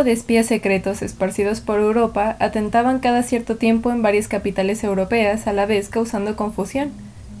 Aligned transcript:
Grupo 0.00 0.04
de 0.04 0.12
espías 0.12 0.46
secretos 0.46 1.02
esparcidos 1.02 1.60
por 1.60 1.78
Europa 1.78 2.34
atentaban 2.38 3.00
cada 3.00 3.22
cierto 3.22 3.56
tiempo 3.56 3.90
en 3.90 4.00
varias 4.00 4.28
capitales 4.28 4.82
europeas 4.82 5.46
a 5.46 5.52
la 5.52 5.66
vez 5.66 5.90
causando 5.90 6.36
confusión, 6.36 6.90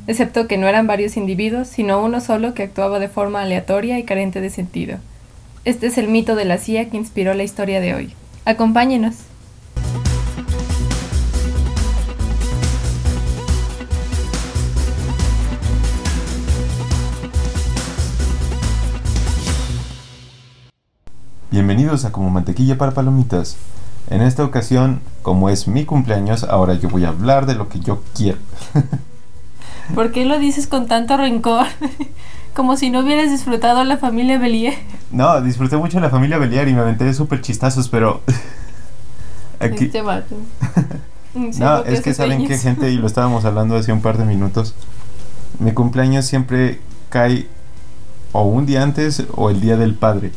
excepto 0.06 0.46
que 0.46 0.58
no 0.58 0.68
eran 0.68 0.86
varios 0.86 1.16
individuos, 1.16 1.68
sino 1.68 2.04
uno 2.04 2.20
solo 2.20 2.52
que 2.52 2.64
actuaba 2.64 2.98
de 2.98 3.08
forma 3.08 3.40
aleatoria 3.40 3.98
y 3.98 4.02
carente 4.02 4.42
de 4.42 4.50
sentido. 4.50 4.98
Este 5.64 5.86
es 5.86 5.96
el 5.96 6.08
mito 6.08 6.36
de 6.36 6.44
la 6.44 6.58
CIA 6.58 6.90
que 6.90 6.98
inspiró 6.98 7.32
la 7.32 7.44
historia 7.44 7.80
de 7.80 7.94
hoy. 7.94 8.12
Acompáñenos. 8.44 9.14
Bienvenidos 21.60 22.06
a 22.06 22.10
Como 22.10 22.30
Mantequilla 22.30 22.78
para 22.78 22.92
Palomitas. 22.92 23.58
En 24.08 24.22
esta 24.22 24.42
ocasión, 24.42 25.02
como 25.20 25.50
es 25.50 25.68
mi 25.68 25.84
cumpleaños, 25.84 26.42
ahora 26.44 26.72
yo 26.72 26.88
voy 26.88 27.04
a 27.04 27.08
hablar 27.08 27.44
de 27.44 27.54
lo 27.54 27.68
que 27.68 27.80
yo 27.80 28.02
quiero. 28.14 28.38
¿Por 29.94 30.10
qué 30.10 30.24
lo 30.24 30.38
dices 30.38 30.66
con 30.66 30.86
tanto 30.88 31.18
rencor? 31.18 31.66
Como 32.54 32.78
si 32.78 32.88
no 32.88 33.00
hubieras 33.00 33.30
disfrutado 33.30 33.84
la 33.84 33.98
familia 33.98 34.38
Belier. 34.38 34.72
No, 35.10 35.38
disfruté 35.42 35.76
mucho 35.76 36.00
la 36.00 36.08
familia 36.08 36.38
Beliar 36.38 36.66
y 36.66 36.72
me 36.72 36.80
aventé 36.80 37.12
súper 37.12 37.42
chistazos, 37.42 37.90
pero... 37.90 38.22
Aquí... 39.60 39.84
Este 39.84 40.00
vato. 40.00 40.36
No, 41.34 41.84
es 41.84 42.00
que 42.00 42.14
saben 42.14 42.46
que 42.46 42.56
gente, 42.56 42.90
y 42.90 42.96
lo 42.96 43.06
estábamos 43.06 43.44
hablando 43.44 43.76
hace 43.76 43.92
un 43.92 44.00
par 44.00 44.16
de 44.16 44.24
minutos, 44.24 44.74
mi 45.58 45.72
cumpleaños 45.72 46.24
siempre 46.24 46.80
cae 47.10 47.48
o 48.32 48.44
un 48.44 48.64
día 48.64 48.82
antes 48.82 49.24
o 49.34 49.50
el 49.50 49.60
día 49.60 49.76
del 49.76 49.94
padre. 49.94 50.32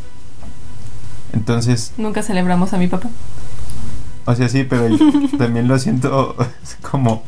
Entonces, 1.33 1.91
Nunca 1.97 2.23
celebramos 2.23 2.73
a 2.73 2.77
mi 2.77 2.87
papá. 2.87 3.09
o 4.25 4.35
sea, 4.35 4.47
sí, 4.49 4.63
pero 4.63 4.87
también 5.37 5.67
lo 5.67 5.77
siento 5.79 6.35
como 6.91 7.23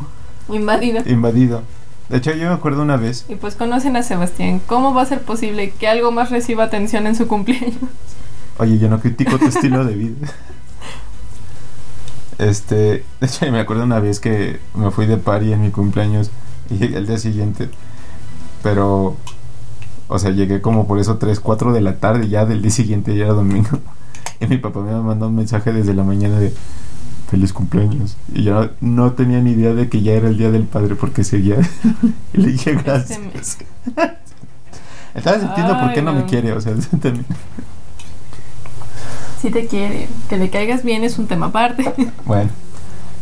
Invadido. 0.49 1.01
invadido. 1.05 1.63
De 2.09 2.17
hecho, 2.17 2.31
yo 2.35 2.47
me 2.49 2.53
acuerdo 2.53 2.83
una 2.83 2.97
vez, 2.97 3.25
Y 3.29 3.35
pues 3.35 3.55
conocen 3.55 3.95
a 3.97 4.03
Sebastián. 4.03 4.61
¿Cómo 4.67 4.93
va 4.93 5.01
a 5.01 5.05
ser 5.07 5.21
posible 5.21 5.71
que 5.71 5.87
algo 5.87 6.11
más 6.11 6.29
reciba 6.29 6.63
atención 6.63 7.07
en 7.07 7.15
su 7.15 7.27
cumpleaños? 7.27 7.73
oye, 8.59 8.77
yo 8.77 8.89
no 8.89 8.99
critico 9.01 9.37
tu 9.39 9.47
estilo 9.47 9.83
de 9.83 9.95
vida. 9.95 10.27
Este, 12.37 12.75
de 13.19 13.27
hecho, 13.27 13.49
me 13.51 13.59
acuerdo 13.59 13.83
una 13.83 13.99
vez 13.99 14.19
que 14.19 14.59
me 14.75 14.91
fui 14.91 15.05
de 15.05 15.17
party 15.17 15.53
en 15.53 15.61
mi 15.61 15.71
cumpleaños 15.71 16.29
y 16.69 16.77
llegué 16.77 16.97
al 16.97 17.07
día 17.07 17.17
siguiente. 17.17 17.69
Pero, 18.61 19.15
o 20.07 20.19
sea, 20.19 20.31
llegué 20.31 20.61
como 20.61 20.85
por 20.87 20.99
eso 20.99 21.17
3, 21.17 21.39
4 21.39 21.71
de 21.73 21.81
la 21.81 21.95
tarde 21.97 22.27
ya 22.27 22.45
del 22.45 22.61
día 22.61 22.71
siguiente, 22.71 23.15
ya 23.15 23.25
era 23.25 23.33
domingo. 23.33 23.79
Y 24.39 24.47
mi 24.49 24.57
papá 24.57 24.81
me 24.81 24.93
mandó 25.01 25.27
un 25.27 25.35
mensaje 25.35 25.71
desde 25.71 25.93
la 25.93 26.03
mañana 26.03 26.39
de 26.39 26.53
feliz 27.29 27.53
cumpleaños. 27.53 28.17
Y 28.33 28.43
yo 28.43 28.69
no 28.81 29.13
tenía 29.13 29.39
ni 29.39 29.51
idea 29.51 29.73
de 29.73 29.89
que 29.89 30.01
ya 30.01 30.13
era 30.13 30.27
el 30.27 30.37
día 30.37 30.51
del 30.51 30.63
padre 30.63 30.95
porque 30.95 31.23
seguía. 31.23 31.57
y 32.33 32.37
le 32.37 32.47
dije 32.51 32.75
gracias. 32.75 33.19
Este 35.15 35.29
Entonces 35.31 35.49
entiendo 35.49 35.79
por 35.79 35.93
qué 35.93 36.01
no, 36.01 36.13
me 36.13 36.25
quiere, 36.25 36.51
o 36.51 36.59
sea, 36.59 36.73
también. 37.01 37.25
Si 39.41 39.49
te 39.49 39.65
quiere. 39.65 40.09
Que 40.27 40.35
le 40.37 40.49
caigas 40.49 40.83
bien 40.83 41.05
es 41.05 41.17
un 41.17 41.27
tema 41.27 41.45
aparte. 41.45 41.93
Bueno. 42.25 42.49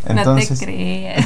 Entonces, 0.05 0.49
no 0.49 0.57
te 0.57 0.65
creas. 0.65 1.25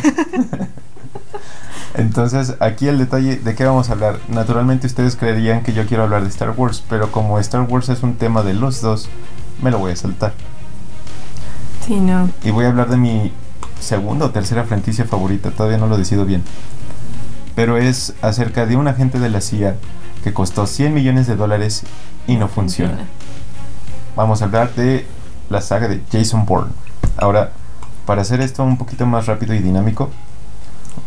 Entonces, 1.98 2.56
aquí 2.60 2.88
el 2.88 3.00
detalle 3.00 3.38
de 3.38 3.56
qué 3.56 3.66
vamos 3.66 3.90
a 3.90 3.94
hablar. 3.94 4.20
Naturalmente 4.28 4.86
ustedes 4.86 5.16
creerían 5.16 5.64
que 5.64 5.74
yo 5.74 5.86
quiero 5.88 6.04
hablar 6.04 6.22
de 6.22 6.30
Star 6.30 6.54
Wars, 6.56 6.84
pero 6.88 7.12
como 7.12 7.40
Star 7.40 7.62
Wars 7.62 7.90
es 7.90 8.04
un 8.04 8.16
tema 8.16 8.44
de 8.44 8.54
los 8.54 8.82
dos, 8.82 9.10
me 9.62 9.72
lo 9.72 9.80
voy 9.80 9.92
a 9.92 9.96
saltar. 9.96 10.34
Sí, 11.86 11.96
no. 12.00 12.30
Y 12.44 12.52
voy 12.52 12.66
a 12.66 12.70
hablar 12.70 12.90
de 12.90 12.98
mi 12.98 13.32
segunda 13.80 14.26
o 14.26 14.32
tercera 14.32 14.64
franquicia 14.64 15.06
favorita, 15.06 15.52
todavía 15.52 15.78
no 15.78 15.88
lo 15.88 15.98
decido 15.98 16.26
bien. 16.26 16.44
Pero 17.56 17.78
es 17.78 18.14
acerca 18.22 18.66
de 18.66 18.76
un 18.76 18.88
agente 18.88 19.20
de 19.20 19.30
la 19.30 19.42
CIA 19.42 19.78
que 20.24 20.34
costó 20.34 20.68
100 20.68 20.94
millones 20.94 21.28
de 21.28 21.36
dólares 21.36 21.84
y 22.28 22.36
no 22.36 22.48
funciona. 22.48 22.98
Vamos 24.16 24.42
a 24.42 24.46
hablar 24.46 24.74
de 24.76 25.06
la 25.50 25.62
saga 25.62 25.88
de 25.88 26.02
Jason 26.12 26.46
Bourne. 26.46 26.72
Ahora, 27.18 27.52
para 28.06 28.22
hacer 28.22 28.42
esto 28.42 28.64
un 28.64 28.78
poquito 28.78 29.06
más 29.06 29.26
rápido 29.26 29.54
y 29.54 29.60
dinámico, 29.60 30.10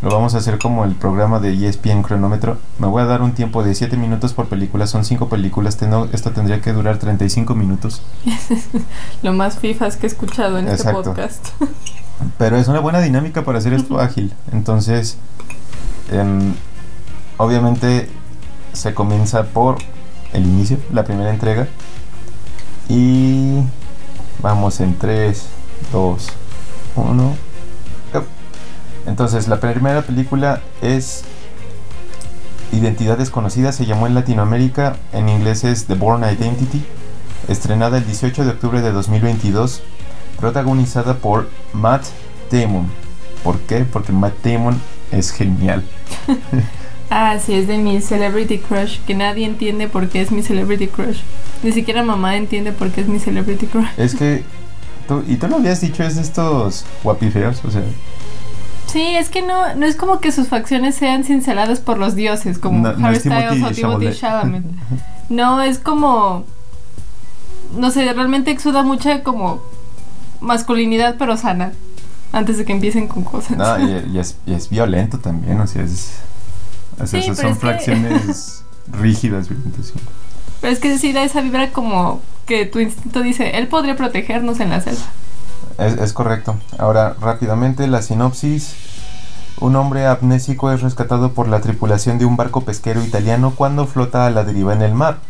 lo 0.02 0.10
vamos 0.10 0.34
a 0.34 0.38
hacer 0.38 0.58
como 0.58 0.84
el 0.84 0.94
programa 0.94 1.40
de 1.40 1.52
ESPN 1.52 2.02
cronómetro. 2.02 2.58
Me 2.78 2.86
voy 2.86 3.02
a 3.02 3.06
dar 3.06 3.22
un 3.22 3.32
tiempo 3.32 3.62
de 3.62 3.74
7 3.74 3.96
minutos 3.96 4.32
por 4.32 4.48
película, 4.48 4.86
son 4.86 5.04
5 5.04 5.28
películas, 5.28 5.78
esto 6.12 6.30
tendría 6.30 6.60
que 6.60 6.72
durar 6.72 6.98
35 6.98 7.54
minutos. 7.54 8.02
Lo 9.22 9.32
más 9.32 9.58
fifas 9.58 9.96
que 9.96 10.06
he 10.06 10.08
escuchado 10.08 10.58
en 10.58 10.68
este 10.68 10.90
podcast. 10.92 11.48
Pero 12.38 12.56
es 12.56 12.68
una 12.68 12.80
buena 12.80 13.00
dinámica 13.00 13.44
para 13.44 13.58
hacer 13.58 13.72
esto 13.72 13.98
ágil. 13.98 14.32
Entonces, 14.52 15.16
obviamente 17.36 18.08
se 18.72 18.94
comienza 18.94 19.44
por 19.44 19.78
el 20.32 20.44
inicio, 20.44 20.78
la 20.92 21.04
primera 21.04 21.30
entrega. 21.30 21.68
Y 22.88 23.60
vamos 24.42 24.80
en 24.80 24.98
3, 24.98 25.46
2, 25.92 26.28
1. 26.96 27.49
Entonces, 29.10 29.48
la 29.48 29.58
primera 29.58 30.02
película 30.02 30.60
es 30.82 31.24
Identidad 32.72 33.18
desconocida, 33.18 33.72
se 33.72 33.84
llamó 33.84 34.06
en 34.06 34.14
Latinoamérica, 34.14 34.94
en 35.12 35.28
inglés 35.28 35.64
es 35.64 35.86
The 35.86 35.94
Born 35.94 36.22
Identity, 36.22 36.84
estrenada 37.48 37.98
el 37.98 38.06
18 38.06 38.44
de 38.44 38.50
octubre 38.50 38.80
de 38.80 38.92
2022 38.92 39.82
protagonizada 40.38 41.16
por 41.16 41.50
Matt 41.72 42.04
Damon. 42.52 42.86
¿Por 43.42 43.58
qué? 43.62 43.80
Porque 43.80 44.12
Matt 44.12 44.34
Damon 44.44 44.80
es 45.10 45.32
genial. 45.32 45.84
Ah, 47.12 47.40
sí, 47.44 47.54
es 47.54 47.66
de 47.66 47.76
mi 47.76 48.00
celebrity 48.00 48.58
crush. 48.58 49.00
Que 49.00 49.16
nadie 49.16 49.44
entiende 49.44 49.88
por 49.88 50.08
qué 50.08 50.20
es 50.20 50.30
mi 50.30 50.44
celebrity 50.44 50.86
crush. 50.86 51.18
Ni 51.64 51.72
siquiera 51.72 52.04
mamá 52.04 52.36
entiende 52.36 52.70
por 52.70 52.92
qué 52.92 53.00
es 53.00 53.08
mi 53.08 53.18
celebrity 53.18 53.66
crush. 53.66 53.88
Es 53.96 54.14
que 54.14 54.44
tú, 55.08 55.24
y 55.26 55.34
tú 55.34 55.48
lo 55.48 55.56
habías 55.56 55.80
dicho, 55.80 56.04
es 56.04 56.14
de 56.14 56.22
estos 56.22 56.84
guapifeos, 57.02 57.64
o 57.64 57.70
sea, 57.72 57.82
Sí, 58.90 59.02
es 59.16 59.28
que 59.28 59.42
no, 59.42 59.74
no 59.74 59.86
es 59.86 59.94
como 59.96 60.20
que 60.20 60.32
sus 60.32 60.48
facciones 60.48 60.94
sean 60.96 61.24
cinceladas 61.24 61.80
por 61.80 61.98
los 61.98 62.14
dioses, 62.14 62.58
como 62.58 62.88
No- 62.88 63.06
Harry 63.06 63.20
Styles 63.20 63.62
o 63.62 63.70
Timothy 63.70 64.12
Chalamet. 64.18 64.64
No, 65.28 65.62
es 65.62 65.78
como. 65.78 66.44
No 67.76 67.92
sé, 67.92 68.12
realmente 68.12 68.50
exuda 68.50 68.82
mucha 68.82 69.22
como 69.22 69.62
masculinidad, 70.40 71.14
pero 71.18 71.36
sana. 71.36 71.72
Antes 72.32 72.58
de 72.58 72.64
que 72.64 72.72
empiecen 72.72 73.06
con 73.08 73.22
cosas. 73.24 73.56
no, 73.56 73.78
y, 73.78 74.10
y 74.12 74.18
es, 74.18 74.36
y 74.46 74.54
es 74.54 74.68
violento 74.70 75.18
también, 75.18 75.60
o 75.60 75.66
sea, 75.68 75.82
es, 75.84 76.14
o 77.00 77.06
sea, 77.06 77.20
Sí, 77.20 77.30
esas 77.30 77.36
pero 77.36 77.48
son 77.48 77.50
es 77.52 77.54
que- 77.58 77.60
fracciones 77.60 78.64
rígidas, 78.92 79.48
violentas. 79.48 79.92
Pero 80.60 80.72
es 80.72 80.78
que 80.80 80.98
sí 80.98 81.12
da 81.12 81.22
esa 81.22 81.40
vibra 81.42 81.70
como 81.70 82.20
que 82.46 82.66
tu 82.66 82.80
instinto 82.80 83.22
dice, 83.22 83.56
él 83.58 83.68
podría 83.68 83.96
protegernos 83.96 84.58
en 84.60 84.70
la 84.70 84.80
selva. 84.80 85.02
Es, 85.80 86.12
correcto. 86.12 86.56
Ahora, 86.78 87.16
rápidamente, 87.18 87.86
la 87.88 88.02
sinopsis. 88.02 88.74
Un 89.60 89.76
hombre 89.76 90.06
amnésico 90.06 90.70
es 90.72 90.82
rescatado 90.82 91.32
por 91.32 91.48
la 91.48 91.62
tripulación 91.62 92.18
de 92.18 92.26
un 92.26 92.36
barco 92.36 92.60
pesquero 92.60 93.02
italiano 93.02 93.54
cuando 93.56 93.86
flota 93.86 94.26
a 94.26 94.30
la 94.30 94.44
deriva 94.44 94.74
en 94.74 94.82
el 94.82 94.94
mar. 94.94 95.20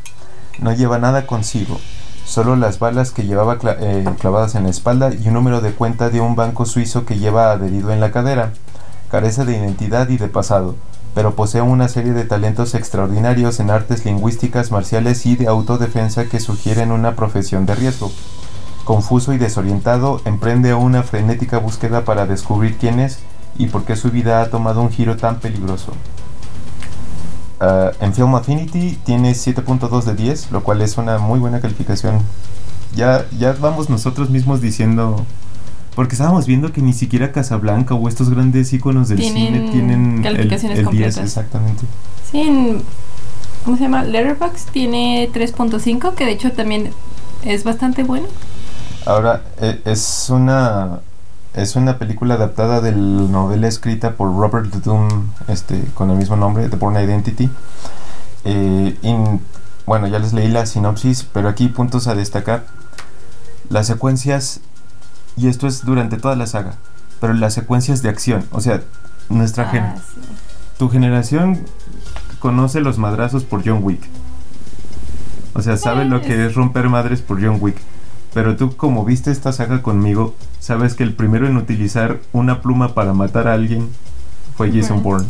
No 0.58 0.72
lleva 0.72 0.98
nada 0.98 1.24
consigo, 1.26 1.78
solo 2.24 2.56
las 2.56 2.80
balas 2.80 3.12
que 3.12 3.26
llevaba 3.26 3.58
eh, 3.62 4.04
clavadas 4.18 4.56
en 4.56 4.64
la 4.64 4.70
espalda 4.70 5.14
y 5.14 5.28
un 5.28 5.34
número 5.34 5.60
de 5.60 5.72
cuenta 5.72 6.10
de 6.10 6.20
un 6.20 6.34
banco 6.34 6.66
suizo 6.66 7.06
que 7.06 7.18
lleva 7.18 7.52
adherido 7.52 7.92
en 7.92 8.00
la 8.00 8.10
cadera. 8.10 8.52
Carece 9.08 9.44
de 9.44 9.56
identidad 9.56 10.08
y 10.08 10.16
de 10.16 10.28
pasado, 10.28 10.74
pero 11.14 11.36
posee 11.36 11.62
una 11.62 11.88
serie 11.88 12.12
de 12.12 12.24
talentos 12.24 12.74
extraordinarios 12.74 13.60
en 13.60 13.70
artes 13.70 14.04
lingüísticas, 14.04 14.72
marciales 14.72 15.26
y 15.26 15.36
de 15.36 15.46
autodefensa 15.46 16.24
que 16.24 16.40
sugieren 16.40 16.90
una 16.90 17.14
profesión 17.14 17.66
de 17.66 17.76
riesgo. 17.76 18.10
Confuso 18.84 19.32
y 19.32 19.38
desorientado, 19.38 20.20
emprende 20.24 20.74
una 20.74 21.02
frenética 21.02 21.58
búsqueda 21.58 22.04
para 22.04 22.26
descubrir 22.26 22.76
quién 22.76 23.00
es 23.00 23.20
y 23.56 23.66
por 23.66 23.84
qué 23.84 23.96
su 23.96 24.10
vida 24.10 24.40
ha 24.40 24.50
tomado 24.50 24.80
un 24.82 24.90
giro 24.90 25.16
tan 25.16 25.38
peligroso. 25.38 25.92
Ah, 27.60 27.92
en 28.00 28.14
Film 28.14 28.34
Affinity 28.34 28.98
tiene 29.04 29.32
7.2 29.32 30.04
de 30.04 30.14
10, 30.14 30.50
lo 30.50 30.62
cual 30.62 30.80
es 30.80 30.96
una 30.96 31.18
muy 31.18 31.38
buena 31.38 31.60
calificación. 31.60 32.20
Ya, 32.96 33.26
ya 33.38 33.52
vamos 33.52 33.90
nosotros 33.90 34.30
mismos 34.30 34.60
diciendo 34.60 35.24
porque 35.94 36.14
estábamos 36.14 36.46
viendo 36.46 36.72
que 36.72 36.80
ni 36.80 36.92
siquiera 36.92 37.32
Casablanca 37.32 37.94
o 37.94 38.08
estos 38.08 38.30
grandes 38.30 38.72
iconos 38.72 39.08
del 39.08 39.22
cine 39.22 39.68
tienen 39.70 40.22
calificaciones 40.22 40.78
el, 40.78 40.86
10, 40.86 41.18
exactamente. 41.18 41.82
Sí, 42.30 42.40
en, 42.40 42.82
¿cómo 43.64 43.76
se 43.76 43.82
llama? 43.82 44.04
Letterboxd 44.04 44.70
tiene 44.70 45.28
3.5, 45.32 46.14
que 46.14 46.24
de 46.24 46.32
hecho 46.32 46.52
también 46.52 46.90
es 47.44 47.64
bastante 47.64 48.04
bueno. 48.04 48.28
Ahora, 49.06 49.42
e, 49.60 49.80
es 49.84 50.28
una 50.30 51.00
es 51.54 51.74
una 51.74 51.98
película 51.98 52.34
adaptada 52.34 52.80
de 52.80 52.92
la 52.92 52.98
novela 52.98 53.66
escrita 53.66 54.12
por 54.12 54.34
Robert 54.36 54.72
Doom, 54.72 55.30
este, 55.48 55.84
con 55.94 56.10
el 56.10 56.16
mismo 56.16 56.36
nombre, 56.36 56.68
The 56.68 56.76
Born 56.76 56.96
Identity. 56.96 57.50
Eh, 58.44 58.96
bueno, 59.84 60.06
ya 60.06 60.20
les 60.20 60.32
leí 60.32 60.48
la 60.48 60.66
sinopsis, 60.66 61.24
pero 61.24 61.48
aquí 61.48 61.68
puntos 61.68 62.06
a 62.06 62.14
destacar. 62.14 62.66
Las 63.68 63.88
secuencias, 63.88 64.60
y 65.36 65.48
esto 65.48 65.66
es 65.66 65.84
durante 65.84 66.18
toda 66.18 66.36
la 66.36 66.46
saga, 66.46 66.74
pero 67.20 67.32
las 67.34 67.54
secuencias 67.54 68.02
de 68.02 68.08
acción, 68.08 68.46
o 68.52 68.60
sea, 68.60 68.82
nuestra 69.28 69.70
Ah, 69.72 69.96
tu 70.78 70.88
generación 70.88 71.60
conoce 72.38 72.80
los 72.80 72.98
madrazos 72.98 73.44
por 73.44 73.62
John 73.64 73.80
Wick. 73.82 74.02
O 75.54 75.62
sea, 75.62 75.76
sabe 75.76 76.04
lo 76.04 76.22
que 76.22 76.46
es 76.46 76.54
romper 76.54 76.88
madres 76.88 77.20
por 77.20 77.44
John 77.44 77.58
Wick. 77.60 77.76
Pero 78.34 78.56
tú, 78.56 78.76
como 78.76 79.04
viste 79.04 79.30
esta 79.30 79.52
saga 79.52 79.82
conmigo, 79.82 80.34
sabes 80.60 80.94
que 80.94 81.02
el 81.02 81.14
primero 81.14 81.46
en 81.46 81.56
utilizar 81.56 82.18
una 82.32 82.60
pluma 82.62 82.94
para 82.94 83.12
matar 83.12 83.48
a 83.48 83.54
alguien 83.54 83.88
fue 84.56 84.70
Jason. 84.72 85.02
Bourne. 85.02 85.26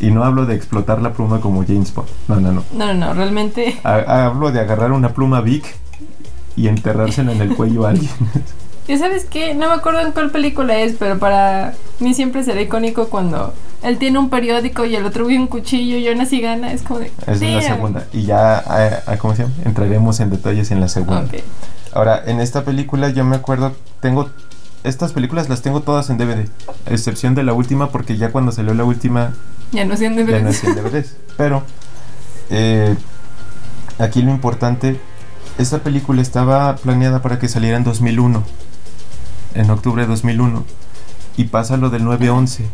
Y 0.00 0.10
no 0.10 0.24
hablo 0.24 0.46
de 0.46 0.56
explotar 0.56 1.00
la 1.00 1.12
pluma 1.12 1.40
como 1.40 1.64
James 1.64 1.94
Bond. 1.94 2.08
No, 2.26 2.40
no, 2.40 2.50
no. 2.52 2.64
No, 2.72 2.86
no, 2.86 2.94
no, 2.94 3.14
realmente. 3.14 3.78
Ha- 3.84 4.26
hablo 4.26 4.50
de 4.50 4.58
agarrar 4.60 4.90
una 4.92 5.10
pluma 5.10 5.40
Vic 5.40 5.64
y 6.56 6.66
enterrársela 6.66 7.32
en 7.32 7.40
el 7.40 7.54
cuello 7.56 7.86
a 7.86 7.90
alguien. 7.90 8.10
Ya 8.88 8.98
sabes 8.98 9.24
qué, 9.26 9.54
no 9.54 9.68
me 9.68 9.74
acuerdo 9.74 10.00
en 10.00 10.10
cuál 10.10 10.30
película 10.32 10.76
es, 10.80 10.96
pero 10.98 11.18
para 11.20 11.74
mí 12.00 12.14
siempre 12.14 12.42
será 12.42 12.60
icónico 12.60 13.08
cuando 13.08 13.54
él 13.82 13.98
tiene 13.98 14.18
un 14.18 14.30
periódico 14.30 14.84
y 14.84 14.94
el 14.96 15.04
otro 15.04 15.26
ve 15.26 15.38
un 15.38 15.46
cuchillo 15.46 15.96
y 15.96 16.08
aún 16.08 16.20
así 16.20 16.40
gana. 16.40 16.72
Es 16.72 16.82
como 16.82 17.00
de. 17.00 17.12
Es 17.26 17.40
la 17.40 17.48
"Damn". 17.48 17.62
segunda. 17.62 18.06
Y 18.12 18.22
ya, 18.22 19.02
¿cómo 19.18 19.34
se 19.34 19.42
llama? 19.42 19.54
Entraremos 19.64 20.20
en 20.20 20.30
detalles 20.30 20.70
en 20.70 20.80
la 20.80 20.88
segunda. 20.88 21.24
Ahora, 21.92 22.22
en 22.26 22.40
esta 22.40 22.64
película 22.64 23.10
yo 23.10 23.24
me 23.24 23.36
acuerdo, 23.36 23.74
tengo 24.00 24.30
estas 24.84 25.12
películas 25.12 25.48
las 25.48 25.62
tengo 25.62 25.80
todas 25.82 26.10
en 26.10 26.18
DVD, 26.18 26.48
a 26.86 26.90
excepción 26.90 27.34
de 27.34 27.44
la 27.44 27.52
última 27.52 27.90
porque 27.90 28.16
ya 28.16 28.32
cuando 28.32 28.50
salió 28.50 28.74
la 28.74 28.84
última 28.84 29.32
Ya 29.70 29.84
no 29.84 29.96
sé 29.96 30.04
dónde 30.04 30.26
ya 30.26 30.40
no 30.40 30.50
en 30.50 30.74
DVDs. 30.74 31.16
Pero 31.36 31.62
eh, 32.50 32.96
aquí 33.98 34.22
lo 34.22 34.30
importante, 34.30 34.98
esta 35.58 35.78
película 35.78 36.20
estaba 36.22 36.74
planeada 36.76 37.22
para 37.22 37.38
que 37.38 37.48
saliera 37.48 37.76
en 37.76 37.84
2001, 37.84 38.42
en 39.54 39.70
octubre 39.70 40.02
de 40.02 40.08
2001, 40.08 40.64
y 41.36 41.44
pasa 41.44 41.76
lo 41.76 41.90
del 41.90 42.02
9-11. 42.02 42.64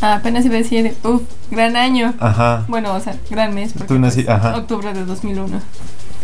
Apenas 0.00 0.44
iba 0.44 0.54
a 0.54 0.58
decir, 0.58 0.94
uff, 1.04 1.22
gran 1.50 1.74
año. 1.76 2.14
Ajá. 2.20 2.64
Bueno, 2.68 2.94
o 2.94 3.00
sea, 3.00 3.16
gran 3.30 3.54
mes. 3.54 3.72
Porque 3.72 3.86
Tú 3.94 3.94
nací- 3.98 4.24
pues, 4.24 4.28
ajá. 4.28 4.56
Octubre 4.56 4.92
de 4.92 5.04
2001. 5.04 5.60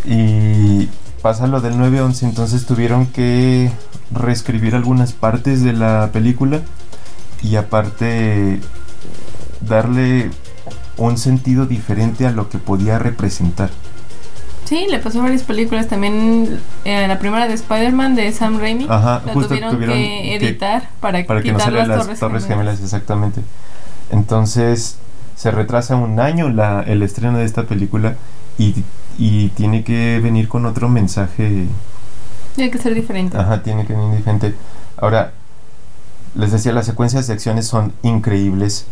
Y 0.04 0.88
pasa 1.22 1.46
lo 1.46 1.60
del 1.60 1.74
9-11, 1.76 2.24
entonces 2.24 2.66
tuvieron 2.66 3.06
que 3.06 3.70
reescribir 4.10 4.74
algunas 4.74 5.12
partes 5.12 5.62
de 5.62 5.72
la 5.72 6.10
película 6.12 6.60
y 7.42 7.56
aparte 7.56 8.60
darle 9.60 10.30
un 10.96 11.16
sentido 11.18 11.66
diferente 11.66 12.26
a 12.26 12.30
lo 12.32 12.48
que 12.48 12.58
podía 12.58 12.98
representar. 12.98 13.70
Sí, 14.72 14.86
le 14.88 14.98
pasó 15.00 15.20
varias 15.20 15.42
películas. 15.42 15.86
También 15.86 16.58
eh, 16.86 17.06
la 17.06 17.18
primera 17.18 17.46
de 17.46 17.52
Spider-Man 17.52 18.14
de 18.14 18.32
Sam 18.32 18.58
Raimi. 18.58 18.86
Ajá, 18.88 19.20
la 19.26 19.34
justo 19.34 19.48
tuvieron, 19.48 19.74
tuvieron 19.74 19.96
que 19.96 20.38
que- 20.38 20.46
editar 20.46 20.88
para, 20.98 21.22
que 21.26 21.52
no 21.52 21.60
salgan 21.60 21.88
las, 21.88 22.18
Torres, 22.18 22.46
Gemelas, 22.46 22.80
exactamente. 22.80 23.42
Entonces 24.10 24.96
se 25.36 25.50
retrasa 25.50 25.96
un 25.96 26.18
año 26.18 26.48
la, 26.48 26.82
el 26.86 27.02
estreno 27.02 27.36
de 27.36 27.44
esta 27.44 27.64
película 27.64 28.16
y, 28.56 28.82
y 29.18 29.48
tiene 29.50 29.84
que 29.84 30.20
venir 30.22 30.48
con 30.48 30.64
otro 30.64 30.88
mensaje 30.88 31.66
Tiene 32.54 32.70
que 32.70 32.78
ser 32.78 32.94
diferente. 32.94 33.36
Ajá, 33.36 33.62
tiene 33.62 33.84
que 33.84 33.92
venir 33.92 34.16
diferente. 34.16 34.54
Ahora, 34.96 35.32
les 36.34 36.50
decía, 36.50 36.72
las 36.72 36.86
secuencias 36.86 37.26
de 37.26 37.34
acciones 37.34 37.66
son 37.66 37.92
increíbles. 38.02 38.86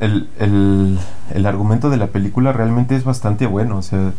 El, 0.00 0.28
el- 0.38 0.98
el 1.34 1.46
argumento 1.46 1.90
de 1.90 1.96
la 1.96 2.08
película 2.08 2.52
realmente 2.52 2.96
es 2.96 3.04
bastante 3.04 3.46
bueno. 3.46 3.78
O 3.78 3.82
sea, 3.82 4.12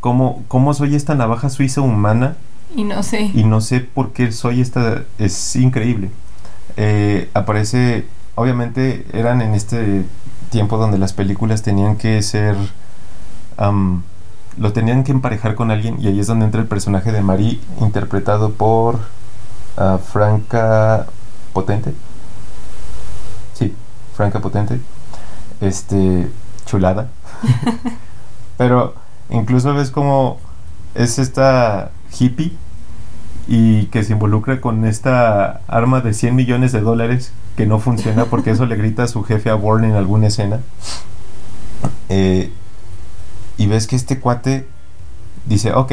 ¿cómo, 0.00 0.44
cómo 0.48 0.74
soy 0.74 0.94
esta 0.94 1.14
navaja 1.14 1.48
suiza 1.50 1.80
humana 1.80 2.36
Y 2.74 2.84
no 2.84 3.02
sé. 3.02 3.30
y 3.34 3.44
no 3.44 3.60
sé 3.60 3.80
por 3.80 4.12
qué 4.12 4.32
soy 4.32 4.60
esta? 4.60 5.02
Es 5.18 5.56
increíble. 5.56 6.10
Eh, 6.76 7.30
aparece, 7.34 8.06
obviamente, 8.34 9.06
eran 9.12 9.40
en 9.42 9.54
este 9.54 10.04
tiempo 10.50 10.76
donde 10.76 10.98
las 10.98 11.12
películas 11.12 11.62
tenían 11.62 11.96
que 11.96 12.20
ser. 12.22 12.56
lo 14.58 14.72
tenían 14.72 15.04
que 15.04 15.12
emparejar 15.12 15.54
con 15.54 15.70
alguien 15.70 15.96
y 16.00 16.06
ahí 16.08 16.18
es 16.20 16.26
donde 16.26 16.46
entra 16.46 16.60
el 16.60 16.66
personaje 16.66 17.12
de 17.12 17.20
Marie 17.20 17.60
interpretado 17.80 18.52
por 18.52 19.00
ah, 19.76 19.98
Franca 20.02 21.06
Potente. 21.52 21.92
Franca 24.16 24.40
Potente. 24.40 24.80
Este, 25.60 26.28
chulada. 26.64 27.08
Pero 28.56 28.94
incluso 29.30 29.74
ves 29.74 29.90
como 29.90 30.38
es 30.94 31.18
esta 31.18 31.90
hippie 32.18 32.52
y 33.46 33.86
que 33.86 34.02
se 34.02 34.12
involucra 34.12 34.60
con 34.60 34.84
esta 34.86 35.60
arma 35.68 36.00
de 36.00 36.14
100 36.14 36.34
millones 36.34 36.72
de 36.72 36.80
dólares 36.80 37.32
que 37.56 37.66
no 37.66 37.78
funciona 37.78 38.24
porque 38.26 38.50
eso 38.50 38.66
le 38.66 38.76
grita 38.76 39.04
a 39.04 39.08
su 39.08 39.22
jefe 39.22 39.50
a 39.50 39.54
Bourne 39.54 39.88
en 39.88 39.94
alguna 39.94 40.28
escena. 40.28 40.60
Eh, 42.08 42.50
y 43.56 43.66
ves 43.66 43.86
que 43.86 43.96
este 43.96 44.18
cuate 44.18 44.66
dice, 45.46 45.72
ok, 45.72 45.92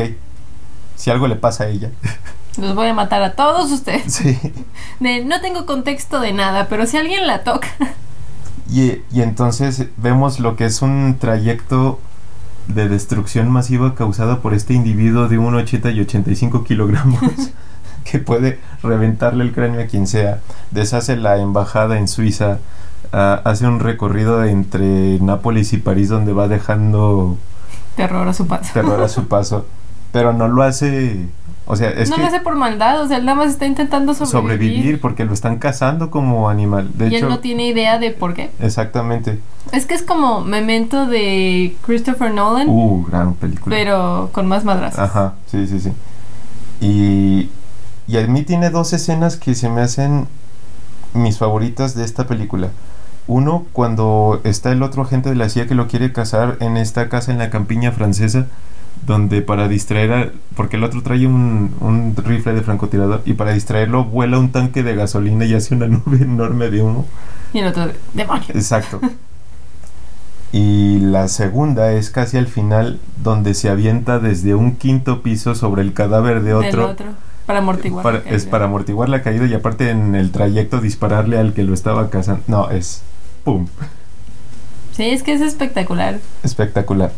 si 0.96 1.12
algo 1.12 1.28
le 1.28 1.36
pasa 1.36 1.66
a 1.66 1.68
ella. 1.68 1.92
Los 2.58 2.76
voy 2.76 2.88
a 2.88 2.94
matar 2.94 3.24
a 3.24 3.34
todos 3.34 3.72
ustedes. 3.72 4.14
sí. 4.14 4.38
De, 5.00 5.26
no 5.26 5.42
tengo 5.42 5.66
contexto 5.66 6.20
de 6.20 6.34
nada, 6.34 6.68
pero 6.70 6.86
si 6.86 6.98
alguien 6.98 7.28
la 7.28 7.44
toca. 7.44 7.68
Y, 8.74 9.04
y 9.12 9.22
entonces 9.22 9.86
vemos 9.98 10.40
lo 10.40 10.56
que 10.56 10.66
es 10.66 10.82
un 10.82 11.18
trayecto 11.20 12.00
de 12.68 12.90
destrucción 12.90 13.52
masiva 13.52 13.94
causada 13.94 14.40
por 14.40 14.56
este 14.56 14.74
individuo 14.74 15.28
de 15.28 15.38
1,80 15.38 15.94
y 15.94 16.02
85 16.02 16.64
kilogramos 16.64 17.22
que 18.10 18.18
puede 18.18 18.60
reventarle 18.82 19.44
el 19.44 19.54
cráneo 19.54 19.82
a 19.82 19.86
quien 19.86 20.08
sea. 20.08 20.40
Deshace 20.72 21.18
la 21.18 21.38
embajada 21.38 22.00
en 22.00 22.08
Suiza, 22.08 22.58
ah, 23.12 23.42
hace 23.44 23.68
un 23.68 23.80
recorrido 23.80 24.44
entre 24.44 25.20
Nápoles 25.20 25.74
y 25.74 25.78
París 25.78 26.10
donde 26.10 26.34
va 26.34 26.48
dejando 26.48 27.38
Terror 27.96 28.28
a 28.28 28.34
su 28.34 28.48
paso. 28.48 28.74
terror 28.74 29.02
a 29.04 29.08
su 29.08 29.28
paso, 29.28 29.68
pero 30.12 30.34
no 30.34 30.48
lo 30.48 30.64
hace, 30.64 31.28
o 31.66 31.76
sea, 31.76 31.90
es 31.90 32.10
no 32.10 32.16
que 32.18 32.22
lo 32.22 32.28
hace 32.28 32.40
por 32.42 32.56
maldad, 32.56 33.02
o 33.02 33.08
sea, 33.08 33.18
él 33.18 33.26
nada 33.26 33.38
más 33.38 33.50
está 33.52 33.66
intentando 33.66 34.14
sobrevivir. 34.14 34.42
sobrevivir 34.42 35.02
porque 35.02 35.24
lo 35.26 35.34
están 35.34 35.58
cazando 35.60 36.12
como 36.12 36.50
animal. 36.50 36.90
De 36.94 37.08
y 37.08 37.16
hecho, 37.16 37.26
él 37.26 37.30
no 37.32 37.40
tiene 37.40 37.68
idea 37.68 38.00
de 38.00 38.12
por 38.12 38.34
qué. 38.34 38.52
exactamente. 38.60 39.40
Es 39.72 39.86
que 39.86 39.94
es 39.94 40.02
como 40.04 40.42
Memento 40.42 41.06
de 41.08 41.76
Christopher 41.86 42.34
Nolan, 42.34 42.68
Uh, 42.70 43.06
gran 43.06 43.34
película. 43.36 43.76
pero 43.76 44.30
con 44.34 44.48
más 44.48 44.66
madrazos. 44.66 45.00
Ajá, 45.00 45.34
sí, 45.48 45.66
sí, 45.68 45.80
sí. 45.80 45.92
Y, 46.82 47.50
y 48.08 48.18
a 48.18 48.28
mí 48.28 48.44
tiene 48.44 48.70
dos 48.70 48.94
escenas 48.94 49.38
que 49.38 49.56
se 49.56 49.70
me 49.70 49.82
hacen 49.82 50.28
mis 51.14 51.38
favoritas 51.38 51.96
de 51.96 52.04
esta 52.04 52.26
película. 52.28 52.70
Uno, 53.26 53.66
cuando 53.72 54.42
está 54.44 54.72
el 54.74 54.84
otro 54.84 55.04
agente 55.04 55.30
de 55.30 55.36
la 55.36 55.48
CIA 55.48 55.68
que 55.68 55.76
lo 55.76 55.88
quiere 55.88 56.12
casar 56.12 56.58
en 56.60 56.76
esta 56.76 57.08
casa 57.08 57.32
en 57.32 57.38
la 57.38 57.50
campiña 57.50 57.92
francesa, 57.94 58.48
donde 59.06 59.42
para 59.42 59.68
distraer, 59.68 60.12
a- 60.14 60.30
porque 60.56 60.78
el 60.78 60.84
otro 60.84 61.02
trae 61.04 61.26
un, 61.28 61.76
un 61.80 62.16
rifle 62.24 62.54
de 62.54 62.62
francotirador 62.62 63.22
y 63.26 63.34
para 63.34 63.52
distraerlo 63.54 64.04
vuela 64.06 64.40
un 64.40 64.52
tanque 64.52 64.84
de 64.84 64.96
gasolina 64.96 65.46
y 65.46 65.54
hace 65.54 65.76
una 65.76 65.88
nube 65.88 66.18
enorme 66.22 66.70
de 66.70 66.82
humo. 66.82 67.06
Y 67.54 67.60
el 67.60 67.68
otro, 67.68 67.92
demonio. 68.14 68.46
Exacto. 68.50 69.00
Y 70.52 71.00
la 71.00 71.30
segunda 71.30 71.94
es 71.94 72.12
casi 72.12 72.38
al 72.38 72.46
final 72.48 73.00
donde 73.24 73.56
se 73.56 73.70
avienta 73.70 74.20
desde 74.20 74.54
un 74.54 74.76
quinto 74.76 75.24
piso 75.24 75.56
sobre 75.56 75.82
el 75.82 75.94
cadáver 75.94 76.42
de 76.44 76.54
Del 76.54 76.68
otro. 76.68 76.90
otro. 76.90 77.06
Para 77.48 77.60
amortiguar. 77.60 78.04
para- 78.04 78.18
la 78.20 78.24
es 78.26 78.44
caída. 78.44 78.52
para 78.52 78.66
amortiguar 78.66 79.10
la 79.10 79.24
caída 79.24 79.48
y 79.48 79.54
aparte 79.56 79.90
en 79.90 80.14
el 80.16 80.32
trayecto 80.32 80.80
dispararle 80.80 81.40
al 81.40 81.54
que 81.54 81.64
lo 81.64 81.74
estaba 81.74 82.10
cazando. 82.12 82.44
No, 82.48 82.70
es 82.70 83.02
¡pum! 83.44 83.66
Sí, 84.96 85.06
es 85.10 85.24
que 85.24 85.34
es 85.34 85.42
espectacular. 85.42 86.20
Espectacular. 86.44 87.12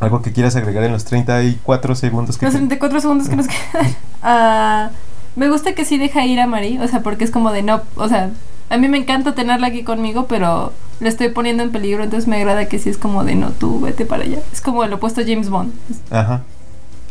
¿Algo 0.00 0.22
que 0.22 0.32
quieras 0.32 0.56
agregar 0.56 0.82
en 0.84 0.92
los 0.92 1.04
34 1.04 1.94
segundos 1.94 2.38
que 2.38 2.46
Los 2.46 2.54
te- 2.54 2.58
34 2.58 3.00
segundos 3.00 3.28
que 3.28 3.36
nos 3.36 3.46
quedan. 3.72 3.94
Ah, 4.22 4.90
me 5.36 5.48
gusta 5.48 5.74
que 5.74 5.84
sí 5.84 5.98
deja 5.98 6.24
ir 6.24 6.40
a 6.40 6.46
Mari, 6.46 6.78
o 6.78 6.88
sea, 6.88 7.02
porque 7.02 7.24
es 7.24 7.30
como 7.30 7.52
de 7.52 7.62
no, 7.62 7.82
o 7.96 8.08
sea, 8.08 8.30
a 8.70 8.76
mí 8.78 8.88
me 8.88 8.98
encanta 8.98 9.34
tenerla 9.34 9.66
aquí 9.68 9.82
conmigo, 9.84 10.26
pero 10.26 10.72
le 11.00 11.08
estoy 11.08 11.28
poniendo 11.28 11.62
en 11.62 11.70
peligro, 11.70 12.02
entonces 12.02 12.28
me 12.28 12.36
agrada 12.36 12.66
que 12.66 12.78
sí 12.78 12.88
es 12.90 12.98
como 12.98 13.24
de 13.24 13.34
no, 13.34 13.50
tú 13.50 13.80
vete 13.80 14.06
para 14.06 14.24
allá. 14.24 14.38
Es 14.52 14.60
como 14.60 14.84
el 14.84 14.92
opuesto 14.92 15.20
a 15.20 15.24
James 15.24 15.48
Bond. 15.50 15.72
Ajá. 16.10 16.42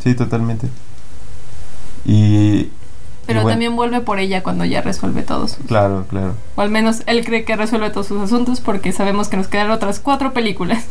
Sí, 0.04 0.14
totalmente. 0.16 0.68
Y... 2.06 2.70
Pero 3.26 3.42
bueno, 3.42 3.54
también 3.54 3.76
vuelve 3.76 4.02
por 4.02 4.18
ella 4.20 4.42
cuando 4.42 4.66
ya 4.66 4.82
resuelve 4.82 5.22
todos 5.22 5.52
sus... 5.52 5.66
Claro, 5.68 6.06
claro. 6.10 6.34
O 6.56 6.62
al 6.62 6.72
menos 6.72 7.04
él 7.06 7.24
cree 7.24 7.44
que 7.46 7.56
resuelve 7.56 7.92
todos 7.92 8.08
sus 8.08 8.20
asuntos 8.22 8.60
porque 8.60 8.92
sabemos 8.92 9.28
que 9.30 9.38
nos 9.38 9.48
quedan 9.48 9.70
otras 9.70 10.00
cuatro 10.00 10.34
películas. 10.34 10.86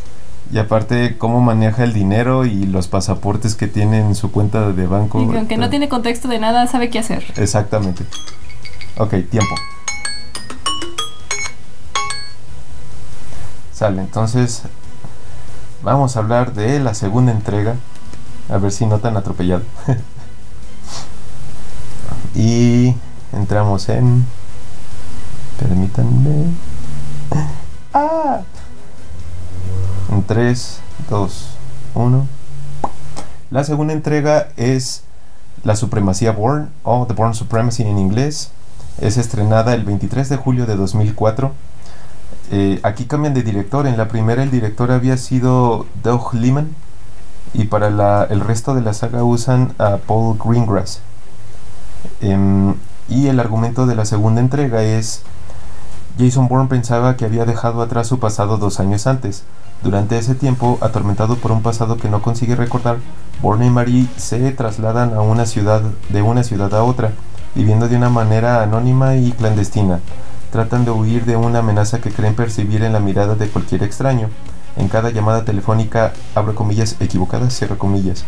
Y 0.51 0.57
aparte, 0.57 1.17
cómo 1.17 1.41
maneja 1.41 1.83
el 1.83 1.93
dinero 1.93 2.45
y 2.45 2.65
los 2.65 2.87
pasaportes 2.87 3.55
que 3.55 3.67
tiene 3.67 3.99
en 3.99 4.15
su 4.15 4.31
cuenta 4.31 4.71
de 4.71 4.87
banco. 4.87 5.21
Y 5.21 5.27
que 5.27 5.37
aunque 5.37 5.57
no 5.57 5.63
Todo. 5.63 5.69
tiene 5.69 5.89
contexto 5.89 6.27
de 6.27 6.39
nada, 6.39 6.65
sabe 6.65 6.89
qué 6.89 6.97
hacer. 6.97 7.23
Exactamente. 7.35 8.03
Ok, 8.97 9.11
tiempo. 9.29 9.55
Sale, 13.73 14.01
entonces 14.01 14.63
vamos 15.83 16.15
a 16.15 16.19
hablar 16.19 16.53
de 16.53 16.79
la 16.79 16.95
segunda 16.95 17.31
entrega. 17.31 17.75
A 18.49 18.57
ver 18.57 18.71
si 18.71 18.87
no 18.87 18.97
tan 18.97 19.17
atropellado. 19.17 19.61
y 22.35 22.95
entramos 23.33 23.87
en... 23.89 24.25
Permítanme. 25.59 26.45
Ah. 27.93 28.41
En 30.11 30.23
3, 30.23 30.79
2, 31.09 31.49
1. 31.93 32.27
La 33.51 33.63
segunda 33.63 33.93
entrega 33.93 34.49
es 34.57 35.03
La 35.63 35.75
Supremacía 35.75 36.31
Born 36.31 36.69
o 36.83 37.05
The 37.07 37.13
Born 37.13 37.33
Supremacy 37.33 37.83
en 37.83 37.97
inglés. 37.97 38.51
Es 38.99 39.17
estrenada 39.17 39.73
el 39.73 39.83
23 39.83 40.27
de 40.29 40.37
julio 40.37 40.65
de 40.65 40.75
2004. 40.75 41.51
Eh, 42.51 42.79
aquí 42.83 43.05
cambian 43.05 43.33
de 43.33 43.43
director. 43.43 43.85
En 43.85 43.97
la 43.97 44.07
primera 44.07 44.41
el 44.41 44.51
director 44.51 44.91
había 44.91 45.17
sido 45.17 45.85
Doug 46.03 46.33
Liman 46.33 46.75
y 47.53 47.65
para 47.65 48.23
el 48.25 48.39
resto 48.41 48.73
de 48.73 48.81
la 48.81 48.93
saga 48.93 49.23
usan 49.23 49.73
a 49.77 49.97
Paul 49.97 50.37
Greengrass. 50.43 51.01
Em, 52.21 52.75
y 53.07 53.27
el 53.27 53.39
argumento 53.39 53.85
de 53.85 53.95
la 53.95 54.05
segunda 54.05 54.41
entrega 54.41 54.83
es 54.83 55.21
Jason 56.17 56.47
Bourne 56.47 56.67
pensaba 56.67 57.15
que 57.15 57.25
había 57.25 57.45
dejado 57.45 57.81
atrás 57.81 58.07
su 58.07 58.19
pasado 58.19 58.57
dos 58.57 58.79
años 58.79 59.07
antes. 59.07 59.43
Durante 59.83 60.17
ese 60.17 60.35
tiempo, 60.35 60.77
atormentado 60.81 61.37
por 61.37 61.53
un 61.53 61.61
pasado 61.61 61.95
que 61.95 62.09
no 62.09 62.21
consigue 62.21 62.55
recordar, 62.55 62.97
Bourne 63.41 63.67
y 63.67 63.69
Marie 63.69 64.07
se 64.17 64.51
trasladan 64.51 65.11
de 65.11 66.21
una 66.21 66.43
ciudad 66.43 66.73
a 66.73 66.83
otra, 66.83 67.13
viviendo 67.55 67.87
de 67.87 67.95
una 67.95 68.09
manera 68.09 68.61
anónima 68.61 69.15
y 69.15 69.31
clandestina. 69.31 70.01
Tratan 70.51 70.83
de 70.83 70.91
huir 70.91 71.23
de 71.23 71.37
una 71.37 71.59
amenaza 71.59 72.01
que 72.01 72.11
creen 72.11 72.35
percibir 72.35 72.83
en 72.83 72.91
la 72.91 72.99
mirada 72.99 73.35
de 73.35 73.47
cualquier 73.47 73.83
extraño. 73.83 74.29
En 74.75 74.89
cada 74.89 75.11
llamada 75.11 75.45
telefónica, 75.45 76.11
abre 76.35 76.55
comillas, 76.55 76.97
equivocadas, 76.99 77.53
cierra 77.53 77.77
comillas. 77.77 78.25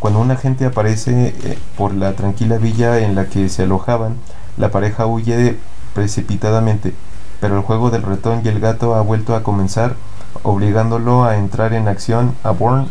Cuando 0.00 0.20
un 0.20 0.30
agente 0.30 0.66
aparece 0.66 1.34
eh, 1.44 1.58
por 1.78 1.94
la 1.94 2.12
tranquila 2.14 2.58
villa 2.58 2.98
en 2.98 3.14
la 3.14 3.26
que 3.26 3.48
se 3.48 3.62
alojaban, 3.62 4.16
la 4.58 4.70
pareja 4.70 5.06
huye 5.06 5.56
precipitadamente, 5.94 6.94
pero 7.40 7.56
el 7.56 7.62
juego 7.62 7.90
del 7.90 8.02
ratón 8.02 8.42
y 8.44 8.48
el 8.48 8.60
gato 8.60 8.94
ha 8.94 9.00
vuelto 9.00 9.34
a 9.34 9.42
comenzar, 9.42 9.96
obligándolo 10.42 11.24
a 11.24 11.36
entrar 11.36 11.72
en 11.72 11.88
acción 11.88 12.34
a 12.44 12.50
Bourne 12.50 12.86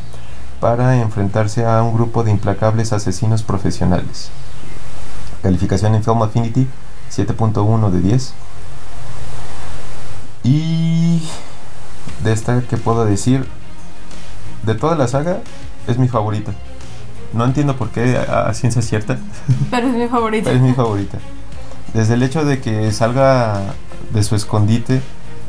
para 0.60 0.98
enfrentarse 0.98 1.66
a 1.66 1.82
un 1.84 1.94
grupo 1.94 2.24
de 2.24 2.32
implacables 2.32 2.92
asesinos 2.94 3.44
profesionales. 3.44 4.30
Calificación 5.42 5.96
en 5.96 6.04
Film 6.04 6.22
Affinity 6.22 6.68
7.1 7.12 7.90
de 7.92 8.02
10. 8.02 8.34
Y 10.44 11.22
de 12.24 12.34
esta 12.34 12.62
que 12.62 12.78
puedo 12.78 13.06
decir, 13.06 13.48
de 14.64 14.76
toda 14.76 14.96
la 14.96 15.08
saga, 15.08 15.40
es 15.88 15.98
mi 15.98 16.08
favorita. 16.08 16.54
No 17.34 17.46
entiendo 17.46 17.76
por 17.78 17.90
qué 17.90 18.18
a, 18.18 18.48
a 18.48 18.54
ciencia 18.54 18.82
cierta, 18.82 19.18
Pero 19.72 19.88
es 19.88 19.94
mi 19.96 20.08
favorito. 20.08 20.46
pero 20.46 20.58
es 20.58 20.62
mi 20.62 20.74
favorita. 20.74 21.18
Desde 21.94 22.16
el 22.16 22.24
hecho 22.24 22.46
de 22.46 22.60
que 22.62 22.92
salga 22.92 23.62
de 24.12 24.24
su 24.24 24.36
escondite, 24.36 25.02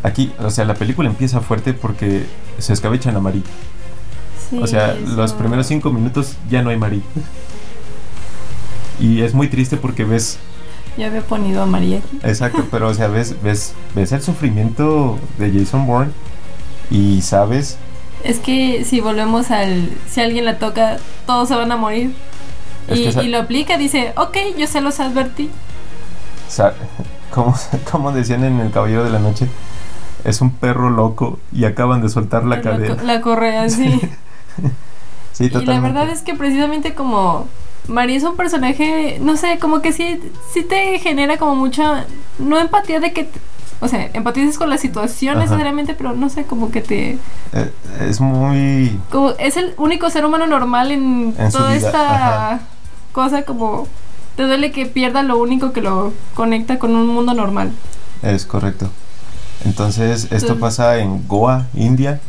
aquí, 0.02 0.32
o 0.38 0.50
sea, 0.50 0.64
la 0.64 0.74
película 0.74 1.08
empieza 1.08 1.40
fuerte 1.40 1.72
porque 1.74 2.26
se 2.58 2.72
escabechan 2.72 3.16
a 3.16 3.20
Marie. 3.20 3.42
Sí, 4.50 4.58
O 4.62 4.66
sea, 4.66 4.94
los 4.94 5.32
primeros 5.32 5.66
cinco 5.66 5.90
minutos 5.92 6.36
ya 6.50 6.62
no 6.62 6.70
hay 6.70 6.76
Marie. 6.76 7.02
Y 8.98 9.22
es 9.22 9.34
muy 9.34 9.48
triste 9.48 9.76
porque 9.76 10.04
ves, 10.04 10.38
Ya 10.96 11.06
había 11.06 11.22
ponido 11.22 11.62
a 11.62 11.66
María 11.66 11.98
aquí. 11.98 12.18
exacto, 12.22 12.66
pero 12.70 12.88
o 12.88 12.94
sea, 12.94 13.08
ves, 13.08 13.36
ves, 13.42 13.74
ves 13.94 14.12
el 14.12 14.22
sufrimiento 14.22 15.18
de 15.38 15.52
Jason 15.58 15.86
Bourne 15.86 16.12
y 16.90 17.22
sabes, 17.22 17.78
Es 18.24 18.38
que 18.40 18.84
si 18.84 19.00
volvemos 19.00 19.50
al. 19.50 19.88
Si 20.10 20.20
alguien 20.20 20.44
la 20.44 20.58
toca, 20.58 20.98
todos 21.26 21.48
se 21.48 21.54
van 21.54 21.72
a 21.72 21.76
morir. 21.76 22.12
Y, 22.90 22.94
que 23.04 23.08
esa- 23.08 23.22
y 23.22 23.28
lo 23.28 23.38
aplica, 23.38 23.78
dice: 23.78 24.12
Ok, 24.16 24.36
yo 24.58 24.66
se 24.66 24.80
los 24.82 25.00
advertí. 25.00 25.48
como, 27.30 27.54
como 27.90 28.12
decían 28.12 28.44
en 28.44 28.60
El 28.60 28.70
Caballero 28.72 29.04
de 29.04 29.10
la 29.10 29.20
Noche, 29.20 29.46
es 30.24 30.40
un 30.40 30.50
perro 30.50 30.90
loco 30.90 31.38
y 31.52 31.64
acaban 31.64 32.02
de 32.02 32.08
soltar 32.08 32.44
la 32.44 32.60
cadena. 32.60 33.02
la 33.02 33.20
correa, 33.20 33.68
sí. 33.68 34.00
Sí, 35.32 35.44
y 35.46 35.64
la 35.64 35.80
verdad 35.80 36.10
es 36.10 36.20
que 36.22 36.34
precisamente 36.34 36.94
como. 36.94 37.46
María 37.88 38.16
es 38.18 38.24
un 38.24 38.36
personaje, 38.36 39.18
no 39.22 39.36
sé, 39.38 39.58
como 39.58 39.80
que 39.80 39.92
sí, 39.92 40.20
sí 40.52 40.62
te 40.64 40.98
genera 40.98 41.38
como 41.38 41.54
mucha. 41.54 42.04
No 42.38 42.58
empatía 42.58 43.00
de 43.00 43.12
que. 43.12 43.24
te- 43.24 43.40
o 43.80 43.88
sea, 43.88 44.10
empatizas 44.12 44.58
con 44.58 44.68
la 44.68 44.76
situación 44.76 45.36
Ajá. 45.36 45.44
necesariamente, 45.44 45.94
pero 45.94 46.12
no 46.12 46.28
sé, 46.28 46.44
como 46.44 46.70
que 46.70 46.82
te. 46.82 47.12
Eh, 47.54 47.72
es 48.06 48.20
muy 48.20 49.00
Como 49.10 49.30
es 49.38 49.56
el 49.56 49.72
único 49.78 50.10
ser 50.10 50.26
humano 50.26 50.46
normal 50.46 50.90
en, 50.90 51.34
toda 51.50 51.74
esta 51.74 52.48
ajá. 52.56 52.60
cosa, 53.12 53.44
como. 53.44 53.86
Te 54.36 54.42
duele 54.42 54.72
que 54.72 54.84
pierda 54.84 55.22
lo 55.22 55.38
único 55.38 55.72
que 55.72 55.80
lo 55.80 56.12
conecta 56.34 56.78
con 56.78 56.94
un 56.94 57.06
mundo 57.06 57.32
normal. 57.32 57.72
Es 58.22 58.44
correcto. 58.44 58.90
Entonces, 59.64 60.28
esto 60.30 60.58
pasa 60.58 60.98
en 60.98 61.26
Goa, 61.28 61.66
India, 61.74 62.20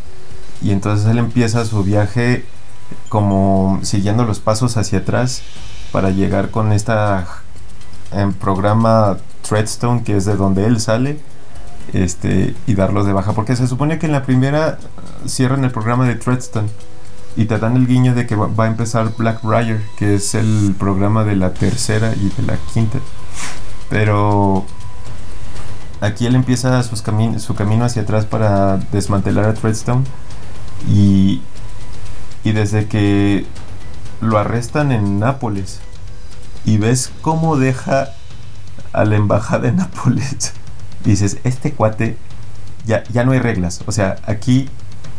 y 0.61 0.71
entonces 0.71 1.07
él 1.07 1.17
empieza 1.17 1.65
su 1.65 1.83
viaje 1.83 2.45
como 3.09 3.79
siguiendo 3.83 4.25
los 4.25 4.39
pasos 4.39 4.77
hacia 4.77 4.99
atrás 4.99 5.41
para 5.91 6.09
llegar 6.09 6.51
con 6.51 6.71
esta 6.71 7.27
programa 8.39 9.17
Treadstone, 9.47 10.03
que 10.03 10.17
es 10.17 10.25
de 10.25 10.35
donde 10.35 10.65
él 10.65 10.79
sale, 10.81 11.19
este, 11.93 12.55
y 12.67 12.75
darlos 12.75 13.05
de 13.05 13.13
baja, 13.13 13.33
porque 13.33 13.55
se 13.55 13.67
supone 13.67 13.99
que 13.99 14.05
en 14.05 14.11
la 14.11 14.23
primera 14.23 14.77
cierran 15.25 15.63
el 15.63 15.71
programa 15.71 16.07
de 16.07 16.15
Treadstone 16.15 16.69
y 17.35 17.45
te 17.45 17.57
dan 17.57 17.75
el 17.77 17.87
guiño 17.87 18.13
de 18.13 18.27
que 18.27 18.35
va, 18.35 18.47
va 18.47 18.65
a 18.65 18.67
empezar 18.67 19.13
Blackbriar, 19.17 19.79
que 19.97 20.15
es 20.15 20.35
el 20.35 20.75
programa 20.77 21.23
de 21.23 21.35
la 21.35 21.53
tercera 21.53 22.13
y 22.13 22.29
de 22.29 22.43
la 22.45 22.57
quinta. 22.73 22.99
Pero 23.89 24.65
aquí 26.01 26.25
él 26.25 26.35
empieza 26.35 26.81
sus 26.83 27.03
cami- 27.05 27.39
su 27.39 27.55
camino 27.55 27.85
hacia 27.85 28.01
atrás 28.01 28.25
para 28.25 28.77
desmantelar 28.91 29.45
a 29.45 29.53
Treadstone 29.53 30.03
y, 30.89 31.41
y 32.43 32.51
desde 32.51 32.87
que 32.87 33.45
lo 34.19 34.37
arrestan 34.37 34.91
en 34.91 35.19
Nápoles 35.19 35.79
y 36.65 36.77
ves 36.77 37.11
cómo 37.21 37.55
deja 37.57 38.09
a 38.93 39.05
la 39.05 39.15
embajada 39.15 39.63
de 39.63 39.71
Nápoles, 39.71 40.53
dices, 41.05 41.37
este 41.43 41.71
cuate 41.73 42.17
ya, 42.85 43.03
ya 43.11 43.23
no 43.23 43.31
hay 43.31 43.39
reglas, 43.39 43.81
o 43.85 43.91
sea, 43.91 44.17
aquí 44.25 44.67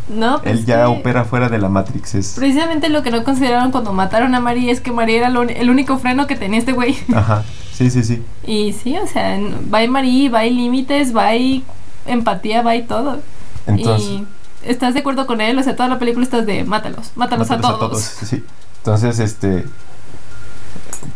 No, 0.09 0.41
pues 0.43 0.53
él 0.59 0.67
ya 0.67 0.89
opera 0.89 1.25
fuera 1.25 1.49
de 1.49 1.59
la 1.59 1.69
Matrix, 1.69 2.15
es... 2.17 2.33
Precisamente 2.37 2.89
lo 2.89 3.03
que 3.03 3.11
no 3.13 3.23
consideraron 3.25 3.71
cuando 3.71 3.93
mataron 3.93 4.35
a 4.35 4.41
María 4.41 4.73
es 4.73 4.81
que 4.81 4.91
María 4.93 5.19
era 5.19 5.29
lo- 5.31 5.43
el 5.43 5.71
único 5.71 5.97
freno 5.99 6.27
que 6.27 6.37
tenía 6.37 6.59
este 6.59 6.73
güey. 6.73 6.97
Ajá, 7.15 7.45
sí, 7.73 7.91
sí, 7.91 8.03
sí. 8.03 8.23
Y 8.47 8.73
sí, 8.73 8.97
o 8.97 9.07
sea, 9.07 9.39
va 9.73 9.83
y 9.83 9.89
María, 9.89 10.31
va 10.31 10.45
y 10.45 10.51
límites, 10.51 11.15
va 11.17 11.35
y 11.35 11.65
empatía, 12.07 12.63
va 12.63 12.77
y 12.77 12.83
todo. 12.83 13.21
Entonces, 13.67 14.09
y 14.09 14.27
estás 14.65 14.95
de 14.95 15.01
acuerdo 15.01 15.27
con 15.27 15.41
él, 15.41 15.59
o 15.59 15.63
sea, 15.63 15.77
toda 15.77 15.89
la 15.89 15.99
película 15.99 16.25
estás 16.25 16.47
de 16.47 16.65
mátalos, 16.65 17.13
mátalos, 17.15 17.51
a 17.51 17.61
todos. 17.61 18.01
sí. 18.01 18.45
Entonces, 18.79 19.21
este, 19.21 19.65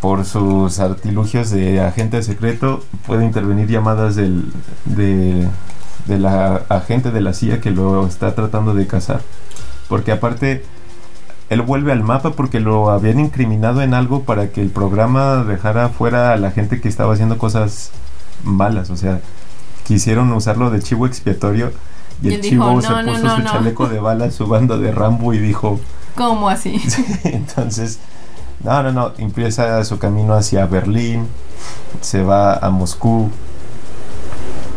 por 0.00 0.24
sus 0.24 0.78
artilugios 0.78 1.50
de 1.50 1.80
agente 1.80 2.22
secreto, 2.22 2.84
puede 3.06 3.24
intervenir 3.24 3.68
llamadas 3.68 4.14
del, 4.14 4.52
de, 4.84 5.48
de 6.06 6.18
la 6.18 6.62
agente 6.68 7.10
de 7.10 7.20
la 7.20 7.32
CIA 7.32 7.60
que 7.60 7.70
lo 7.70 8.06
está 8.06 8.34
tratando 8.34 8.72
de 8.74 8.86
cazar. 8.86 9.20
Porque 9.88 10.12
aparte, 10.12 10.64
él 11.48 11.62
vuelve 11.62 11.92
al 11.92 12.02
mapa 12.02 12.32
porque 12.32 12.60
lo 12.60 12.90
habían 12.90 13.20
incriminado 13.20 13.82
en 13.82 13.94
algo 13.94 14.22
para 14.22 14.48
que 14.50 14.60
el 14.60 14.70
programa 14.70 15.44
dejara 15.44 15.88
fuera 15.88 16.32
a 16.32 16.36
la 16.36 16.50
gente 16.50 16.80
que 16.80 16.88
estaba 16.88 17.14
haciendo 17.14 17.38
cosas 17.38 17.90
malas. 18.42 18.90
O 18.90 18.96
sea, 18.96 19.20
quisieron 19.86 20.32
usarlo 20.32 20.70
de 20.70 20.80
chivo 20.80 21.06
expiatorio 21.06 21.72
y, 22.22 22.32
el 22.32 22.40
chivo 22.40 22.80
se 22.80 22.88
puso 22.88 23.36
su 23.36 23.42
chaleco 23.42 23.88
de 23.88 24.00
balas, 24.00 24.34
su 24.34 24.46
bando 24.46 24.78
de 24.78 24.90
Rambo 24.90 25.34
y 25.34 25.38
dijo... 25.38 25.78
¿Cómo 26.16 26.48
así? 26.48 26.80
entonces, 27.24 28.00
no, 28.64 28.82
no, 28.82 28.92
no, 28.92 29.12
empieza 29.18 29.84
su 29.84 29.98
camino 29.98 30.34
hacia 30.34 30.66
Berlín, 30.66 31.28
se 32.00 32.22
va 32.22 32.54
a 32.54 32.70
Moscú, 32.70 33.30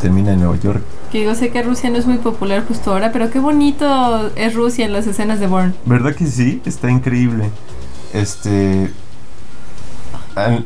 termina 0.02 0.34
en 0.34 0.42
Nueva 0.42 0.58
York. 0.58 0.84
Que 1.12 1.20
digo, 1.20 1.34
sé 1.34 1.50
que 1.50 1.64
Rusia 1.64 1.90
no 1.90 1.98
es 1.98 2.06
muy 2.06 2.20
popular 2.20 2.64
justo 2.68 2.92
ahora, 2.92 3.12
pero 3.12 3.32
qué 3.32 3.40
bonito 3.40 4.32
es 4.36 4.54
Rusia 4.54 4.86
en 4.86 4.94
las 4.94 5.08
escenas 5.08 5.40
de 5.40 5.48
Bourne. 5.48 5.74
¿Verdad 5.86 6.14
que 6.14 6.28
sí? 6.28 6.62
Está 6.66 6.90
increíble. 6.90 7.50
Este... 8.14 8.92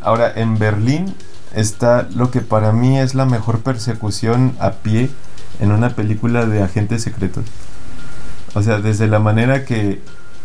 Ahora, 0.02 0.32
en 0.36 0.60
Berlín 0.60 1.16
está 1.56 2.08
lo 2.14 2.30
que 2.30 2.42
para 2.42 2.72
mí 2.74 3.00
es 3.00 3.16
la 3.16 3.26
mejor 3.26 3.60
persecución 3.62 4.56
a 4.60 4.72
pie 4.72 5.10
en 5.60 5.72
una 5.72 5.96
película 5.96 6.46
de 6.46 6.62
agentes 6.62 7.04
secretos. 7.04 7.46
O 8.54 8.62
sea, 8.62 8.80
desde 8.80 9.08
la 9.08 9.20
manera 9.20 9.66
que 9.66 10.02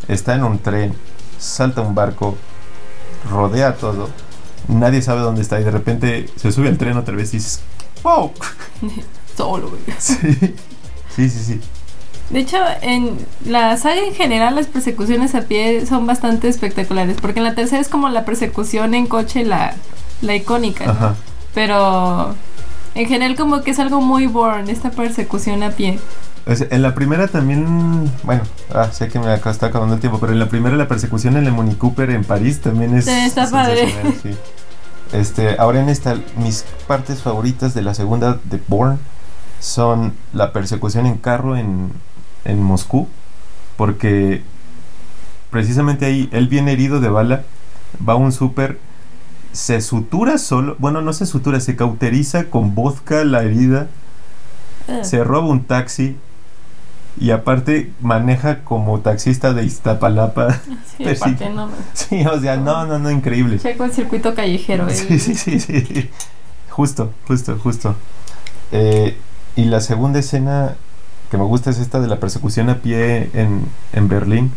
está 0.07 0.35
en 0.35 0.45
un 0.45 0.61
tren, 0.61 0.95
salta 1.39 1.83
un 1.83 1.95
barco, 1.95 2.37
rodea 3.31 3.75
todo, 3.75 4.09
nadie 4.69 5.03
sabe 5.03 5.21
dónde 5.21 5.43
está 5.43 5.61
y 5.61 5.65
de 5.65 5.71
repente 5.71 6.31
se 6.37 6.53
sube 6.53 6.69
al 6.69 6.79
tren 6.79 6.97
otra 6.97 7.15
vez 7.15 7.35
y 7.35 7.39
dices, 7.39 7.61
¡Wow! 8.03 8.33
Solo, 9.39 9.71
Sí. 9.99 10.17
sí, 11.15 11.31
sí, 11.31 11.45
sí. 11.45 11.61
De 12.31 12.41
hecho, 12.41 12.57
en 12.83 13.17
la 13.47 13.77
saga 13.77 14.01
en 14.05 14.13
general 14.15 14.57
las 14.57 14.67
persecuciones 14.67 15.37
a 15.37 15.43
pie 15.43 15.87
son 15.87 16.07
bastante 16.07 16.49
espectaculares, 16.49 17.19
porque 17.21 17.39
en 17.39 17.45
la 17.45 17.55
tercera 17.55 17.81
es 17.81 17.87
como 17.89 18.09
la 18.09 18.25
persecución 18.25 18.95
en 18.95 19.07
coche 19.07 19.45
la, 19.45 19.75
la 20.23 20.35
icónica, 20.35 20.91
Ajá. 20.91 21.15
pero 21.55 22.35
en 22.97 23.07
general 23.07 23.37
como 23.37 23.63
que 23.63 23.71
es 23.71 23.79
algo 23.79 24.01
muy 24.01 24.27
boring 24.27 24.69
esta 24.69 24.91
persecución 24.91 25.63
a 25.63 25.71
pie. 25.71 26.01
En 26.47 26.83
la 26.83 26.97
primera 26.97 27.29
también, 27.29 28.11
bueno, 28.25 28.43
ah, 28.75 28.89
sé 28.91 29.07
que 29.07 29.21
me 29.21 29.33
está 29.33 29.67
acabando 29.67 29.95
el 29.95 30.01
tiempo, 30.01 30.19
pero 30.19 30.33
en 30.33 30.41
la 30.41 30.49
primera 30.49 30.75
la 30.75 30.89
persecución 30.89 31.37
en 31.37 31.47
el 31.47 31.53
Mini 31.53 31.77
Cooper 31.77 32.11
en 32.11 32.25
París 32.25 32.61
también 32.61 32.97
es... 32.97 33.05
Sí, 33.05 33.13
está 33.13 33.49
padre. 33.49 33.95
Este, 35.13 35.57
ahora 35.59 35.81
en 35.81 35.89
esta, 35.89 36.17
mis 36.37 36.65
partes 36.87 37.23
favoritas 37.23 37.73
de 37.75 37.83
la 37.83 37.95
segunda 37.95 38.39
de 38.45 38.61
Bourne 38.67 38.99
son 39.61 40.15
la 40.33 40.53
persecución 40.53 41.07
en 41.07 41.17
carro 41.17 41.57
en, 41.57 41.91
en 42.45 42.63
Moscú, 42.63 43.09
porque 43.77 44.43
precisamente 45.51 46.07
ahí 46.07 46.29
él 46.33 46.49
viene 46.49 46.73
herido 46.73 47.01
de 47.01 47.09
bala, 47.09 47.45
va 48.07 48.15
a 48.15 48.17
un 48.17 48.33
súper, 48.33 48.79
se 49.53 49.81
sutura 49.81 50.39
solo, 50.39 50.77
bueno, 50.79 51.01
no 51.03 51.13
se 51.13 51.27
sutura, 51.27 51.61
se 51.61 51.77
cauteriza 51.77 52.45
con 52.51 52.75
vodka 52.75 53.25
la 53.25 53.43
herida, 53.43 53.89
ah. 54.89 55.05
se 55.05 55.25
roba 55.25 55.49
un 55.49 55.65
taxi, 55.65 56.17
y 57.21 57.31
aparte 57.33 57.91
maneja 58.01 58.61
como 58.63 59.01
taxista 59.01 59.53
de 59.53 59.65
Iztapalapa. 59.65 60.61
Sí, 60.99 61.09
aparte 61.09 61.51
no, 61.51 61.71
sí, 61.95 62.27
o 62.27 62.41
sea, 62.41 62.57
no, 62.57 62.85
no, 62.85 62.99
no, 62.99 63.11
increíble. 63.11 63.59
Checo 63.59 63.85
el 63.85 63.93
circuito 63.93 64.35
callejero. 64.35 64.91
Sí, 64.91 65.19
sí, 65.21 65.37
sí, 65.37 65.61
sí. 65.61 66.11
Justo, 66.71 67.13
justo, 67.29 67.57
justo. 67.63 67.95
Eh, 68.73 69.17
y 69.59 69.65
la 69.65 69.81
segunda 69.81 70.21
escena 70.21 70.77
que 71.33 71.37
me 71.37 71.43
gusta 71.43 71.71
es 71.71 71.81
esta 71.81 71.99
de 71.99 72.07
la 72.07 72.21
persecución 72.21 72.71
a 72.71 72.77
pie 72.77 73.29
en, 73.35 73.67
en 73.93 74.09
Berlín. 74.09 74.53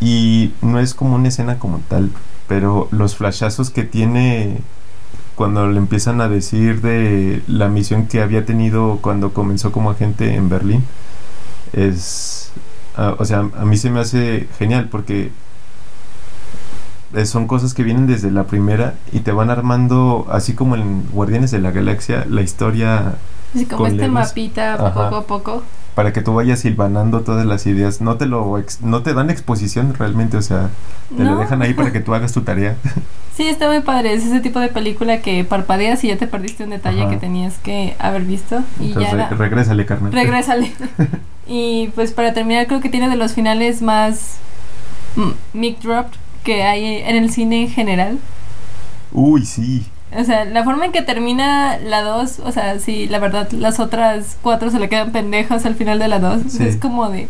Y 0.00 0.52
no 0.62 0.78
es 0.78 0.94
como 0.94 1.16
una 1.16 1.26
escena 1.26 1.58
como 1.58 1.80
tal, 1.88 2.12
pero 2.46 2.86
los 2.92 3.16
flashazos 3.16 3.70
que 3.70 3.82
tiene 3.82 4.58
cuando 5.34 5.66
le 5.66 5.78
empiezan 5.78 6.20
a 6.20 6.28
decir 6.28 6.80
de 6.80 7.42
la 7.48 7.66
misión 7.66 8.06
que 8.06 8.22
había 8.22 8.46
tenido 8.46 9.00
cuando 9.02 9.34
comenzó 9.34 9.72
como 9.72 9.90
agente 9.90 10.32
en 10.36 10.48
Berlín 10.48 10.84
es, 11.72 12.52
o 12.96 13.24
sea, 13.24 13.50
a 13.58 13.64
mí 13.64 13.76
se 13.76 13.90
me 13.90 13.98
hace 13.98 14.46
genial 14.60 14.90
porque 14.90 15.32
son 17.24 17.48
cosas 17.48 17.74
que 17.74 17.82
vienen 17.82 18.06
desde 18.06 18.30
la 18.30 18.44
primera 18.44 18.94
y 19.10 19.20
te 19.20 19.32
van 19.32 19.50
armando, 19.50 20.28
así 20.30 20.54
como 20.54 20.76
en 20.76 21.02
Guardianes 21.10 21.50
de 21.50 21.58
la 21.58 21.72
Galaxia, 21.72 22.24
la 22.28 22.42
historia. 22.42 23.16
Así 23.54 23.66
como 23.66 23.86
este 23.86 24.08
mapita 24.08 24.76
poco 24.76 25.16
a 25.16 25.26
poco. 25.26 25.62
Para 25.94 26.12
que 26.12 26.22
tú 26.22 26.34
vayas 26.34 26.60
silvanando 26.60 27.22
todas 27.22 27.44
las 27.44 27.66
ideas. 27.66 28.00
No 28.00 28.16
te 28.16 28.26
lo 28.26 28.62
no 28.82 29.02
te 29.02 29.14
dan 29.14 29.30
exposición 29.30 29.94
realmente, 29.94 30.36
o 30.36 30.42
sea, 30.42 30.70
te 31.16 31.24
lo 31.24 31.36
dejan 31.36 31.62
ahí 31.62 31.74
para 31.74 31.92
que 31.92 32.00
tú 32.00 32.14
hagas 32.14 32.32
tu 32.32 32.42
tarea. 32.42 32.76
Sí, 33.38 33.46
está 33.46 33.68
muy 33.68 33.82
padre. 33.82 34.14
Es 34.14 34.26
ese 34.26 34.40
tipo 34.40 34.58
de 34.58 34.66
película 34.66 35.22
que 35.22 35.44
parpadeas 35.44 36.02
y 36.02 36.08
ya 36.08 36.16
te 36.16 36.26
perdiste 36.26 36.64
un 36.64 36.70
detalle 36.70 37.08
que 37.08 37.18
tenías 37.18 37.56
que 37.58 37.94
haber 38.00 38.22
visto. 38.22 38.64
Y 38.80 38.94
ya 38.94 39.28
regrésale, 39.28 39.86
carnal. 39.86 40.12
Regrésale. 40.12 40.72
y 41.46 41.86
pues 41.94 42.10
para 42.10 42.34
terminar, 42.34 42.66
creo 42.66 42.80
que 42.80 42.88
tiene 42.88 43.08
de 43.08 43.14
los 43.14 43.34
finales 43.34 43.80
más 43.80 44.38
mic 45.52 45.80
drop 45.82 46.06
que 46.42 46.64
hay 46.64 46.84
en 46.96 47.14
el 47.14 47.30
cine 47.30 47.62
en 47.62 47.70
general. 47.70 48.18
Uy, 49.12 49.46
sí. 49.46 49.86
O 50.16 50.24
sea, 50.24 50.44
la 50.44 50.64
forma 50.64 50.86
en 50.86 50.92
que 50.92 51.02
termina 51.02 51.78
la 51.78 52.02
2, 52.02 52.40
o 52.44 52.52
sea, 52.52 52.78
sí, 52.78 53.08
la 53.08 53.18
verdad, 53.18 53.50
las 53.52 53.78
otras 53.78 54.38
cuatro 54.42 54.70
se 54.70 54.78
le 54.78 54.88
quedan 54.88 55.12
pendejas 55.12 55.66
al 55.66 55.74
final 55.74 55.98
de 55.98 56.08
la 56.08 56.18
2. 56.18 56.54
Es 56.60 56.76
como 56.76 57.08
de, 57.10 57.28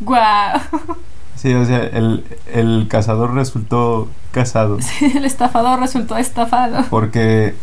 guau. 0.00 0.60
Sí, 1.36 1.52
o 1.52 1.64
sea, 1.66 1.78
el, 1.80 2.24
el 2.54 2.86
cazador 2.88 3.34
resultó 3.34 4.08
casado. 4.30 4.80
Sí, 4.80 5.12
el 5.14 5.26
estafador 5.26 5.78
resultó 5.78 6.16
estafado. 6.16 6.86
Porque 6.88 7.54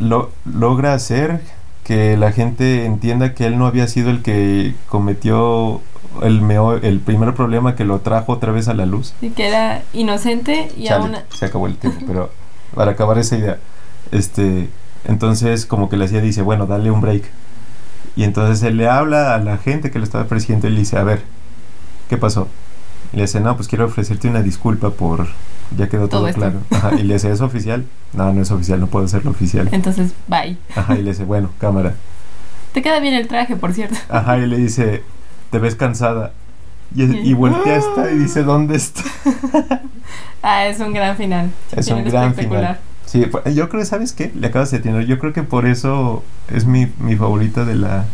lo, 0.00 0.30
logra 0.44 0.94
hacer 0.94 1.40
que 1.84 2.16
la 2.16 2.32
gente 2.32 2.86
entienda 2.86 3.34
que 3.34 3.46
él 3.46 3.56
no 3.56 3.66
había 3.66 3.86
sido 3.86 4.10
el 4.10 4.22
que 4.22 4.74
cometió 4.88 5.80
el, 6.22 6.42
el 6.82 7.00
primer 7.00 7.34
problema 7.34 7.76
que 7.76 7.84
lo 7.84 8.00
trajo 8.00 8.32
otra 8.32 8.52
vez 8.52 8.68
a 8.68 8.74
la 8.74 8.86
luz. 8.86 9.14
Y 9.20 9.30
que 9.30 9.48
era 9.48 9.82
inocente 9.92 10.70
y 10.76 10.88
aún... 10.88 11.16
Se 11.30 11.46
acabó 11.46 11.66
el 11.66 11.76
tiempo, 11.76 12.04
pero 12.06 12.30
para 12.74 12.92
acabar 12.92 13.18
esa 13.18 13.36
idea, 13.36 13.58
este, 14.12 14.68
entonces 15.04 15.66
como 15.66 15.88
que 15.88 15.96
le 15.96 16.04
hacía, 16.04 16.20
dice, 16.20 16.42
bueno, 16.42 16.66
dale 16.66 16.90
un 16.90 17.00
break. 17.00 17.24
Y 18.16 18.24
entonces 18.24 18.62
él 18.62 18.76
le 18.76 18.88
habla 18.88 19.34
a 19.34 19.38
la 19.38 19.56
gente 19.58 19.90
que 19.90 19.98
le 19.98 20.04
estaba 20.04 20.24
persiguiendo 20.24 20.68
y 20.68 20.70
le 20.70 20.80
dice, 20.80 20.98
a 20.98 21.04
ver, 21.04 21.22
¿qué 22.08 22.16
pasó? 22.16 22.48
Y 23.12 23.16
le 23.16 23.22
dice, 23.22 23.40
no, 23.40 23.56
pues 23.56 23.68
quiero 23.68 23.86
ofrecerte 23.86 24.28
una 24.28 24.42
disculpa 24.42 24.90
por... 24.90 25.28
Ya 25.76 25.88
quedó 25.88 26.08
todo, 26.08 26.28
claro. 26.32 26.58
y 26.98 27.04
le 27.04 27.14
dice, 27.14 27.30
¿es 27.30 27.40
oficial? 27.40 27.84
No, 28.12 28.32
no 28.32 28.42
es 28.42 28.50
oficial, 28.50 28.80
no 28.80 28.88
puedo 28.88 29.06
hacerlo 29.06 29.30
oficial. 29.30 29.68
Entonces, 29.70 30.12
bye. 30.26 30.56
Ajá, 30.74 30.96
y 30.96 31.02
le 31.02 31.10
dice, 31.10 31.22
bueno, 31.24 31.50
cámara. 31.58 31.94
Te 32.72 32.82
queda 32.82 32.98
bien 32.98 33.14
el 33.14 33.28
traje, 33.28 33.54
por 33.54 33.72
cierto. 33.72 33.96
Ajá, 34.08 34.38
y 34.38 34.46
le 34.46 34.56
dice, 34.56 35.04
te 35.50 35.58
ves 35.60 35.76
cansada. 35.76 36.32
Y, 36.92 37.04
y 37.04 37.34
voltea 37.34 37.76
esta 37.76 38.10
y 38.10 38.18
dice, 38.18 38.42
¿dónde 38.42 38.74
está? 38.76 39.02
ah, 40.42 40.66
es 40.66 40.80
un 40.80 40.92
gran 40.92 41.16
final. 41.16 41.52
Es 41.70 41.86
un 41.86 42.02
gran 42.02 42.34
final. 42.34 42.80
Sí, 43.10 43.26
yo 43.54 43.68
creo, 43.68 43.84
¿sabes 43.84 44.12
qué? 44.12 44.30
Le 44.36 44.46
acabas 44.46 44.70
de 44.70 44.78
tener. 44.78 45.04
Yo 45.06 45.18
creo 45.18 45.32
que 45.32 45.42
por 45.42 45.66
eso 45.66 46.22
es 46.48 46.64
mi, 46.64 46.86
mi 46.98 47.16
favorita 47.16 47.64
de 47.64 47.74
la, 47.74 48.04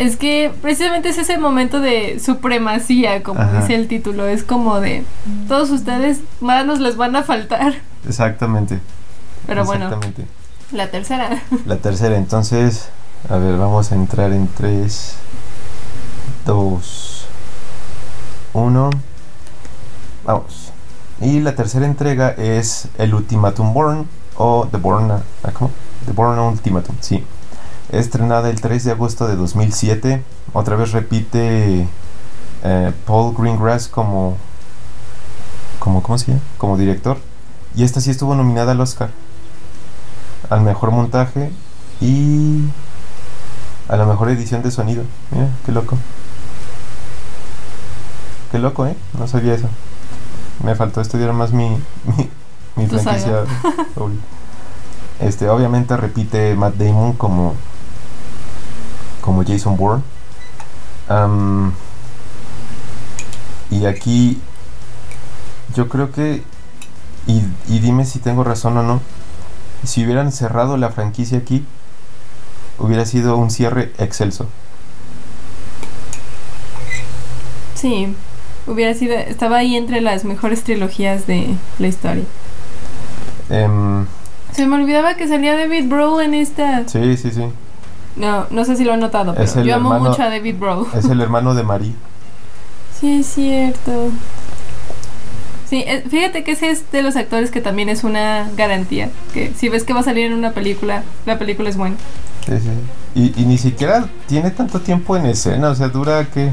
es 0.00 0.16
que 0.16 0.50
precisamente 0.62 1.10
es 1.10 1.18
ese 1.18 1.36
momento 1.36 1.78
de 1.78 2.18
supremacía, 2.20 3.22
como 3.22 3.44
dice 3.44 3.74
el 3.74 3.86
título. 3.86 4.26
Es 4.26 4.44
como 4.44 4.80
de 4.80 5.04
todos 5.46 5.68
ustedes 5.68 6.20
manos 6.40 6.80
les 6.80 6.96
van 6.96 7.16
a 7.16 7.22
faltar. 7.22 7.74
Exactamente. 8.08 8.80
Pero 9.46 9.60
Exactamente. 9.60 10.22
bueno. 10.22 10.32
La 10.72 10.90
tercera. 10.90 11.42
La 11.66 11.76
tercera, 11.76 12.16
entonces, 12.16 12.88
a 13.28 13.36
ver, 13.36 13.58
vamos 13.58 13.92
a 13.92 13.94
entrar 13.94 14.32
en 14.32 14.48
3, 14.48 15.16
2, 16.46 17.26
1. 18.54 18.90
Vamos. 20.24 20.72
Y 21.20 21.40
la 21.40 21.54
tercera 21.54 21.84
entrega 21.84 22.30
es 22.30 22.88
el 22.96 23.12
Ultimatum 23.12 23.74
Born 23.74 24.06
o 24.40 24.66
The 24.70 24.78
Born, 24.78 25.10
ah, 25.10 25.50
¿cómo? 25.52 25.70
The 26.06 26.12
Born 26.12 26.38
Ultimatum, 26.38 26.96
sí 27.00 27.24
estrenada 27.92 28.50
el 28.50 28.60
3 28.60 28.84
de 28.84 28.90
agosto 28.92 29.26
de 29.26 29.36
2007. 29.36 30.22
Otra 30.52 30.76
vez 30.76 30.92
repite 30.92 31.88
eh, 32.62 32.92
Paul 33.06 33.34
Greengrass 33.36 33.88
como, 33.88 34.36
como, 35.78 36.02
¿cómo 36.02 36.18
se 36.18 36.28
llama? 36.28 36.40
Como 36.58 36.76
director. 36.76 37.18
Y 37.74 37.84
esta 37.84 38.00
sí 38.00 38.10
estuvo 38.10 38.34
nominada 38.34 38.72
al 38.72 38.80
Oscar. 38.80 39.10
Al 40.48 40.62
mejor 40.62 40.90
montaje 40.90 41.50
y 42.00 42.64
a 43.88 43.96
la 43.96 44.06
mejor 44.06 44.30
edición 44.30 44.62
de 44.62 44.70
sonido. 44.70 45.04
Mira, 45.30 45.48
qué 45.64 45.72
loco. 45.72 45.96
Qué 48.50 48.58
loco, 48.58 48.86
¿eh? 48.86 48.96
No 49.18 49.28
sabía 49.28 49.54
eso. 49.54 49.68
Me 50.64 50.74
faltó 50.74 51.00
estudiar 51.00 51.32
más 51.32 51.52
mi, 51.52 51.68
mi, 52.16 52.30
mi 52.80 52.88
Tu 52.88 52.98
franquicia. 52.98 53.44
favorita. 53.94 54.22
este, 55.20 55.48
obviamente 55.48 55.96
repite 55.96 56.54
Matt 56.54 56.74
Damon 56.76 57.12
como, 57.14 57.54
como 59.20 59.44
Jason 59.44 59.76
Bourne. 59.76 60.02
Y 63.70 63.86
aquí 63.86 64.40
yo 65.74 65.88
creo 65.88 66.10
que, 66.12 66.42
y, 67.26 67.42
y 67.68 67.78
dime 67.78 68.04
si 68.04 68.18
tengo 68.18 68.42
razón 68.44 68.76
o 68.76 68.82
no, 68.82 69.00
si 69.84 70.04
hubieran 70.04 70.32
cerrado 70.32 70.76
la 70.76 70.90
franquicia 70.90 71.38
aquí, 71.38 71.64
hubiera 72.78 73.06
sido 73.06 73.36
un 73.36 73.50
cierre 73.50 73.92
excelso. 73.98 74.48
Sí, 77.74 78.14
hubiera 78.66 78.94
sido, 78.94 79.14
estaba 79.16 79.58
ahí 79.58 79.76
entre 79.76 80.00
las 80.00 80.24
mejores 80.24 80.62
trilogías 80.64 81.26
de 81.26 81.54
la 81.78 81.86
historia. 81.86 82.24
Em, 83.50 84.06
Se 84.52 84.66
me 84.66 84.76
olvidaba 84.76 85.14
que 85.14 85.28
salía 85.28 85.56
David 85.56 85.88
Bro 85.88 86.20
en 86.20 86.34
esta. 86.34 86.88
sí, 86.88 87.16
sí, 87.16 87.30
sí. 87.30 87.44
No, 88.16 88.46
no 88.50 88.64
sé 88.64 88.76
si 88.76 88.84
lo 88.84 88.92
han 88.92 89.00
notado, 89.00 89.34
pero 89.34 89.62
yo 89.62 89.74
amo 89.76 89.98
mucho 89.98 90.22
a 90.22 90.28
David 90.30 90.56
Bro. 90.58 90.88
Es 90.94 91.04
el 91.06 91.20
hermano 91.20 91.54
de 91.54 91.62
Marie. 91.62 91.94
Sí, 93.00 93.20
es 93.20 93.26
cierto. 93.28 94.10
Sí, 95.70 95.84
eh, 95.86 96.04
fíjate 96.10 96.44
que 96.44 96.50
ese 96.52 96.68
es 96.70 96.90
de 96.92 97.02
los 97.02 97.16
actores 97.16 97.50
que 97.50 97.62
también 97.62 97.88
es 97.88 98.04
una 98.04 98.50
garantía. 98.58 99.08
Que 99.32 99.52
si 99.56 99.70
ves 99.70 99.84
que 99.84 99.94
va 99.94 100.00
a 100.00 100.02
salir 100.02 100.26
en 100.26 100.34
una 100.34 100.50
película, 100.50 101.02
la 101.24 101.38
película 101.38 101.70
es 101.70 101.78
buena. 101.78 101.96
Sí, 102.44 102.58
sí. 102.58 102.70
Y, 103.14 103.40
y 103.40 103.46
ni 103.46 103.56
siquiera 103.56 104.06
tiene 104.26 104.50
tanto 104.50 104.80
tiempo 104.80 105.16
en 105.16 105.24
escena, 105.24 105.70
o 105.70 105.74
sea, 105.74 105.88
dura 105.88 106.26
que 106.26 106.52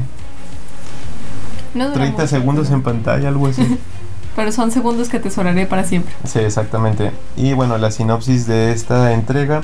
No 1.74 1.84
dura 1.88 1.96
30 1.96 2.16
mucho, 2.22 2.28
segundos 2.28 2.70
en 2.70 2.82
pantalla, 2.82 3.28
algo 3.28 3.48
así. 3.48 3.62
Pero 4.38 4.52
son 4.52 4.70
segundos 4.70 5.08
que 5.08 5.16
atesoraré 5.16 5.66
para 5.66 5.82
siempre. 5.82 6.14
Sí, 6.22 6.38
exactamente. 6.38 7.10
Y 7.36 7.54
bueno, 7.54 7.76
la 7.76 7.90
sinopsis 7.90 8.46
de 8.46 8.70
esta 8.70 9.12
entrega. 9.12 9.62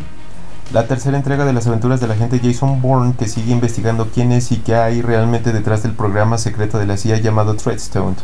La 0.73 0.89
tercera 0.89 1.17
entrega 1.17 1.45
de 1.45 1.53
las 1.53 1.69
aventuras 1.69 2.01
del 2.01 2.11
agente 2.11 2.41
Jason 2.43 2.83
Bourne 2.83 3.15
que 3.17 3.29
sigue 3.29 3.53
investigando 3.53 4.09
quién 4.13 4.33
es 4.33 4.51
y 4.51 4.57
qué 4.57 4.75
hay 4.75 5.01
realmente 5.01 5.53
detrás 5.53 5.85
del 5.85 5.93
programa 5.93 6.39
secreto 6.39 6.79
de 6.79 6.87
la 6.87 6.97
CIA 6.97 7.19
llamado 7.19 7.55
Treadstone. 7.55 8.17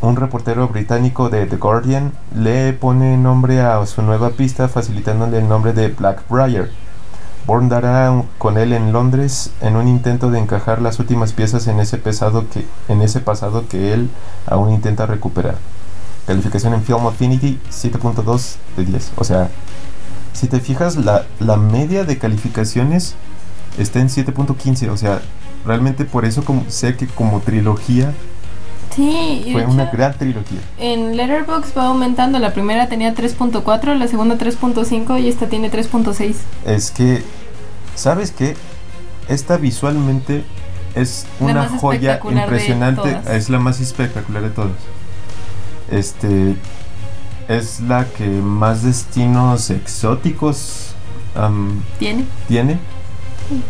Un 0.00 0.16
reportero 0.16 0.66
británico 0.68 1.28
de 1.28 1.44
The 1.44 1.56
Guardian 1.56 2.12
le 2.34 2.72
pone 2.72 3.18
nombre 3.18 3.60
a 3.60 3.84
su 3.84 4.00
nueva 4.00 4.30
pista 4.30 4.68
facilitándole 4.68 5.36
el 5.36 5.46
nombre 5.46 5.74
de 5.74 5.88
Blackbriar. 5.88 6.70
Bourne 7.46 7.68
dará 7.68 8.22
con 8.38 8.56
él 8.56 8.72
en 8.72 8.92
Londres 8.92 9.50
en 9.60 9.76
un 9.76 9.86
intento 9.86 10.30
de 10.30 10.38
encajar 10.38 10.80
las 10.80 10.98
últimas 10.98 11.32
piezas 11.32 11.66
en 11.66 11.78
ese, 11.78 12.00
que, 12.00 12.66
en 12.88 13.02
ese 13.02 13.20
pasado 13.20 13.68
que 13.68 13.92
él 13.92 14.08
aún 14.46 14.72
intenta 14.72 15.06
recuperar. 15.06 15.56
Calificación 16.26 16.72
en 16.72 16.82
Film 16.82 17.06
Affinity 17.06 17.60
7.2 17.70 18.56
de 18.76 18.84
10. 18.86 19.12
O 19.16 19.24
sea, 19.24 19.50
si 20.32 20.48
te 20.48 20.58
fijas, 20.60 20.96
la, 20.96 21.26
la 21.38 21.56
media 21.56 22.04
de 22.04 22.16
calificaciones 22.16 23.14
está 23.78 24.00
en 24.00 24.08
7.15. 24.08 24.88
O 24.88 24.96
sea, 24.96 25.20
realmente 25.66 26.06
por 26.06 26.24
eso 26.24 26.42
sé 26.68 26.96
que 26.96 27.06
como 27.06 27.40
trilogía 27.40 28.14
Sí, 28.94 29.48
fue 29.52 29.64
una 29.66 29.84
hecho, 29.84 29.92
gran 29.96 30.14
trilogía. 30.16 30.60
en 30.78 31.16
Letterboxd 31.16 31.76
va 31.76 31.86
aumentando. 31.86 32.38
La 32.38 32.52
primera 32.52 32.88
tenía 32.88 33.14
3.4, 33.14 33.96
la 33.96 34.06
segunda 34.06 34.36
3.5 34.38 35.20
y 35.20 35.28
esta 35.28 35.48
tiene 35.48 35.70
3.6. 35.70 36.34
Es 36.64 36.90
que, 36.90 37.22
¿sabes 37.94 38.30
qué? 38.30 38.56
Esta 39.28 39.56
visualmente 39.56 40.44
es 40.94 41.26
una 41.40 41.68
joya 41.68 42.20
impresionante. 42.22 43.18
Es 43.30 43.48
la 43.50 43.58
más 43.58 43.80
espectacular 43.80 44.42
de 44.42 44.50
todas. 44.50 44.70
Este 45.90 46.56
es 47.48 47.80
la 47.80 48.04
que 48.06 48.26
más 48.26 48.82
destinos 48.82 49.70
exóticos 49.70 50.94
Tiene. 51.98 52.24
tiene. 52.48 52.78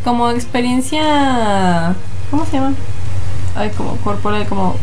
Como 0.05 0.31
experiencia. 0.31 1.95
¿Cómo 2.31 2.45
se 2.45 2.53
llama? 2.53 2.75
Ay, 3.57 3.71
como 3.77 3.97
corporal, 3.97 4.47
como. 4.47 4.77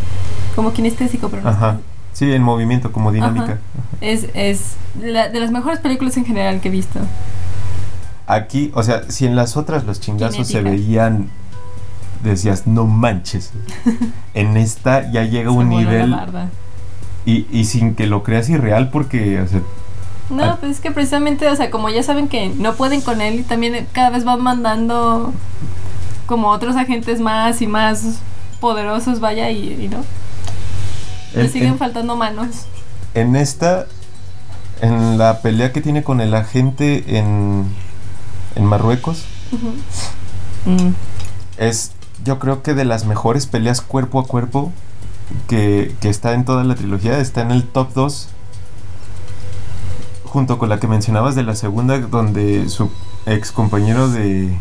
Como 0.56 0.74
kinestésico, 0.74 1.30
pero 1.30 1.44
no 1.44 1.50
Ajá. 1.50 1.80
Sí, 2.14 2.32
en 2.32 2.44
movimiento, 2.44 2.92
como 2.92 3.12
dinámica. 3.12 3.60
Es, 4.02 4.28
es 4.34 4.76
la- 5.02 5.30
de 5.30 5.40
las 5.40 5.52
mejejores 5.52 5.80
películas 5.80 6.18
en 6.18 6.26
general 6.26 6.60
que 6.60 6.68
he 6.68 6.72
visto. 6.72 7.00
Aquí, 8.28 8.72
o 8.74 8.84
sea, 8.84 9.04
si 9.10 9.26
en 9.26 9.36
las 9.36 9.58
otras 9.58 9.86
los 9.86 10.00
chingazos 10.00 10.48
se 10.48 10.62
veían, 10.62 11.30
decías, 12.24 12.68
no 12.68 12.86
manches. 12.86 13.52
en 14.34 14.58
esta 14.58 15.10
ya 15.12 15.24
llega 15.24 15.52
Se 15.52 15.58
un 15.58 15.70
nivel 15.70 16.16
y, 17.26 17.46
y 17.52 17.66
sin 17.66 17.96
que 17.96 18.08
lo 18.08 18.24
creas 18.24 18.50
irreal 18.50 18.90
porque, 18.90 19.42
o 19.42 19.48
sea, 19.48 19.62
No, 20.30 20.58
pues 20.58 20.74
es 20.74 20.80
que 20.80 20.92
precisamente, 20.92 21.48
o 21.50 21.56
sea, 21.56 21.70
como 21.70 21.90
ya 21.90 22.04
saben 22.04 22.28
que 22.28 22.50
no 22.50 22.74
pueden 22.74 23.02
con 23.02 23.22
él, 23.22 23.40
y 23.42 23.44
también 23.44 23.88
cada 23.92 24.10
vez 24.10 24.24
van 24.24 24.42
mandando 24.42 25.34
como 26.26 26.50
otros 26.50 26.76
agentes 26.76 27.20
más 27.20 27.62
y 27.62 27.68
más 27.68 28.20
poderosos, 28.60 29.20
vaya, 29.20 29.50
y, 29.52 29.84
y 29.84 29.88
no. 29.88 30.04
Le 31.36 31.42
en, 31.46 31.52
siguen 31.52 31.68
en- 31.70 31.78
faltando 31.78 32.16
manos. 32.16 32.48
en 33.14 33.36
esta, 33.36 33.86
en 34.82 35.18
la 35.18 35.42
pelea 35.42 35.72
que 35.74 35.82
tiene 35.82 36.04
con 36.04 36.22
el 36.22 36.34
agente 36.34 37.18
en, 37.18 37.66
en 38.56 38.66
Marruecos. 38.66 39.26
Mm. 40.66 40.92
es 41.58 41.92
yo 42.24 42.38
creo 42.40 42.62
que 42.62 42.74
de 42.76 42.86
las 42.86 43.06
mejores 43.06 43.48
peleas 43.48 43.82
cuerpo 43.82 44.20
a 44.20 44.26
cuerpo 44.26 44.72
que, 45.48 45.96
que 46.02 46.10
está 46.10 46.34
en 46.34 46.46
toda 46.46 46.64
la 46.64 46.76
trilogía, 46.76 47.18
está 47.20 47.42
en 47.42 47.52
el 47.52 47.64
top 47.64 47.94
2 47.96 48.30
junto 50.26 50.58
con 50.58 50.70
la 50.70 50.80
que 50.80 50.88
mencionabas 50.88 51.36
de 51.36 51.44
la 51.44 51.56
segunda 51.56 51.98
donde 52.00 52.70
su 52.70 52.90
ex 53.26 53.52
compañero 53.52 54.08
de, 54.08 54.56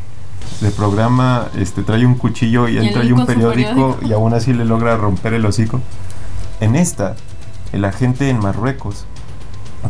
de 0.60 0.70
programa 0.70 1.48
este 1.56 1.82
trae 1.82 2.04
un 2.06 2.14
cuchillo 2.16 2.66
y 2.68 2.78
él 2.78 2.86
él 2.88 2.92
trae 2.94 3.12
un 3.12 3.24
periódico, 3.26 3.70
periódico. 3.70 3.98
y 4.02 4.12
aún 4.12 4.34
así 4.34 4.52
le 4.52 4.64
logra 4.64 4.96
romper 4.96 5.34
el 5.34 5.46
hocico. 5.46 5.80
En 6.60 6.76
esta, 6.76 7.16
el 7.72 7.84
agente 7.84 8.28
en 8.28 8.38
Marruecos 8.38 9.06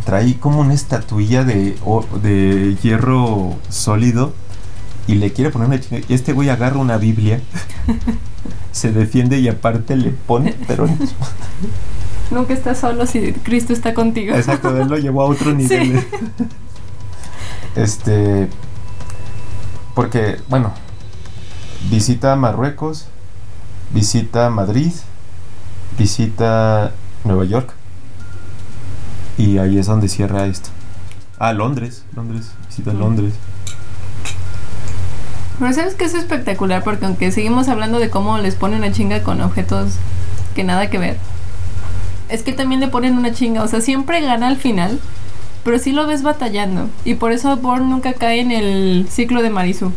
trae 0.04 0.38
como 0.38 0.60
una 0.60 0.74
estatuilla 0.74 1.44
de, 1.44 1.76
de 2.22 2.76
hierro 2.82 3.56
sólido 3.68 4.32
y 5.06 5.16
le 5.16 5.32
quiere 5.32 5.50
poner 5.50 5.68
una 5.68 5.80
chinga. 5.80 6.02
Y 6.08 6.14
este 6.14 6.32
güey 6.32 6.48
agarra 6.48 6.78
una 6.78 6.96
Biblia, 6.96 7.40
se 8.72 8.92
defiende 8.92 9.38
y 9.40 9.48
aparte 9.48 9.96
le 9.96 10.10
pone, 10.10 10.54
pero 10.66 10.86
Nunca 12.30 12.54
estás 12.54 12.78
solo 12.78 13.06
si 13.06 13.32
Cristo 13.32 13.72
está 13.72 13.92
contigo. 13.92 14.36
exacto, 14.36 14.76
él 14.80 14.86
lo 14.88 14.96
llevó 14.96 15.22
a 15.22 15.24
otro 15.24 15.52
nivel. 15.54 16.00
Sí. 16.00 16.06
Este, 17.74 18.48
porque, 19.94 20.40
bueno, 20.48 20.72
visita 21.90 22.36
Marruecos, 22.36 23.06
visita 23.92 24.48
Madrid, 24.48 24.92
visita 26.00 26.92
Nueva 27.24 27.44
York 27.44 27.74
y 29.36 29.58
ahí 29.58 29.78
es 29.78 29.84
donde 29.84 30.08
cierra 30.08 30.46
esto. 30.46 30.70
Ah, 31.38 31.52
Londres, 31.52 32.04
Londres, 32.16 32.52
visita. 32.68 32.94
Londres. 32.94 33.34
Pero 35.58 35.72
sabes 35.74 35.94
que 35.94 36.06
es 36.06 36.14
espectacular 36.14 36.82
porque 36.82 37.04
aunque 37.04 37.30
seguimos 37.32 37.68
hablando 37.68 37.98
de 37.98 38.08
cómo 38.08 38.38
les 38.38 38.54
ponen 38.54 38.78
una 38.78 38.92
chinga 38.92 39.22
con 39.22 39.42
objetos 39.42 39.92
que 40.54 40.64
nada 40.64 40.88
que 40.88 40.96
ver, 40.96 41.18
es 42.30 42.42
que 42.42 42.54
también 42.54 42.80
le 42.80 42.88
ponen 42.88 43.18
una 43.18 43.34
chinga, 43.34 43.62
o 43.62 43.68
sea, 43.68 43.82
siempre 43.82 44.22
gana 44.22 44.48
al 44.48 44.56
final, 44.56 44.98
pero 45.64 45.78
sí 45.78 45.92
lo 45.92 46.06
ves 46.06 46.22
batallando 46.22 46.88
y 47.04 47.14
por 47.14 47.32
eso 47.32 47.54
Bourne 47.58 47.90
nunca 47.90 48.14
cae 48.14 48.40
en 48.40 48.52
el 48.52 49.06
ciclo 49.10 49.42
de 49.42 49.50
Marisu. 49.50 49.92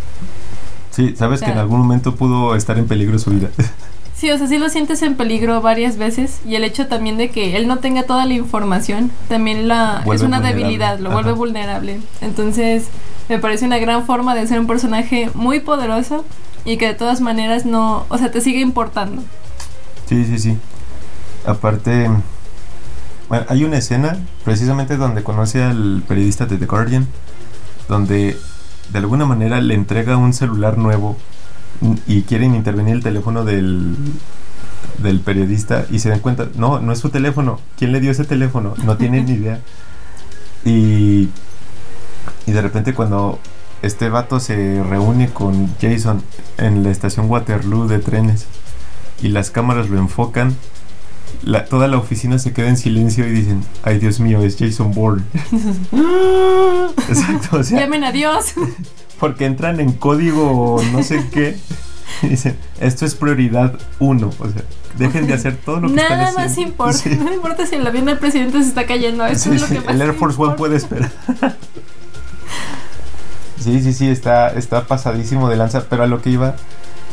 Sí, 0.91 1.15
sabes 1.15 1.41
que 1.41 1.51
en 1.51 1.59
algún 1.59 1.79
momento 1.79 2.15
pudo 2.15 2.57
estar 2.57 2.77
en 2.77 2.87
peligro 2.87 3.17
su 3.19 3.31
vida. 3.31 3.47
Sí, 4.15 4.29
o 4.31 4.37
sea, 4.37 4.47
sí 4.47 4.57
lo 4.57 4.69
sientes 4.69 5.01
en 5.01 5.15
peligro 5.15 5.59
varias 5.61 5.97
veces 5.97 6.39
y 6.45 6.55
el 6.55 6.63
hecho 6.63 6.87
también 6.87 7.17
de 7.17 7.29
que 7.29 7.57
él 7.57 7.67
no 7.67 7.77
tenga 7.79 8.03
toda 8.03 8.25
la 8.25 8.33
información 8.33 9.11
también 9.27 9.67
la 9.67 10.01
es 10.01 10.21
una 10.21 10.37
vulnerable. 10.37 10.53
debilidad, 10.53 10.99
lo 10.99 11.11
vuelve 11.11 11.31
vulnerable. 11.33 11.99
Entonces, 12.21 12.85
me 13.27 13.39
parece 13.39 13.65
una 13.65 13.79
gran 13.79 14.05
forma 14.05 14.35
de 14.35 14.47
ser 14.47 14.59
un 14.59 14.67
personaje 14.67 15.29
muy 15.33 15.59
poderoso 15.59 16.23
y 16.63 16.77
que 16.77 16.87
de 16.87 16.93
todas 16.93 17.19
maneras 17.21 17.65
no, 17.65 18.05
o 18.09 18.17
sea, 18.17 18.31
te 18.31 18.39
sigue 18.39 18.61
importando. 18.61 19.23
Sí, 20.07 20.23
sí, 20.25 20.37
sí. 20.39 20.57
Aparte, 21.45 22.09
bueno, 23.27 23.45
hay 23.49 23.63
una 23.63 23.77
escena 23.77 24.19
precisamente 24.45 24.95
donde 24.95 25.23
conoce 25.23 25.63
al 25.63 26.03
periodista 26.07 26.45
de 26.45 26.57
The 26.57 26.65
Guardian, 26.65 27.07
donde 27.89 28.37
de 28.91 28.99
alguna 28.99 29.25
manera 29.25 29.59
le 29.59 29.73
entrega 29.73 30.17
un 30.17 30.33
celular 30.33 30.77
nuevo 30.77 31.17
y 32.07 32.21
quieren 32.23 32.55
intervenir 32.55 32.95
el 32.95 33.03
teléfono 33.03 33.43
del, 33.43 33.95
del 34.99 35.19
periodista 35.19 35.85
y 35.91 35.99
se 35.99 36.09
dan 36.09 36.19
cuenta, 36.19 36.47
no, 36.55 36.79
no 36.79 36.91
es 36.93 36.99
su 36.99 37.09
teléfono, 37.09 37.59
¿quién 37.77 37.91
le 37.91 37.99
dio 37.99 38.11
ese 38.11 38.25
teléfono? 38.25 38.73
No 38.83 38.97
tienen 38.97 39.25
ni 39.25 39.33
idea. 39.33 39.59
Y, 40.65 41.27
y 42.45 42.51
de 42.53 42.61
repente 42.61 42.93
cuando 42.93 43.37
este 43.81 44.07
vato 44.07 44.39
se 44.39 44.81
reúne 44.81 45.27
con 45.27 45.75
Jason 45.81 46.23
en 46.57 46.83
la 46.83 46.89
estación 46.89 47.29
Waterloo 47.29 47.89
de 47.89 47.99
trenes, 47.99 48.45
y 49.21 49.27
las 49.27 49.51
cámaras 49.51 49.89
lo 49.89 49.99
enfocan, 49.99 50.55
la, 51.43 51.65
toda 51.65 51.87
la 51.87 51.97
oficina 51.97 52.37
se 52.39 52.53
queda 52.53 52.69
en 52.69 52.77
silencio 52.77 53.27
y 53.27 53.31
dicen, 53.31 53.63
ay 53.83 53.99
Dios 53.99 54.19
mío, 54.19 54.41
es 54.43 54.57
Jason 54.57 54.93
Bourne. 54.93 55.23
Exacto, 57.09 57.57
o 57.57 57.63
sea, 57.63 57.79
Llamen 57.81 58.03
a 58.03 58.11
Dios. 58.11 58.53
porque 59.19 59.45
entran 59.45 59.79
en 59.79 59.93
código 59.93 60.81
no 60.91 61.03
sé 61.03 61.25
qué. 61.31 61.57
y 62.21 62.27
dicen, 62.27 62.57
esto 62.79 63.05
es 63.05 63.15
prioridad 63.15 63.77
uno. 63.99 64.29
O 64.39 64.47
sea, 64.49 64.63
dejen 64.97 65.27
de 65.27 65.33
hacer 65.33 65.57
todo 65.57 65.79
lo 65.79 65.87
que 65.89 65.95
están 65.95 66.17
Nada 66.19 66.29
haciendo. 66.29 66.49
más 66.49 66.57
importa. 66.57 66.93
Sí. 66.93 67.09
No 67.23 67.33
importa 67.33 67.65
si 67.65 67.75
el 67.75 67.87
avión 67.87 68.05
del 68.05 68.19
presidente 68.19 68.61
se 68.61 68.69
está 68.69 68.85
cayendo. 68.85 69.25
Eso 69.25 69.49
Sí, 69.49 69.55
es 69.55 69.61
lo 69.61 69.67
sí, 69.67 69.73
que 69.75 69.79
más 69.81 69.95
el 69.95 70.01
Air 70.01 70.13
Force 70.13 70.41
One 70.41 70.55
puede 70.55 70.75
esperar. 70.77 71.11
sí, 73.59 73.81
sí, 73.81 73.93
sí, 73.93 74.07
está, 74.09 74.49
está 74.49 74.85
pasadísimo 74.87 75.49
de 75.49 75.55
lanza, 75.57 75.85
pero 75.89 76.03
a 76.03 76.07
lo 76.07 76.21
que 76.21 76.29
iba, 76.31 76.55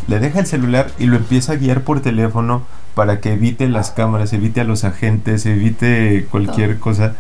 le 0.09 0.19
deja 0.19 0.41
el 0.41 0.47
celular 0.47 0.91
y 0.99 1.07
lo 1.07 1.17
empieza 1.17 1.53
a 1.53 1.57
guiar 1.57 1.83
por 1.83 2.01
teléfono 2.01 2.63
para 3.01 3.19
que 3.19 3.33
evite 3.33 3.67
las 3.67 3.93
cámaras, 3.93 4.31
evite 4.35 4.61
a 4.61 4.65
los 4.65 4.85
agentes, 4.85 5.47
evite 5.47 6.27
cualquier 6.31 6.79
cosa. 6.79 7.15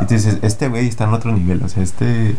Y 0.00 0.06
tú 0.06 0.14
dices, 0.14 0.38
este 0.42 0.68
güey 0.68 0.86
está 0.86 1.06
en 1.06 1.12
otro 1.12 1.32
nivel, 1.32 1.60
o 1.64 1.68
sea, 1.68 1.82
este... 1.82 2.36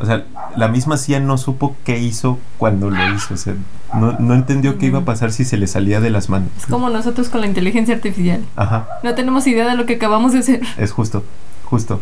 O 0.00 0.06
sea, 0.06 0.24
la 0.56 0.68
misma 0.68 0.96
CIA 0.96 1.20
no 1.20 1.36
supo 1.36 1.76
qué 1.84 1.98
hizo 1.98 2.38
cuando 2.56 2.88
lo 2.88 3.14
hizo, 3.14 3.34
o 3.34 3.36
sea, 3.36 3.56
no, 3.92 4.12
no 4.18 4.32
entendió 4.32 4.78
qué 4.78 4.86
iba 4.86 5.00
a 5.00 5.04
pasar 5.04 5.32
si 5.32 5.44
se 5.44 5.58
le 5.58 5.66
salía 5.66 6.00
de 6.00 6.08
las 6.08 6.30
manos. 6.30 6.48
Es 6.56 6.64
como 6.64 6.88
nosotros 6.88 7.28
con 7.28 7.42
la 7.42 7.46
inteligencia 7.46 7.94
artificial. 7.94 8.42
Ajá. 8.56 8.88
No 9.02 9.14
tenemos 9.14 9.46
idea 9.46 9.68
de 9.68 9.76
lo 9.76 9.84
que 9.84 9.96
acabamos 9.96 10.32
de 10.32 10.38
hacer. 10.38 10.62
Es 10.78 10.92
justo, 10.92 11.24
justo. 11.66 12.00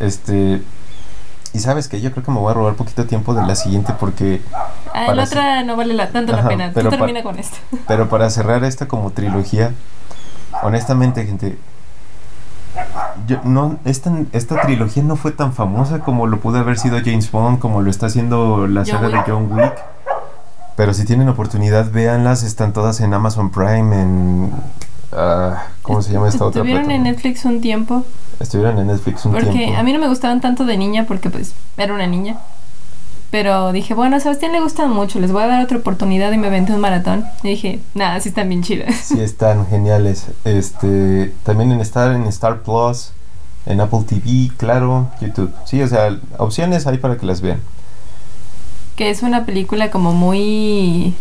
Este. 0.00 0.62
Y 1.58 1.60
sabes 1.60 1.88
que 1.88 2.00
yo 2.00 2.12
creo 2.12 2.22
que 2.22 2.30
me 2.30 2.38
voy 2.38 2.52
a 2.52 2.54
robar 2.54 2.74
poquito 2.74 3.04
tiempo 3.04 3.34
de 3.34 3.44
la 3.44 3.56
siguiente 3.56 3.92
porque. 3.98 4.40
Ah, 4.94 5.12
la 5.12 5.24
otra 5.24 5.64
no 5.64 5.74
vale 5.74 5.92
la, 5.92 6.08
tanto 6.10 6.32
Ajá, 6.32 6.42
la 6.42 6.48
pena. 6.48 6.70
Pero 6.72 6.88
termina 6.88 7.24
con 7.24 7.36
esto. 7.36 7.56
Pero 7.88 8.08
para 8.08 8.30
cerrar 8.30 8.62
esta 8.62 8.86
como 8.86 9.10
trilogía, 9.10 9.72
honestamente, 10.62 11.26
gente. 11.26 11.58
Yo, 13.26 13.40
no, 13.42 13.80
esta, 13.84 14.12
esta 14.30 14.60
trilogía 14.60 15.02
no 15.02 15.16
fue 15.16 15.32
tan 15.32 15.52
famosa 15.52 15.98
como 15.98 16.28
lo 16.28 16.38
pudo 16.38 16.58
haber 16.58 16.78
sido 16.78 17.00
James 17.04 17.28
Bond, 17.32 17.58
como 17.58 17.82
lo 17.82 17.90
está 17.90 18.06
haciendo 18.06 18.68
la 18.68 18.82
John 18.82 19.00
saga 19.00 19.08
de. 19.08 19.22
John 19.26 19.50
Wick. 19.50 19.74
Pero 20.76 20.94
si 20.94 21.04
tienen 21.04 21.28
oportunidad, 21.28 21.90
véanlas, 21.90 22.44
están 22.44 22.72
todas 22.72 23.00
en 23.00 23.12
Amazon 23.14 23.50
Prime, 23.50 24.00
en... 24.00 24.52
ah, 25.12 25.66
¿Cómo 25.82 26.02
se 26.02 26.12
llama 26.12 26.28
esta 26.28 26.44
otra 26.44 26.62
Estuvieron 26.62 26.90
en? 26.90 27.02
Netflix 27.04 27.44
un 27.44 27.60
tiempo. 27.60 28.04
Estuvieron 28.40 28.78
en 28.78 28.86
Netflix 28.88 29.24
un 29.24 29.32
Porque 29.32 29.50
tiempo. 29.50 29.78
a 29.78 29.82
mí 29.82 29.92
no 29.92 29.98
me 29.98 30.08
gustaban 30.08 30.40
tanto 30.40 30.64
de 30.64 30.76
niña 30.76 31.04
porque 31.06 31.30
pues 31.30 31.54
era 31.76 31.92
una 31.92 32.06
niña. 32.06 32.38
Pero 33.30 33.72
dije, 33.72 33.92
bueno, 33.92 34.16
a 34.16 34.20
Sebastián 34.20 34.52
le 34.52 34.60
gustan 34.60 34.90
mucho, 34.90 35.20
les 35.20 35.32
voy 35.32 35.42
a 35.42 35.48
dar 35.48 35.62
otra 35.62 35.76
oportunidad 35.76 36.32
y 36.32 36.38
me 36.38 36.46
aventé 36.46 36.72
un 36.72 36.80
maratón. 36.80 37.26
Y 37.42 37.48
dije, 37.48 37.80
nada, 37.94 38.18
sí 38.20 38.30
están 38.30 38.48
bien 38.48 38.62
chidas. 38.62 38.94
Sí, 38.94 39.20
están 39.20 39.66
geniales. 39.66 40.28
Este, 40.44 41.34
también 41.42 41.72
en 41.72 41.80
estar 41.80 42.12
en 42.12 42.24
Star 42.24 42.62
Plus, 42.62 43.10
en 43.66 43.80
Apple 43.82 44.04
TV, 44.08 44.50
claro, 44.56 45.08
YouTube. 45.20 45.52
Sí, 45.66 45.82
o 45.82 45.88
sea, 45.88 46.18
opciones 46.38 46.86
hay 46.86 46.96
para 46.98 47.18
que 47.18 47.26
las 47.26 47.42
vean. 47.42 47.60
Que 48.96 49.10
es 49.10 49.22
una 49.22 49.44
película 49.44 49.90
como 49.90 50.12
muy 50.12 51.14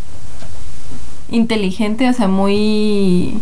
inteligente, 1.29 2.09
o 2.09 2.13
sea, 2.13 2.29
muy 2.29 3.41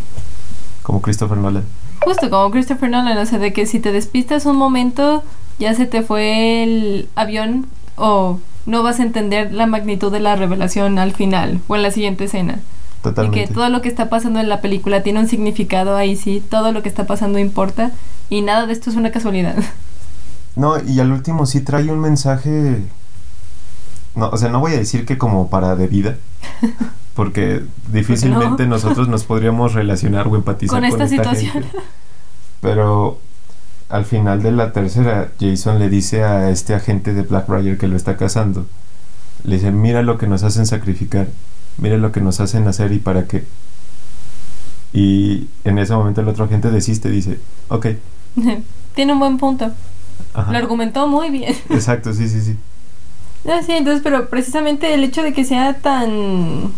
Como 0.85 1.01
Christopher 1.01 1.37
Nolan. 1.37 1.63
justo 2.01 2.29
como 2.29 2.51
Christopher 2.51 2.91
Nolan, 2.91 3.17
o 3.17 3.25
sea, 3.25 3.39
de 3.39 3.51
que 3.53 3.65
si 3.65 3.79
te 3.79 3.91
despistas 3.91 4.45
un 4.45 4.55
momento, 4.55 5.23
ya 5.57 5.73
se 5.73 5.87
te 5.87 6.03
fue 6.03 6.61
el 6.63 7.09
avión 7.15 7.65
o 7.95 8.39
no 8.67 8.83
vas 8.83 8.99
a 8.99 9.03
entender 9.03 9.51
la 9.51 9.65
magnitud 9.65 10.11
de 10.11 10.19
la 10.19 10.35
revelación 10.35 10.99
al 10.99 11.13
final 11.13 11.59
o 11.67 11.75
en 11.75 11.81
la 11.81 11.89
siguiente 11.89 12.25
escena. 12.25 12.59
Y 12.59 13.01
Totalmente. 13.01 13.47
que 13.47 13.53
todo 13.53 13.69
lo 13.69 13.81
que 13.81 13.89
está 13.89 14.09
pasando 14.09 14.39
en 14.39 14.47
la 14.47 14.61
película 14.61 15.01
tiene 15.01 15.19
un 15.19 15.27
significado 15.27 15.95
ahí 15.95 16.15
sí, 16.15 16.43
todo 16.47 16.71
lo 16.71 16.83
que 16.83 16.89
está 16.89 17.05
pasando 17.07 17.39
importa 17.39 17.91
y 18.29 18.41
nada 18.43 18.67
de 18.67 18.73
esto 18.73 18.91
es 18.91 18.95
una 18.95 19.11
casualidad. 19.11 19.55
No, 20.55 20.75
y 20.81 21.01
al 21.01 21.11
último 21.11 21.45
sí 21.45 21.59
trae 21.59 21.91
un 21.91 21.99
mensaje. 21.99 22.81
No, 24.15 24.29
o 24.29 24.37
sea, 24.37 24.47
no 24.47 24.61
voy 24.61 24.71
a 24.71 24.77
decir 24.77 25.05
que 25.05 25.17
como 25.17 25.49
para 25.49 25.75
de 25.75 25.87
vida. 25.87 26.15
Porque 27.15 27.63
difícilmente 27.91 28.67
nosotros 28.67 29.07
nos 29.07 29.23
podríamos 29.23 29.73
relacionar 29.73 30.27
o 30.27 30.35
empatizar 30.35 30.81
Con 30.81 30.89
con, 30.89 31.01
esta 31.01 31.07
situación. 31.07 31.51
gente. 31.51 31.69
Pero 32.59 33.19
al 33.89 34.05
final 34.05 34.43
de 34.43 34.51
la 34.51 34.73
tercera, 34.73 35.31
Jason 35.39 35.79
le 35.79 35.89
dice 35.89 36.23
a 36.23 36.49
este 36.49 36.73
agente 36.73 37.13
de 37.13 37.21
Blackbriar 37.21 37.77
que 37.77 37.87
lo 37.87 37.95
está 37.95 38.17
cazando. 38.17 38.65
Le 39.43 39.55
dice, 39.55 39.71
mira 39.71 40.01
lo 40.01 40.17
que 40.17 40.27
nos 40.27 40.43
hacen 40.43 40.65
sacrificar. 40.65 41.27
Mira 41.77 41.97
lo 41.97 42.11
que 42.11 42.21
nos 42.21 42.39
hacen 42.39 42.67
hacer 42.67 42.91
y 42.91 42.99
para 42.99 43.25
qué. 43.25 43.45
Y 44.91 45.47
en 45.63 45.77
ese 45.77 45.93
momento 45.93 46.21
el 46.21 46.27
otro 46.27 46.45
agente 46.45 46.71
desiste, 46.71 47.09
dice, 47.09 47.39
ok. 47.69 47.87
tiene 48.95 49.13
un 49.13 49.19
buen 49.19 49.37
punto. 49.37 49.71
Ajá. 50.33 50.51
Lo 50.51 50.57
argumentó 50.57 51.07
muy 51.07 51.29
bien. 51.29 51.55
Exacto, 51.69 52.13
sí, 52.13 52.27
sí, 52.27 52.41
sí. 52.41 52.57
Ah, 53.47 53.61
sí, 53.63 53.73
entonces, 53.73 54.01
pero 54.03 54.27
precisamente 54.27 54.91
el 54.95 55.03
hecho 55.03 55.21
de 55.21 55.31
que 55.31 55.45
sea 55.45 55.75
tan 55.75 56.71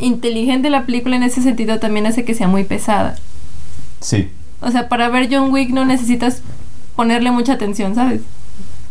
inteligente 0.00 0.70
la 0.70 0.84
película 0.86 1.16
en 1.16 1.22
ese 1.22 1.40
sentido 1.42 1.78
también 1.80 2.06
hace 2.06 2.24
que 2.24 2.34
sea 2.34 2.48
muy 2.48 2.64
pesada. 2.64 3.16
Sí, 4.00 4.30
O 4.60 4.70
sea, 4.70 4.88
para 4.88 5.08
ver 5.08 5.28
John 5.30 5.50
Wick 5.52 5.70
no 5.70 5.84
necesitas 5.84 6.42
ponerle 6.96 7.30
mucha 7.30 7.54
atención, 7.54 7.94
¿sabes? 7.94 8.20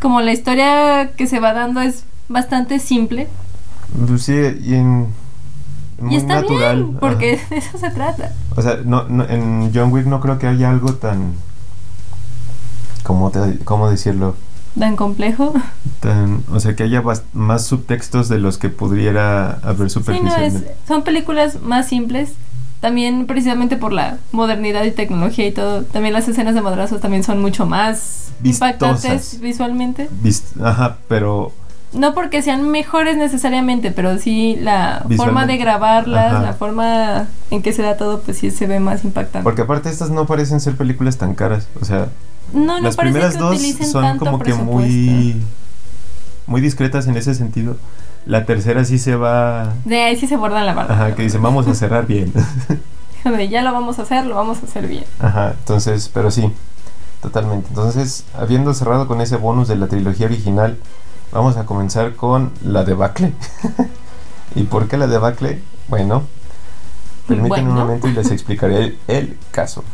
Como 0.01 0.21
la 0.21 0.33
historia 0.33 1.11
que 1.15 1.27
se 1.27 1.39
va 1.39 1.53
dando 1.53 1.81
es 1.81 2.03
bastante 2.29 2.79
simple 2.79 3.27
Pues 4.07 4.23
sí, 4.23 4.33
y 4.63 4.73
en. 4.75 5.07
Muy 5.99 6.15
y 6.15 6.17
está 6.17 6.41
natural. 6.41 6.83
bien, 6.83 6.97
porque 6.99 7.33
ajá. 7.35 7.45
de 7.49 7.57
eso 7.57 7.77
se 7.77 7.89
trata. 7.91 8.31
O 8.55 8.61
sea, 8.61 8.79
no, 8.83 9.03
no, 9.07 9.23
en 9.29 9.71
John 9.73 9.91
Wick 9.93 10.05
no 10.07 10.19
creo 10.19 10.39
que 10.39 10.47
haya 10.47 10.69
algo 10.69 10.93
tan. 10.95 11.33
¿Cómo, 13.03 13.29
te- 13.31 13.59
cómo 13.63 13.89
decirlo? 13.89 14.35
Tan 14.77 14.95
complejo. 14.95 15.53
Tan, 15.99 16.43
o 16.51 16.59
sea, 16.59 16.75
que 16.75 16.83
haya 16.83 17.03
más 17.33 17.65
subtextos 17.65 18.27
de 18.29 18.39
los 18.39 18.57
que 18.57 18.69
pudiera 18.69 19.59
haber 19.63 19.89
Sí, 19.89 19.99
no, 19.99 20.03
superficialmente. 20.05 20.71
es, 20.71 20.87
son 20.87 21.03
películas 21.03 21.61
más 21.61 21.87
simples. 21.87 22.33
También 22.79 23.27
precisamente 23.27 23.77
por 23.77 23.93
la 23.93 24.17
modernidad 24.33 24.83
y 24.83 24.91
tecnología 24.91 25.47
y 25.47 25.51
todo. 25.53 25.83
También 25.83 26.13
las 26.13 26.27
escenas 26.27 26.53
de 26.53 26.61
madrazos 26.61 26.99
también 26.99 27.23
son 27.23 27.39
mucho 27.39 27.65
más 27.65 28.31
Vistosas. 28.41 28.73
impactantes 28.73 29.39
visualmente. 29.39 30.09
Vis- 30.21 30.51
Ajá, 30.61 30.97
pero. 31.07 31.53
No 31.93 32.13
porque 32.15 32.41
sean 32.41 32.67
mejores 32.71 33.15
necesariamente, 33.15 33.91
pero 33.91 34.17
sí 34.17 34.57
la 34.59 35.05
forma 35.15 35.45
de 35.45 35.57
grabarlas, 35.57 36.33
Ajá. 36.33 36.41
la 36.41 36.53
forma 36.53 37.27
en 37.51 37.61
que 37.61 37.71
se 37.71 37.83
da 37.83 37.95
todo, 37.95 38.19
pues 38.21 38.39
sí 38.39 38.49
se 38.51 38.65
ve 38.67 38.79
más 38.81 39.05
impactante. 39.05 39.43
Porque 39.43 39.61
aparte, 39.61 39.89
estas 39.89 40.09
no 40.09 40.25
parecen 40.25 40.59
ser 40.59 40.75
películas 40.75 41.17
tan 41.17 41.35
caras. 41.35 41.67
O 41.79 41.85
sea, 41.85 42.07
no, 42.51 42.77
no 42.77 42.79
las 42.81 42.97
primeras 42.97 43.33
que 43.33 43.39
dos 43.39 43.61
son 43.91 44.17
como 44.17 44.39
que 44.39 44.53
muy. 44.53 45.41
Muy 46.45 46.59
discretas 46.59 47.07
en 47.07 47.15
ese 47.15 47.33
sentido. 47.35 47.77
La 48.25 48.45
tercera 48.45 48.83
sí 48.83 48.97
se 48.99 49.15
va. 49.15 49.73
De 49.85 50.01
ahí 50.01 50.17
sí 50.17 50.27
se 50.27 50.35
bordan 50.35 50.65
la 50.65 50.73
barra. 50.73 50.93
Ajá, 50.93 51.15
que 51.15 51.23
dice, 51.23 51.37
vamos 51.37 51.67
a 51.67 51.73
cerrar 51.75 52.05
bien. 52.07 52.33
Ya 53.49 53.61
lo 53.61 53.71
vamos 53.71 53.99
a 53.99 54.01
hacer, 54.01 54.25
lo 54.25 54.35
vamos 54.35 54.57
a 54.61 54.65
hacer 54.65 54.85
bien. 54.85 55.05
Ajá, 55.19 55.53
entonces, 55.57 56.09
pero 56.13 56.29
sí, 56.29 56.51
totalmente. 57.21 57.69
Entonces, 57.69 58.25
habiendo 58.37 58.73
cerrado 58.73 59.07
con 59.07 59.21
ese 59.21 59.37
bonus 59.37 59.69
de 59.69 59.77
la 59.77 59.87
trilogía 59.87 60.25
original, 60.25 60.77
vamos 61.31 61.55
a 61.55 61.65
comenzar 61.65 62.15
con 62.17 62.51
la 62.65 62.83
debacle. 62.83 63.31
¿Y 64.55 64.63
por 64.63 64.89
qué 64.89 64.97
la 64.97 65.07
debacle? 65.07 65.61
Bueno, 65.87 66.23
permítanme 67.25 67.61
un 67.61 67.67
Bueno. 67.75 67.85
momento 67.85 68.09
y 68.09 68.11
les 68.11 68.29
explicaré 68.29 68.77
el, 68.83 68.97
el 69.07 69.37
caso. 69.51 69.85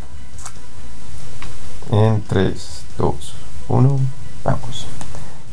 En 1.92 2.22
3, 2.22 2.84
2, 3.00 3.34
1, 3.68 4.00
vamos. 4.44 4.86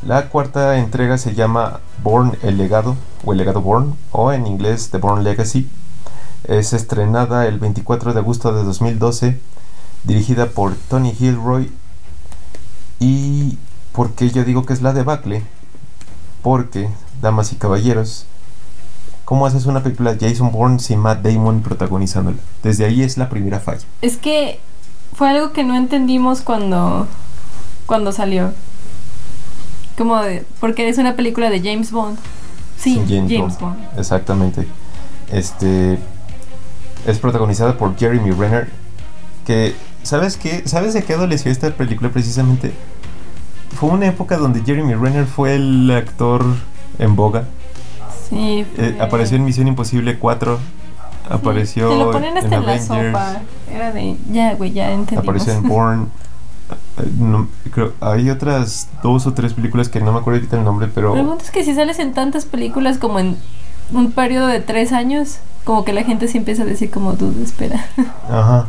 La 0.03 0.29
cuarta 0.29 0.77
entrega 0.79 1.16
se 1.16 1.35
llama 1.35 1.81
Born 2.03 2.37
el 2.42 2.59
legado, 2.59 2.96
o 3.25 3.33
el 3.33 3.38
legado 3.38 3.62
Born, 3.62 3.96
o 4.12 4.33
en 4.33 4.46
inglés 4.46 4.90
The 4.90 4.99
Born 4.99 5.25
Legacy. 5.25 5.68
Es 6.44 6.75
estrenada 6.75 7.46
el 7.46 7.59
24 7.59 8.12
de 8.12 8.20
agosto 8.20 8.53
de 8.53 8.62
2012, 8.62 9.40
dirigida 10.05 10.46
por 10.46 10.75
Tony 10.75 11.12
Gilroy. 11.12 11.72
¿Y 13.01 13.59
por 13.92 14.12
qué 14.12 14.31
yo 14.31 14.44
digo 14.44 14.66
que 14.66 14.75
es 14.75 14.83
la 14.83 14.92
debacle? 14.92 15.42
Porque, 16.42 16.90
damas 17.22 17.53
y 17.53 17.57
caballeros, 17.57 18.27
¿cómo 19.25 19.46
haces 19.46 19.64
una 19.64 19.83
película 19.83 20.16
Jason 20.20 20.53
Bourne 20.53 20.79
sin 20.81 20.99
Matt 20.99 21.22
Damon 21.22 21.62
protagonizándola? 21.62 22.37
Desde 22.62 22.85
ahí 22.85 23.03
es 23.03 23.16
la 23.16 23.31
primera 23.31 23.59
falla. 23.59 23.85
Es 24.03 24.18
que 24.18 24.61
fue 25.17 25.31
algo 25.31 25.53
que 25.53 25.65
no 25.65 25.75
entendimos 25.75 26.43
cuando, 26.43 27.09
cuando 27.87 28.13
salió. 28.13 28.53
Como 29.97 30.21
de, 30.23 30.45
porque 30.61 30.89
es 30.89 30.99
una 30.99 31.17
película 31.17 31.49
de 31.49 31.61
James 31.61 31.91
Bond. 31.91 32.19
Sí, 32.77 33.03
James, 33.09 33.59
Bond. 33.59 33.79
Exactamente. 33.99 34.69
Este 35.33 35.99
es 37.07 37.19
protagonizada 37.19 37.79
por 37.79 37.97
Jeremy 37.97 38.31
Renner. 38.31 38.69
Que, 39.47 39.75
¿sabes 40.03 40.37
qué? 40.37 40.69
¿Sabes 40.69 40.93
de 40.93 41.03
qué 41.03 41.15
adoleció 41.15 41.51
esta 41.51 41.71
película 41.71 42.11
precisamente? 42.11 42.75
Fue 43.75 43.89
una 43.89 44.07
época 44.07 44.37
donde 44.37 44.63
Jeremy 44.63 44.95
Renner 44.95 45.25
fue 45.25 45.55
el 45.55 45.91
actor 45.91 46.45
en 46.99 47.17
boga. 47.17 47.45
Sí. 48.29 48.67
Eh, 48.77 48.99
apareció 49.01 49.39
en 49.39 49.47
Misión 49.47 49.67
Imposible 49.67 50.19
4. 50.19 50.59
Apareció 51.29 51.89
Te 51.89 51.97
lo 51.97 52.12
ponen 52.12 52.37
hasta 52.37 52.47
en 52.49 52.55
en, 52.55 52.67
la 52.67 52.73
Avengers. 52.73 52.87
sopa. 52.87 53.41
Era 53.73 53.93
de. 53.93 54.17
Ya, 54.31 54.55
güey, 54.55 54.73
ya 54.73 54.91
entendimos. 54.93 55.25
Apareció 55.25 55.53
en 55.53 55.62
Bourne. 55.69 56.07
Eh, 56.99 57.11
no, 57.19 57.47
creo, 57.71 57.93
hay 58.01 58.29
otras 58.31 58.89
dos 59.03 59.27
o 59.27 59.35
tres 59.35 59.53
películas 59.53 59.89
que 59.89 60.01
no 60.01 60.12
me 60.12 60.19
acuerdo 60.19 60.39
ahorita 60.39 60.57
el 60.57 60.65
nombre, 60.65 60.89
pero 60.93 61.15
El 61.15 61.25
punto 61.25 61.45
es 61.45 61.51
que 61.51 61.62
si 61.62 61.75
sales 61.75 61.99
en 61.99 62.12
tantas 62.12 62.45
películas 62.45 62.99
como 62.99 63.21
en 63.21 63.37
un 63.93 64.11
periodo 64.11 64.47
de 64.49 64.61
tres 64.61 64.93
años, 64.93 65.39
como 65.65 65.85
que 65.85 65.93
la 65.93 66.03
gente 66.05 66.27
sí 66.27 66.39
empieza 66.39 66.62
a 66.62 66.67
decir 66.67 66.91
como 66.91 67.12
duda, 67.12 67.41
espera. 67.43 67.87
Ajá. 68.29 68.67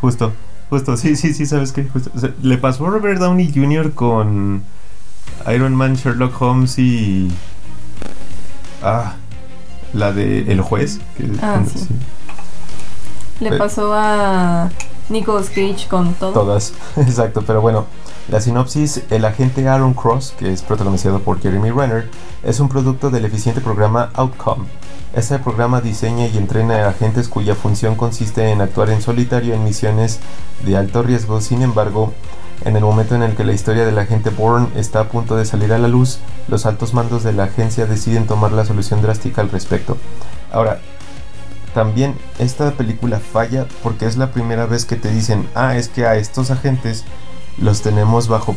Justo, 0.00 0.32
justo, 0.70 0.96
sí, 0.96 1.16
sí, 1.16 1.32
sí, 1.32 1.46
¿sabes 1.46 1.72
qué? 1.72 1.84
Justo. 1.88 2.10
O 2.14 2.18
sea, 2.18 2.30
le 2.42 2.58
pasó 2.58 2.86
a 2.86 2.90
Robert 2.90 3.18
Downey 3.18 3.50
Jr. 3.52 3.92
con 3.92 4.62
Iron 5.52 5.74
Man, 5.74 5.94
Sherlock 5.94 6.40
Holmes 6.40 6.78
y... 6.78 7.32
Ah, 8.82 9.14
la 9.94 10.12
de 10.12 10.50
El 10.52 10.60
Juez. 10.60 11.00
que- 11.16 11.30
Ah, 11.42 11.62
sí. 11.72 11.86
Le 13.40 13.50
Pe- 13.50 13.58
pasó 13.58 13.92
a 13.94 14.70
Nicolas 15.08 15.48
Cage 15.48 15.86
con 15.88 16.14
todo. 16.14 16.32
Todas, 16.32 16.72
exacto, 16.96 17.42
pero 17.46 17.60
bueno, 17.60 17.86
la 18.28 18.40
sinopsis, 18.40 19.02
el 19.10 19.24
agente 19.24 19.68
Aaron 19.68 19.92
Cross, 19.94 20.34
que 20.38 20.52
es 20.52 20.62
protagonizado 20.62 21.18
por 21.20 21.40
Jeremy 21.40 21.70
Renner, 21.70 22.10
es 22.42 22.60
un 22.60 22.68
producto 22.68 23.10
del 23.10 23.24
eficiente 23.24 23.60
programa 23.60 24.10
Outcome. 24.14 24.64
Este 25.14 25.38
programa 25.38 25.80
diseña 25.80 26.26
y 26.26 26.36
entrena 26.38 26.84
a 26.86 26.88
agentes 26.88 27.28
cuya 27.28 27.54
función 27.54 27.94
consiste 27.94 28.50
en 28.50 28.60
actuar 28.60 28.90
en 28.90 29.00
solitario 29.00 29.54
en 29.54 29.62
misiones 29.62 30.18
de 30.64 30.76
alto 30.76 31.02
riesgo, 31.02 31.40
sin 31.40 31.62
embargo, 31.62 32.12
en 32.64 32.76
el 32.76 32.82
momento 32.82 33.14
en 33.14 33.22
el 33.22 33.34
que 33.34 33.44
la 33.44 33.52
historia 33.52 33.84
del 33.84 33.98
agente 33.98 34.30
Bourne 34.30 34.68
está 34.76 35.00
a 35.00 35.08
punto 35.08 35.36
de 35.36 35.44
salir 35.44 35.72
a 35.72 35.78
la 35.78 35.88
luz, 35.88 36.20
los 36.48 36.66
altos 36.66 36.94
mandos 36.94 37.22
de 37.22 37.32
la 37.32 37.44
agencia 37.44 37.86
deciden 37.86 38.26
tomar 38.26 38.52
la 38.52 38.64
solución 38.64 39.02
drástica 39.02 39.42
al 39.42 39.50
respecto. 39.50 39.96
Ahora, 40.52 40.80
también 41.74 42.14
esta 42.38 42.70
película 42.72 43.18
falla 43.18 43.66
porque 43.82 44.06
es 44.06 44.16
la 44.16 44.30
primera 44.30 44.66
vez 44.66 44.84
que 44.86 44.96
te 44.96 45.10
dicen, 45.10 45.48
ah, 45.54 45.76
es 45.76 45.88
que 45.88 46.06
a 46.06 46.16
estos 46.16 46.50
agentes 46.50 47.04
los 47.58 47.82
tenemos 47.82 48.28
bajo 48.28 48.54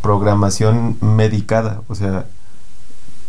programación 0.00 0.96
medicada. 1.00 1.82
O 1.88 1.94
sea, 1.94 2.26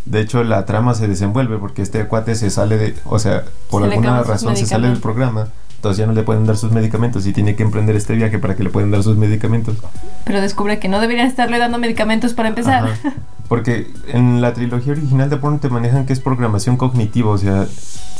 de 0.06 0.22
hecho 0.22 0.44
la 0.44 0.66
trama 0.66 0.94
se 0.94 1.08
desenvuelve 1.08 1.58
porque 1.58 1.82
este 1.82 2.08
cuate 2.08 2.36
se 2.36 2.50
sale 2.50 2.78
de, 2.78 2.96
o 3.06 3.20
sea, 3.20 3.44
por 3.70 3.84
Se 3.84 3.90
alguna 3.90 4.24
razón 4.24 4.56
se 4.56 4.66
sale 4.66 4.88
del 4.88 5.00
programa. 5.00 5.50
Ya 5.96 6.06
no 6.08 6.12
le 6.14 6.24
pueden 6.24 6.46
dar 6.46 6.58
sus 6.58 6.72
medicamentos 6.74 7.26
y 7.26 7.32
tiene 7.32 7.56
que 7.56 7.64
emprender 7.64 7.96
este 7.96 8.16
viaje 8.16 8.40
para 8.40 8.56
que 8.58 8.64
le 8.64 8.70
puedan 8.70 8.92
dar 8.92 9.04
sus 9.04 9.16
medicamentos. 9.16 9.78
Pero 10.26 10.42
descubre 10.42 10.80
que 10.80 10.90
no 10.90 11.00
deberían 11.00 11.28
estarle 11.28 11.60
dando 11.60 11.78
medicamentos 11.78 12.34
para 12.34 12.50
empezar. 12.50 12.84
Ajá. 12.84 13.14
Porque 13.48 13.88
en 14.10 14.42
la 14.42 14.54
trilogía 14.54 14.92
original 14.92 15.30
de 15.30 15.38
Bourne 15.38 15.60
te 15.60 15.70
manejan 15.70 16.06
que 16.06 16.12
es 16.12 16.20
programación 16.20 16.76
cognitiva, 16.76 17.30
o 17.32 17.38
sea, 17.38 17.66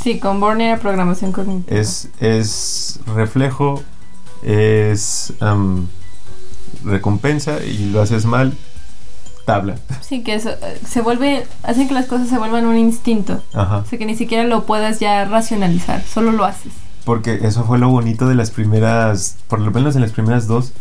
Sí, 0.02 0.18
con 0.20 0.40
Born 0.40 0.60
era 0.62 0.78
programación 0.78 1.32
cognitiva. 1.32 1.76
es, 1.76 2.08
es 2.20 3.00
reflejo, 3.14 3.82
es 4.42 5.34
am, 5.40 5.88
recompensa 6.84 7.62
y 7.62 7.90
lo 7.90 8.00
haces 8.00 8.24
mal, 8.24 8.54
tabla. 9.44 9.74
Sí, 10.00 10.22
que 10.22 10.34
eso, 10.34 10.50
eh, 10.50 10.80
se 10.86 11.02
vuelve, 11.02 11.46
hacen 11.62 11.88
que 11.88 11.94
las 11.94 12.06
cosas 12.06 12.28
se 12.28 12.38
vuelvan 12.38 12.64
un 12.66 12.78
instinto. 12.78 13.42
Ajá. 13.52 13.78
O 13.78 13.86
sea, 13.86 13.98
que 13.98 14.06
ni 14.06 14.14
siquiera 14.16 14.44
lo 14.44 14.64
puedas 14.64 15.00
ya 15.00 15.24
racionalizar, 15.24 16.02
solo 16.04 16.32
lo 16.32 16.44
haces. 16.44 16.72
Porque 17.08 17.38
eso 17.42 17.64
fue 17.64 17.78
lo 17.78 17.88
bonito 17.88 18.28
de 18.28 18.34
las 18.34 18.50
primeras, 18.50 19.36
por 19.48 19.60
lo 19.60 19.70
menos 19.70 19.96
en 19.96 20.02
las 20.02 20.10
primeras 20.12 20.46
dos. 20.46 20.74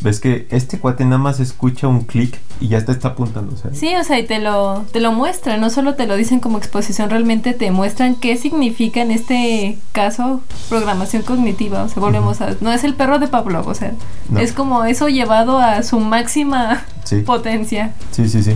Ves 0.00 0.20
que 0.20 0.46
este 0.50 0.78
cuate 0.78 1.04
nada 1.04 1.18
más 1.18 1.40
escucha 1.40 1.88
un 1.88 2.02
clic 2.02 2.38
y 2.60 2.68
ya 2.68 2.84
te 2.84 2.92
está 2.92 3.08
apuntando. 3.08 3.56
Sea, 3.56 3.74
Sí, 3.74 3.92
o 3.96 4.04
sea, 4.04 4.20
y 4.20 4.24
te 4.24 4.38
lo, 4.38 4.84
te 4.92 5.00
lo 5.00 5.10
muestran, 5.10 5.60
no 5.60 5.70
solo 5.70 5.96
te 5.96 6.06
lo 6.06 6.14
dicen 6.14 6.38
como 6.38 6.58
exposición, 6.58 7.10
realmente 7.10 7.52
te 7.52 7.72
muestran 7.72 8.14
qué 8.14 8.36
significa 8.36 9.02
en 9.02 9.10
este 9.10 9.76
caso 9.90 10.40
programación 10.68 11.22
cognitiva. 11.22 11.82
O 11.82 11.88
sea, 11.88 12.00
volvemos 12.00 12.40
a... 12.42 12.54
No 12.60 12.70
es 12.72 12.84
el 12.84 12.94
perro 12.94 13.18
de 13.18 13.26
Pavlov, 13.26 13.66
o 13.66 13.74
sea, 13.74 13.92
No. 14.30 14.38
es 14.38 14.52
como 14.52 14.84
eso 14.84 15.08
llevado 15.08 15.58
a 15.58 15.82
su 15.82 15.98
máxima 15.98 16.84
sí, 17.02 17.22
potencia. 17.22 17.92
sí, 18.12 18.28
sí, 18.28 18.44
sí. 18.44 18.54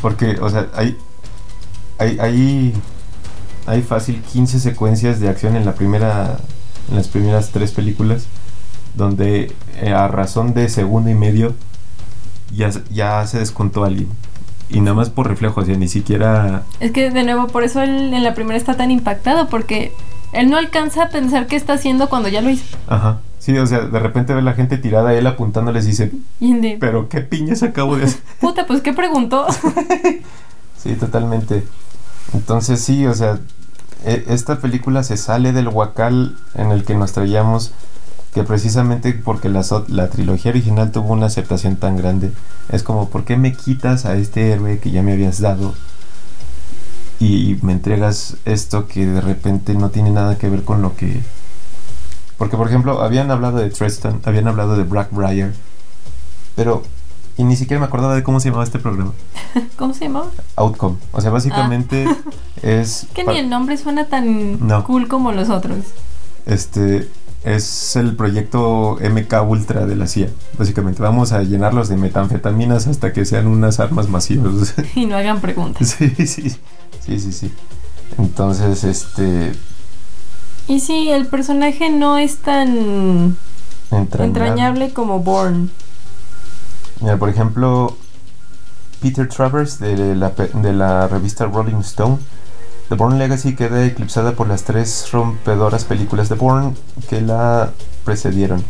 Porque, 0.00 0.38
o 0.40 0.48
sea, 0.48 0.68
hay, 0.74 0.96
hay, 1.98 2.18
hay, 2.18 2.72
hay 3.66 3.82
fácil 3.82 4.22
15 4.32 4.60
secuencias 4.60 5.20
de 5.20 5.28
acción 5.28 5.56
en 5.56 5.64
la 5.64 5.74
primera, 5.74 6.38
en 6.90 6.96
las 6.96 7.08
primeras 7.08 7.50
tres 7.50 7.72
películas, 7.72 8.26
donde 8.94 9.52
eh, 9.80 9.92
a 9.92 10.08
razón 10.08 10.54
de 10.54 10.68
segundo 10.68 11.10
y 11.10 11.14
medio 11.14 11.54
ya, 12.54 12.70
se- 12.72 12.82
ya 12.90 13.26
se 13.26 13.38
descontó 13.38 13.84
alguien. 13.84 14.08
Y 14.68 14.80
nada 14.80 14.94
más 14.94 15.10
por 15.10 15.28
reflejo, 15.28 15.60
o 15.60 15.64
sea, 15.64 15.76
ni 15.76 15.86
siquiera... 15.88 16.62
Es 16.80 16.90
que 16.90 17.10
de 17.10 17.22
nuevo, 17.22 17.46
por 17.48 17.62
eso 17.62 17.82
él 17.82 18.12
en 18.12 18.24
la 18.24 18.34
primera 18.34 18.56
está 18.56 18.76
tan 18.76 18.90
impactado, 18.90 19.48
porque 19.48 19.92
él 20.32 20.50
no 20.50 20.56
alcanza 20.56 21.04
a 21.04 21.08
pensar 21.10 21.46
qué 21.46 21.54
está 21.56 21.74
haciendo 21.74 22.08
cuando 22.08 22.28
ya 22.28 22.40
lo 22.40 22.50
hizo. 22.50 22.64
Ajá. 22.88 23.20
Sí, 23.38 23.56
o 23.58 23.66
sea, 23.66 23.82
de 23.82 23.98
repente 24.00 24.34
ve 24.34 24.42
la 24.42 24.54
gente 24.54 24.76
tirada, 24.76 25.14
él 25.14 25.24
apuntándoles 25.28 25.84
y 25.84 25.90
dice, 25.90 26.10
Y 26.40 26.76
pero 26.80 27.08
qué 27.08 27.20
piñas 27.20 27.62
acabo 27.62 27.96
de 27.96 28.04
hacer. 28.06 28.20
puta, 28.40 28.66
pues 28.66 28.80
¿qué 28.82 28.92
preguntó? 28.92 29.46
Sí, 30.82 30.94
totalmente. 30.94 31.64
Entonces 32.32 32.80
sí, 32.80 33.06
o 33.06 33.14
sea, 33.14 33.38
esta 34.04 34.58
película 34.60 35.02
se 35.02 35.16
sale 35.16 35.52
del 35.52 35.68
huacal 35.68 36.36
en 36.54 36.70
el 36.70 36.84
que 36.84 36.94
nos 36.94 37.12
traíamos, 37.12 37.72
que 38.34 38.44
precisamente 38.44 39.12
porque 39.12 39.48
la, 39.48 39.64
la 39.88 40.08
trilogía 40.08 40.50
original 40.50 40.92
tuvo 40.92 41.12
una 41.12 41.26
aceptación 41.26 41.76
tan 41.76 41.96
grande, 41.96 42.32
es 42.70 42.82
como, 42.82 43.08
¿por 43.08 43.24
qué 43.24 43.36
me 43.36 43.54
quitas 43.54 44.04
a 44.04 44.16
este 44.16 44.52
héroe 44.52 44.78
que 44.78 44.90
ya 44.90 45.02
me 45.02 45.12
habías 45.12 45.40
dado? 45.40 45.74
Y 47.18 47.58
me 47.62 47.72
entregas 47.72 48.36
esto 48.44 48.86
que 48.88 49.06
de 49.06 49.20
repente 49.22 49.74
no 49.74 49.90
tiene 49.90 50.10
nada 50.10 50.36
que 50.36 50.50
ver 50.50 50.64
con 50.64 50.82
lo 50.82 50.94
que... 50.96 51.22
Porque, 52.36 52.58
por 52.58 52.68
ejemplo, 52.68 53.00
habían 53.00 53.30
hablado 53.30 53.56
de 53.56 53.70
Tristan, 53.70 54.20
habían 54.24 54.48
hablado 54.48 54.76
de 54.76 54.84
Blackbriar, 54.84 55.52
pero... 56.54 56.82
Y 57.38 57.44
ni 57.44 57.54
siquiera 57.56 57.80
me 57.80 57.86
acordaba 57.86 58.14
de 58.14 58.22
cómo 58.22 58.40
se 58.40 58.48
llamaba 58.48 58.64
este 58.64 58.78
programa. 58.78 59.12
¿Cómo 59.76 59.92
se 59.94 60.04
llamaba? 60.06 60.28
Outcome. 60.56 60.96
O 61.12 61.20
sea, 61.20 61.30
básicamente 61.30 62.06
es. 62.62 63.06
Que 63.14 63.24
ni 63.24 63.38
el 63.38 63.50
nombre 63.50 63.76
suena 63.76 64.06
tan 64.06 64.66
No. 64.66 64.84
cool 64.84 65.06
como 65.08 65.32
los 65.32 65.50
otros. 65.50 65.78
Este. 66.46 67.08
Es 67.44 67.94
el 67.94 68.16
proyecto 68.16 68.98
MK 69.00 69.34
Ultra 69.48 69.86
de 69.86 69.94
la 69.94 70.08
CIA. 70.08 70.30
Básicamente, 70.58 71.00
vamos 71.00 71.30
a 71.30 71.42
llenarlos 71.44 71.88
de 71.88 71.96
metanfetaminas 71.96 72.88
hasta 72.88 73.12
que 73.12 73.24
sean 73.24 73.46
unas 73.46 73.78
armas 73.78 74.08
masivas. 74.08 74.74
Y 74.96 75.06
no 75.06 75.16
hagan 75.16 75.40
preguntas. 75.40 75.88
sí, 75.96 76.10
sí. 76.26 76.50
Sí, 77.04 77.20
sí, 77.20 77.32
sí. 77.32 77.52
Entonces, 78.18 78.82
este. 78.82 79.52
Y 80.66 80.80
sí, 80.80 81.10
el 81.10 81.26
personaje 81.26 81.90
no 81.90 82.18
es 82.18 82.38
tan 82.38 83.36
Entrañable. 83.92 84.24
entrañable 84.24 84.92
como 84.92 85.20
Born. 85.20 85.70
Mira, 87.00 87.16
por 87.18 87.28
ejemplo, 87.28 87.96
Peter 89.00 89.28
Travers 89.28 89.78
de 89.78 90.14
la, 90.14 91.08
revista 91.08 91.46
Rolling 91.46 91.80
Stone. 91.80 92.18
The 92.88 92.94
Bourne 92.94 93.18
Legacy 93.18 93.56
queda 93.56 93.84
eclipsada 93.84 94.32
por 94.32 94.46
las 94.46 94.62
tres 94.62 95.10
rompedoras 95.10 95.84
películas 95.84 96.28
de 96.28 96.36
Bourne 96.36 96.74
que 97.08 97.20
la 97.20 97.72
precedieron. 98.04 98.64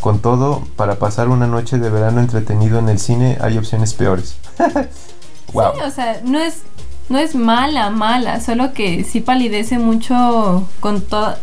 Con 0.00 0.20
todo, 0.20 0.64
para 0.76 0.96
pasar 0.96 1.28
una 1.28 1.46
noche 1.46 1.78
de 1.78 1.90
verano 1.90 2.20
entretenido 2.20 2.78
en 2.78 2.88
el 2.88 2.98
cine 2.98 3.38
hay 3.40 3.58
opciones 3.58 3.92
peores. 3.92 4.36
wow. 5.52 5.72
O 5.84 5.90
sea, 5.90 6.20
no 6.24 6.38
es, 6.38 6.62
no 7.08 7.18
es 7.18 7.34
mala, 7.34 7.90
mala, 7.90 8.40
solo 8.40 8.72
que 8.72 9.04
sí 9.04 9.20
palidece 9.20 9.78
mucho 9.78 10.66
con 10.78 11.02
todo, 11.02 11.34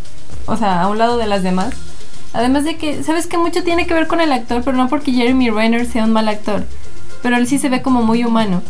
o 0.47 0.55
sea, 0.55 0.82
a 0.82 0.88
un 0.88 0.97
lado 0.97 1.18
de 1.18 1.28
las 1.28 1.43
demás. 1.43 1.74
Además 2.38 2.64
de 2.64 2.78
que, 2.78 3.04
¿sabes 3.04 3.28
que 3.28 3.38
Mucho 3.38 3.64
tiene 3.64 3.88
que 3.88 3.94
ver 3.94 4.08
con 4.08 4.22
el 4.22 4.32
actor, 4.32 4.62
pero 4.64 4.78
no 4.78 4.88
porque 4.88 5.12
Jeremy 5.12 5.50
Renner 5.50 5.86
sea 5.86 6.04
un 6.06 6.12
mal 6.12 6.28
actor. 6.30 6.64
Pero 7.24 7.36
él 7.36 7.48
sí 7.48 7.58
se 7.58 7.70
ve 7.70 7.82
como 7.82 8.04
muy 8.04 8.24
humano. 8.24 8.62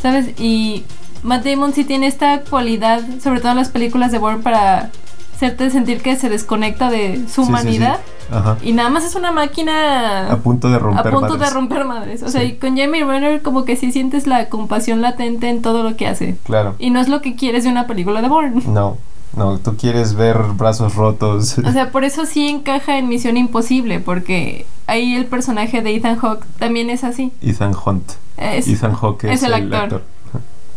¿Sabes? 0.00 0.38
Y 0.40 0.84
Matt 1.22 1.44
Damon 1.44 1.72
sí 1.74 1.84
tiene 1.84 2.06
esta 2.06 2.40
cualidad, 2.42 3.02
sobre 3.22 3.40
todo 3.40 3.50
en 3.52 3.58
las 3.58 3.68
películas 3.70 4.12
de 4.12 4.18
Bourne, 4.18 4.42
para 4.42 4.90
hacerte 5.34 5.70
sentir 5.70 6.02
que 6.02 6.16
se 6.16 6.28
desconecta 6.28 6.90
de 6.90 7.16
su 7.16 7.22
Sí, 7.26 7.26
sí, 7.26 7.32
sí. 7.34 7.40
humanidad. 7.42 7.98
Ajá. 8.30 8.58
Y 8.62 8.72
nada 8.72 8.90
más 8.90 9.04
es 9.04 9.14
una 9.14 9.32
máquina 9.32 10.30
A 10.30 10.36
punto 10.36 10.68
de 10.70 10.78
romper 10.78 11.06
a 11.06 11.10
punto 11.10 11.30
madres. 11.30 11.40
de 11.48 11.54
romper 11.54 11.84
madres. 11.84 12.22
O 12.22 12.28
sea, 12.28 12.44
y 12.44 12.56
con 12.56 12.76
Jeremy 12.76 13.02
Renner 13.02 13.42
como 13.42 13.64
que 13.64 13.74
sí 13.76 13.90
sientes 13.90 14.26
la 14.26 14.48
compasión 14.48 15.00
latente 15.00 15.48
en 15.48 15.62
todo 15.62 15.82
lo 15.82 15.96
que 15.96 16.06
hace. 16.06 16.36
Claro. 16.44 16.74
Y 16.78 16.90
no 16.90 17.00
es 17.00 17.08
lo 17.08 17.22
que 17.22 17.34
quieres 17.36 17.64
de 17.64 17.70
una 17.70 17.86
película 17.86 18.20
de 18.22 18.28
Bourne. 18.28 18.62
No, 18.66 18.98
no, 19.38 19.58
tú 19.58 19.76
quieres 19.76 20.14
ver 20.14 20.36
brazos 20.54 20.94
rotos. 20.96 21.56
O 21.58 21.72
sea, 21.72 21.90
por 21.92 22.04
eso 22.04 22.26
sí 22.26 22.48
encaja 22.48 22.98
en 22.98 23.08
Misión 23.08 23.36
Imposible, 23.36 24.00
porque 24.00 24.66
ahí 24.86 25.14
el 25.14 25.26
personaje 25.26 25.80
de 25.80 25.94
Ethan 25.94 26.18
Hawke 26.18 26.44
también 26.58 26.90
es 26.90 27.04
así. 27.04 27.32
Ethan 27.40 27.74
Hunt. 27.84 28.12
Es, 28.36 28.68
Ethan 28.68 28.94
Hawke 28.94 29.24
es, 29.24 29.42
es 29.42 29.42
el 29.44 29.54
actor. 29.54 30.02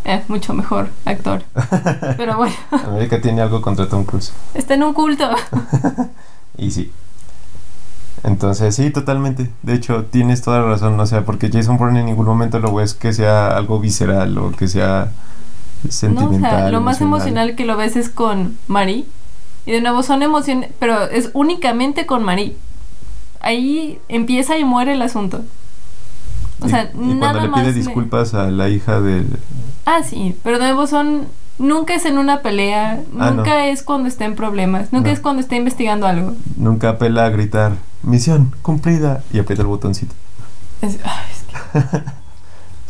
eh, 0.05 0.24
mucho 0.30 0.53
mejor 0.53 0.89
actor. 1.05 1.43
Pero 2.18 2.38
bueno, 2.38 2.55
América 2.72 3.20
tiene 3.22 3.41
algo 3.41 3.62
contra 3.62 3.89
Tom 3.89 4.03
Cruise. 4.05 4.32
está 4.53 4.76
en 4.76 4.84
un 4.84 4.93
culto. 4.93 5.30
Y 6.57 6.70
sí. 6.70 6.91
Entonces, 8.24 8.76
sí, 8.76 8.91
totalmente. 8.91 9.49
De 9.64 9.74
hecho, 9.74 10.05
tienes 10.05 10.41
toda 10.43 10.59
la 10.59 10.68
razón. 10.68 10.99
O 10.99 11.05
sea, 11.07 11.26
porque 11.26 11.49
Jason 11.51 11.78
Bourne 11.78 12.01
en 12.01 12.05
ningún 12.07 12.26
momento 12.26 12.59
lo 12.59 12.74
ves 12.76 12.93
que 12.93 13.14
sea 13.14 13.55
algo 13.57 13.80
visceral 13.80 14.38
o 14.38 14.51
que 14.51 14.68
sea 14.68 15.12
No, 16.09 16.29
o 16.29 16.39
sea, 16.39 16.69
lo 16.69 16.82
más 16.82 17.01
emocional 17.01 17.55
que 17.55 17.65
lo 17.65 17.75
ves 17.77 17.95
es 17.95 18.09
con 18.09 18.57
Marie. 18.67 19.05
Y 19.65 19.71
de 19.71 19.82
nuevo 19.82 20.01
son 20.03 20.23
emociones, 20.23 20.71
pero 20.79 21.03
es 21.09 21.29
únicamente 21.34 22.05
con 22.05 22.23
Marie. 22.23 22.55
Ahí 23.39 23.99
empieza 24.09 24.57
y 24.57 24.63
muere 24.63 24.93
el 24.93 25.01
asunto. 25.01 25.43
O 26.61 26.67
Y- 26.67 26.69
sea, 26.69 26.84
y, 26.86 26.97
cuando 26.97 27.15
nada 27.15 27.41
le 27.41 27.47
más 27.47 27.61
pide 27.61 27.71
me- 27.73 27.77
disculpas 27.79 28.34
a 28.34 28.49
la 28.51 28.69
hija 28.69 29.01
del... 29.01 29.27
Ah, 29.86 30.01
sí, 30.07 30.36
pero 30.43 30.59
de 30.59 30.65
nuevo 30.65 30.88
son... 30.88 31.27
Nunca 31.59 31.93
es 31.93 32.05
en 32.05 32.17
una 32.17 32.41
pelea, 32.41 33.01
Ah, 33.19 33.29
nunca 33.32 33.51
no. 33.51 33.55
es 33.59 33.84
cuando 33.84 34.07
está 34.07 34.25
en 34.25 34.36
problemas, 34.36 34.91
nunca 34.91 35.07
No. 35.09 35.13
es 35.13 35.19
cuando 35.19 35.41
está 35.43 35.55
investigando 35.55 36.07
algo. 36.07 36.34
Nunca 36.55 36.89
apela 36.89 37.25
a 37.25 37.29
gritar, 37.29 37.73
misión 38.01 38.55
cumplida, 38.63 39.23
y 39.32 39.38
aprieta 39.38 39.61
el 39.61 39.67
botoncito. 39.67 40.15
Es- 40.82 40.97
ay, 41.03 41.25
es 41.32 41.43
que- 41.93 42.01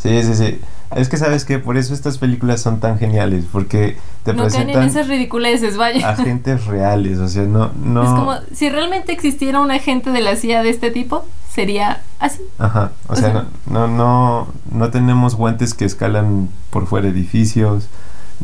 Sí, 0.22 0.22
sí, 0.22 0.34
sí. 0.34 0.60
Es 0.96 1.08
que 1.08 1.16
sabes 1.16 1.44
que 1.44 1.58
por 1.58 1.76
eso 1.76 1.94
estas 1.94 2.18
películas 2.18 2.60
son 2.60 2.80
tan 2.80 2.98
geniales, 2.98 3.44
porque 3.50 3.96
te 4.24 4.32
no 4.34 4.38
caen 4.42 4.46
en 4.46 4.50
presentan 4.66 4.82
esas 4.88 5.08
ridiculeces, 5.08 5.76
vaya. 5.76 6.08
agentes 6.10 6.66
reales, 6.66 7.18
o 7.18 7.28
sea, 7.28 7.42
no, 7.44 7.70
no... 7.82 8.02
Es 8.02 8.08
como 8.10 8.34
si 8.54 8.68
realmente 8.68 9.12
existiera 9.12 9.60
un 9.60 9.70
agente 9.70 10.10
de 10.10 10.20
la 10.20 10.36
CIA 10.36 10.62
de 10.62 10.70
este 10.70 10.90
tipo, 10.90 11.24
sería 11.52 12.02
así. 12.18 12.40
Ajá, 12.58 12.92
o 13.08 13.12
O 13.12 13.16
sea, 13.16 13.32
sea- 13.32 13.46
no, 13.66 13.86
no, 13.86 13.88
no, 13.88 14.48
no 14.70 14.90
tenemos 14.90 15.34
guantes 15.34 15.74
que 15.74 15.84
escalan 15.84 16.48
por 16.70 16.86
fuera 16.86 17.08
edificios, 17.08 17.88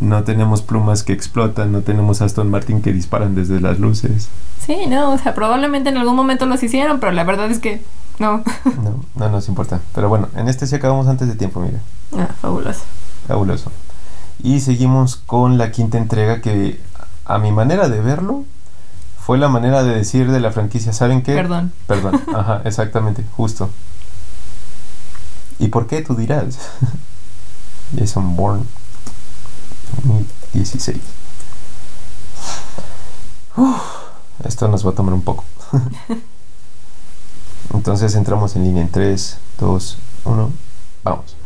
no 0.00 0.22
tenemos 0.24 0.62
plumas 0.62 1.02
que 1.02 1.12
explotan, 1.12 1.72
no 1.72 1.80
tenemos 1.82 2.22
Aston 2.22 2.50
Martin 2.50 2.82
que 2.82 2.92
disparan 2.92 3.34
desde 3.34 3.60
las 3.60 3.78
luces. 3.80 4.28
Sí, 4.64 4.86
no, 4.88 5.12
o 5.12 5.18
sea, 5.18 5.34
probablemente 5.34 5.88
en 5.90 5.96
algún 5.98 6.14
momento 6.16 6.46
los 6.46 6.62
hicieron, 6.62 7.00
pero 7.00 7.12
la 7.12 7.24
verdad 7.24 7.50
es 7.50 7.58
que 7.58 7.82
no. 8.18 8.42
No, 8.82 9.04
no 9.14 9.28
nos 9.28 9.48
importa. 9.48 9.80
Pero 9.94 10.08
bueno, 10.08 10.28
en 10.34 10.48
este 10.48 10.66
sí 10.66 10.74
acabamos 10.74 11.06
antes 11.08 11.28
de 11.28 11.34
tiempo, 11.34 11.60
mira. 11.60 11.80
Ah, 12.16 12.34
fabuloso. 12.40 12.82
Fabuloso. 13.26 13.70
Y 14.42 14.60
seguimos 14.60 15.16
con 15.16 15.58
la 15.58 15.72
quinta 15.72 15.98
entrega 15.98 16.40
que, 16.40 16.80
a 17.24 17.38
mi 17.38 17.52
manera 17.52 17.88
de 17.88 18.00
verlo, 18.00 18.44
fue 19.20 19.36
la 19.38 19.48
manera 19.48 19.82
de 19.82 19.94
decir 19.94 20.30
de 20.30 20.40
la 20.40 20.52
franquicia, 20.52 20.92
¿saben 20.92 21.22
qué? 21.22 21.34
Perdón. 21.34 21.72
Perdón, 21.86 22.20
ajá, 22.34 22.62
exactamente, 22.64 23.24
justo. 23.36 23.68
¿Y 25.58 25.68
por 25.68 25.86
qué 25.86 26.02
tú 26.02 26.14
dirás? 26.14 26.58
Jason 27.98 28.36
Bourne 28.36 28.64
2016. 30.04 30.98
Uf, 33.56 33.82
esto 34.44 34.68
nos 34.68 34.86
va 34.86 34.90
a 34.90 34.94
tomar 34.94 35.14
un 35.14 35.22
poco. 35.22 35.44
Entonces 37.74 38.14
entramos 38.14 38.56
en 38.56 38.64
línea 38.64 38.82
en 38.82 38.88
3, 38.90 39.38
2, 39.58 39.98
1, 40.24 40.52
vamos. 41.04 41.36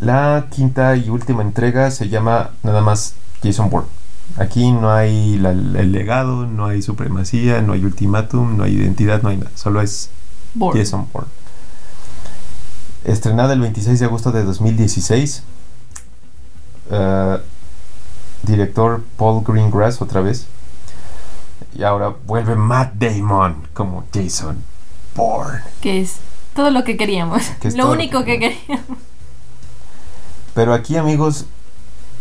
La 0.00 0.46
quinta 0.50 0.96
y 0.96 1.10
última 1.10 1.42
entrega 1.42 1.90
se 1.90 2.08
llama 2.08 2.50
nada 2.62 2.80
más 2.80 3.14
Jason 3.42 3.68
Bourne. 3.68 3.88
Aquí 4.36 4.70
no 4.72 4.90
hay 4.92 5.36
la- 5.38 5.50
el 5.50 5.92
legado, 5.92 6.46
no 6.46 6.66
hay 6.66 6.82
supremacía, 6.82 7.60
no 7.62 7.72
hay 7.74 7.84
ultimátum, 7.84 8.56
no 8.56 8.64
hay 8.64 8.74
identidad, 8.76 9.22
no 9.22 9.28
hay 9.28 9.36
nada. 9.38 9.50
Solo 9.56 9.80
es. 9.82 10.08
Jason 10.78 11.06
Bourne. 11.12 11.28
Estrenada 13.04 13.52
el 13.54 13.60
26 13.60 13.98
de 14.00 14.06
agosto 14.06 14.30
de 14.32 14.42
2016. 14.44 15.42
Eh, 16.90 17.38
director 18.42 19.02
Paul 19.16 19.44
Greengrass 19.46 20.00
otra 20.00 20.20
vez. 20.20 20.46
Y 21.74 21.82
ahora 21.82 22.14
vuelve 22.26 22.56
Matt 22.56 22.94
Damon 22.94 23.68
como 23.72 24.04
Jason 24.12 24.62
Bourne. 25.14 25.60
Que 25.80 26.00
es 26.00 26.16
todo 26.54 26.70
lo 26.70 26.84
que 26.84 26.96
queríamos. 26.96 27.42
Que 27.60 27.68
es 27.68 27.76
lo 27.76 27.90
único 27.90 28.24
que 28.24 28.38
que 28.38 28.50
queríamos. 28.50 28.98
Pero 30.54 30.74
aquí 30.74 30.96
amigos, 30.96 31.46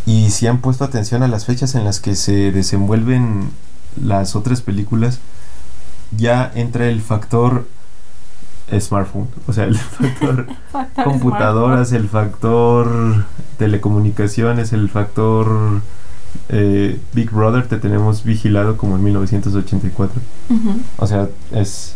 y 0.06 0.30
si 0.30 0.47
han 0.47 0.60
puesto 0.60 0.84
atención 0.84 1.24
a 1.24 1.28
las 1.28 1.45
fechas 1.45 1.76
en 1.76 1.84
las 1.84 2.00
que 2.00 2.16
se 2.16 2.52
desenvuelven 2.52 3.52
las 4.02 4.36
otras 4.36 4.62
películas, 4.62 5.20
ya 6.16 6.52
entra 6.56 6.88
el 6.88 7.02
factor 7.02 7.66
smartphone, 8.80 9.28
o 9.47 9.54
sea, 9.54 9.64
el 9.66 9.78
factor 9.78 10.47
Factor 10.72 11.06
computadoras, 11.06 11.91
el 11.91 12.08
factor 12.08 13.26
telecomunicaciones, 13.58 14.74
el 14.74 14.89
factor 14.89 15.82
eh, 16.49 16.99
Big 17.13 17.32
Brother, 17.32 17.67
te 17.67 17.77
tenemos 17.77 18.23
vigilado 18.23 18.77
como 18.77 18.95
en 18.95 19.03
1984. 19.03 20.21
smartphone. 20.49 20.71
Ujú. 20.71 20.80
O 20.97 21.07
sea, 21.07 21.30
es 21.51 21.95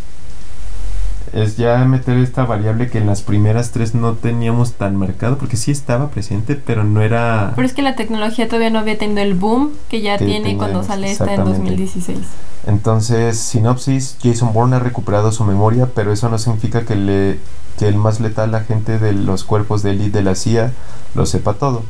es 1.34 1.58
ya 1.58 1.84
meter 1.86 2.18
esta 2.18 2.46
variable 2.46 2.90
que 2.90 3.00
en 3.00 3.08
las 3.08 3.24
primeras 3.24 3.72
tres 3.72 3.96
no 3.96 4.14
teníamos 4.14 4.74
tan 4.74 4.96
marcado, 4.96 5.38
porque 5.38 5.58
sí 5.58 5.72
estaba 5.72 6.10
presente, 6.10 6.56
pero 6.56 6.84
no 6.84 7.02
era... 7.02 7.54
Pero 7.56 7.68
es 7.68 7.74
que 7.74 7.82
la 7.82 7.96
tecnología 7.96 8.48
todavía 8.48 8.70
no 8.70 8.80
había 8.80 8.98
tenido 9.00 9.22
el 9.22 9.34
boom 9.34 9.72
que 9.90 10.02
ya 10.02 10.18
Que 10.18 10.26
tiene 10.26 10.58
cuando 10.58 10.84
sale 10.84 11.12
esta 11.12 11.26
en 11.26 11.42
exactamente. 11.42 11.72
2016. 11.72 12.20
Entonces, 12.68 13.38
sinopsis, 13.40 14.18
Jason 14.22 14.54
Bourne 14.54 14.76
ha 14.76 14.80
recuperado 14.80 15.32
su 15.32 15.44
memoria, 15.44 15.90
pero 15.94 16.14
eso 16.14 16.30
no 16.30 16.38
significa 16.38 16.86
que, 16.86 16.96
le, 16.96 17.40
que 17.80 17.88
el 17.88 17.96
más 17.96 18.20
letal 18.20 18.54
agente 18.54 19.00
de 19.00 19.14
los 19.14 19.44
cuerpos 19.44 19.82
de 19.82 19.92
élite 19.92 20.20
de 20.20 20.24
la 20.24 20.36
CIA 20.36 20.72
lo 21.16 21.26
sepa 21.26 21.56
todo. 21.56 21.84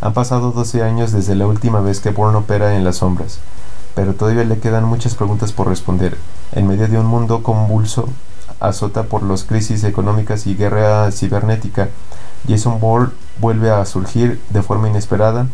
Han 0.00 0.12
pasado 0.12 0.52
12 0.52 0.82
años 0.82 1.12
desde 1.12 1.34
la 1.34 1.46
última 1.46 1.80
vez 1.80 2.00
que 2.00 2.10
Bourne 2.10 2.38
opera 2.38 2.76
en 2.76 2.84
las 2.84 2.96
sombras, 2.96 3.38
pero 3.94 4.14
todavía 4.14 4.44
le 4.44 4.58
quedan 4.58 4.84
muchas 4.84 5.14
preguntas 5.14 5.52
por 5.52 5.68
responder. 5.68 6.16
En 6.52 6.66
medio 6.68 6.86
de 6.88 6.98
un 6.98 7.06
mundo 7.06 7.42
convulso, 7.42 8.08
azota 8.60 9.04
por 9.04 9.22
las 9.22 9.44
crisis 9.44 9.82
económicas 9.84 10.46
y 10.46 10.54
guerra 10.54 11.10
cibernética, 11.10 11.88
Jason 12.48 12.78
Bourne 12.80 13.10
vuelve 13.40 13.70
a 13.70 13.84
surgir 13.84 14.40
de 14.50 14.62
forma 14.62 14.88
inesperada 14.88 15.46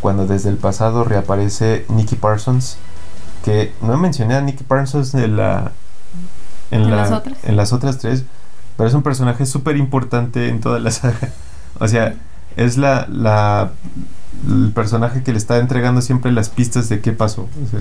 cuando 0.00 0.26
desde 0.26 0.50
el 0.50 0.56
pasado 0.56 1.04
reaparece 1.04 1.86
Nicky 1.88 2.16
Parsons, 2.16 2.76
que 3.44 3.72
no 3.80 3.96
mencioné 3.96 4.34
a 4.34 4.40
Nicky 4.40 4.64
Parsons 4.64 5.14
en 5.14 5.36
la 5.36 5.70
en, 6.70 6.82
¿En 6.82 6.90
la- 6.90 6.96
las 6.96 7.12
otras? 7.12 7.38
en 7.44 7.56
las 7.56 7.72
otras 7.72 7.98
tres, 7.98 8.24
pero 8.76 8.88
es 8.88 8.94
un 8.94 9.02
personaje 9.02 9.46
súper 9.46 9.76
importante 9.76 10.48
en 10.48 10.60
toda 10.60 10.80
la 10.80 10.90
saga. 10.90 11.30
O 11.80 11.88
sea, 11.88 12.14
es 12.56 12.76
la, 12.76 13.06
la 13.10 13.72
el 14.48 14.72
personaje 14.72 15.22
que 15.22 15.32
le 15.32 15.38
está 15.38 15.58
entregando 15.58 16.02
siempre 16.02 16.32
las 16.32 16.48
pistas 16.48 16.88
de 16.88 17.00
qué 17.00 17.12
pasó. 17.12 17.42
o 17.42 17.70
sea, 17.70 17.80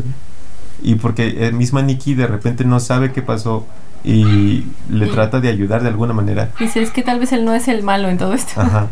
y 0.81 0.95
porque 0.95 1.47
eh, 1.47 1.51
misma 1.51 1.81
Nikki 1.81 2.13
de 2.13 2.27
repente 2.27 2.65
no 2.65 2.79
sabe 2.79 3.11
qué 3.11 3.21
pasó 3.21 3.65
y 4.03 4.65
le 4.89 5.07
trata 5.07 5.39
de 5.39 5.47
ayudar 5.49 5.81
de 5.81 5.89
alguna 5.89 6.13
manera. 6.13 6.51
Dice, 6.59 6.81
es 6.81 6.91
que 6.91 7.03
tal 7.03 7.19
vez 7.19 7.31
él 7.31 7.45
no 7.45 7.53
es 7.53 7.67
el 7.69 7.83
malo 7.83 8.09
en 8.09 8.17
todo 8.17 8.33
esto. 8.33 8.59
Ajá. 8.59 8.87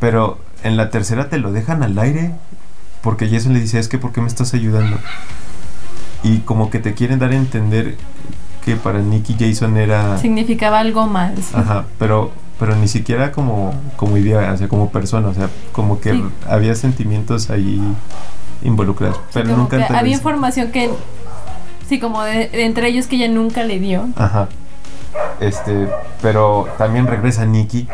Pero 0.00 0.38
en 0.62 0.76
la 0.76 0.90
tercera 0.90 1.28
te 1.30 1.38
lo 1.38 1.50
dejan 1.50 1.82
al 1.82 1.98
aire 1.98 2.32
porque 3.02 3.28
Jason 3.28 3.54
le 3.54 3.60
dice, 3.60 3.78
es 3.78 3.88
que 3.88 3.98
¿por 3.98 4.12
qué 4.12 4.20
me 4.20 4.26
estás 4.26 4.54
ayudando? 4.54 4.98
Y 6.22 6.38
como 6.38 6.70
que 6.70 6.78
te 6.78 6.94
quieren 6.94 7.18
dar 7.18 7.32
a 7.32 7.36
entender 7.36 7.96
que 8.64 8.76
para 8.76 9.00
Nicky 9.00 9.36
Jason 9.38 9.76
era... 9.76 10.16
Significaba 10.16 10.80
algo 10.80 11.06
más. 11.06 11.54
Ajá, 11.54 11.84
pero, 11.98 12.32
pero 12.58 12.76
ni 12.76 12.88
siquiera 12.88 13.32
como, 13.32 13.74
como 13.96 14.16
idea, 14.16 14.52
o 14.52 14.56
sea, 14.56 14.68
como 14.68 14.90
persona, 14.90 15.28
o 15.28 15.34
sea, 15.34 15.48
como 15.72 16.00
que 16.00 16.12
Sí. 16.12 16.24
había 16.48 16.74
sentimientos 16.74 17.50
ahí 17.50 17.80
involucrados, 18.62 19.20
pero 19.32 19.50
Como 19.50 19.62
nunca 19.62 19.86
había 19.98 20.14
información 20.14 20.70
que 20.72 20.90
sí 21.88 21.98
como 22.00 22.22
de, 22.22 22.48
de 22.48 22.64
entre 22.64 22.88
ellos 22.88 23.06
que 23.06 23.16
ella 23.16 23.28
nunca 23.28 23.62
le 23.64 23.78
dio 23.78 24.06
Ajá. 24.16 24.48
Este, 25.40 25.88
pero 26.22 26.66
también 26.78 27.06
regresa 27.06 27.44
Nicky. 27.44 27.86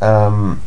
Am, 0.00 0.58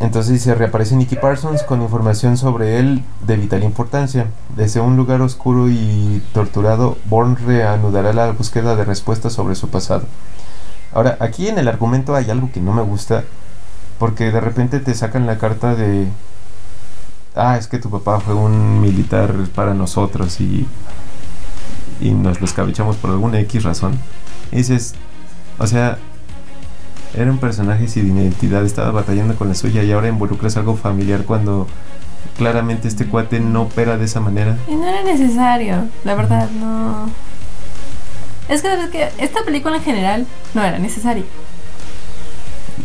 entonces 0.00 0.32
dice, 0.32 0.54
reaparece 0.54 0.96
Nicky 0.96 1.16
Parsons 1.16 1.62
con 1.62 1.82
información 1.82 2.36
sobre 2.38 2.78
él 2.78 3.02
de 3.26 3.36
vital 3.36 3.62
importancia. 3.64 4.26
Desde 4.56 4.80
un 4.80 4.96
lugar 4.96 5.20
oscuro 5.20 5.68
y 5.68 6.22
torturado, 6.32 6.96
Bourne 7.04 7.36
reanudará 7.44 8.12
la 8.14 8.30
búsqueda 8.30 8.76
de 8.76 8.84
respuestas 8.84 9.32
sobre 9.34 9.54
su 9.56 9.68
pasado. 9.68 10.04
Ahora, 10.92 11.16
aquí 11.20 11.48
en 11.48 11.58
el 11.58 11.68
argumento 11.68 12.14
hay 12.14 12.30
algo 12.30 12.50
que 12.52 12.60
no 12.60 12.72
me 12.72 12.82
gusta, 12.82 13.24
porque 13.98 14.30
de 14.30 14.40
repente 14.40 14.80
te 14.80 14.94
sacan 14.94 15.26
la 15.26 15.38
carta 15.38 15.74
de... 15.74 16.08
Ah, 17.36 17.56
es 17.56 17.68
que 17.68 17.78
tu 17.78 17.90
papá 17.90 18.20
fue 18.20 18.34
un 18.34 18.80
militar 18.80 19.34
para 19.54 19.72
nosotros 19.72 20.40
y, 20.40 20.66
y 22.00 22.10
nos 22.10 22.40
lo 22.40 22.46
escabechamos 22.46 22.96
por 22.96 23.10
alguna 23.10 23.38
X 23.40 23.62
razón. 23.62 23.98
Y 24.50 24.56
dices, 24.56 24.94
o 25.58 25.66
sea, 25.66 25.98
era 27.14 27.30
un 27.30 27.38
personaje 27.38 27.88
sin 27.88 28.16
identidad, 28.16 28.64
estaba 28.64 28.90
batallando 28.90 29.36
con 29.36 29.48
la 29.48 29.54
suya 29.54 29.82
y 29.82 29.92
ahora 29.92 30.08
involucras 30.08 30.56
algo 30.56 30.76
familiar 30.76 31.24
cuando 31.24 31.66
claramente 32.36 32.88
este 32.88 33.06
cuate 33.06 33.40
no 33.40 33.62
opera 33.62 33.96
de 33.96 34.04
esa 34.04 34.20
manera. 34.20 34.56
y 34.68 34.74
no 34.74 34.86
era 34.86 35.02
necesario 35.02 35.88
la 36.04 36.14
verdad 36.14 36.48
no 36.50 37.10
es 38.50 38.62
que 38.62 39.08
esta 39.18 39.42
película 39.44 39.76
en 39.76 39.82
general 39.82 40.26
no 40.54 40.62
era 40.62 40.78
necesaria 40.78 41.24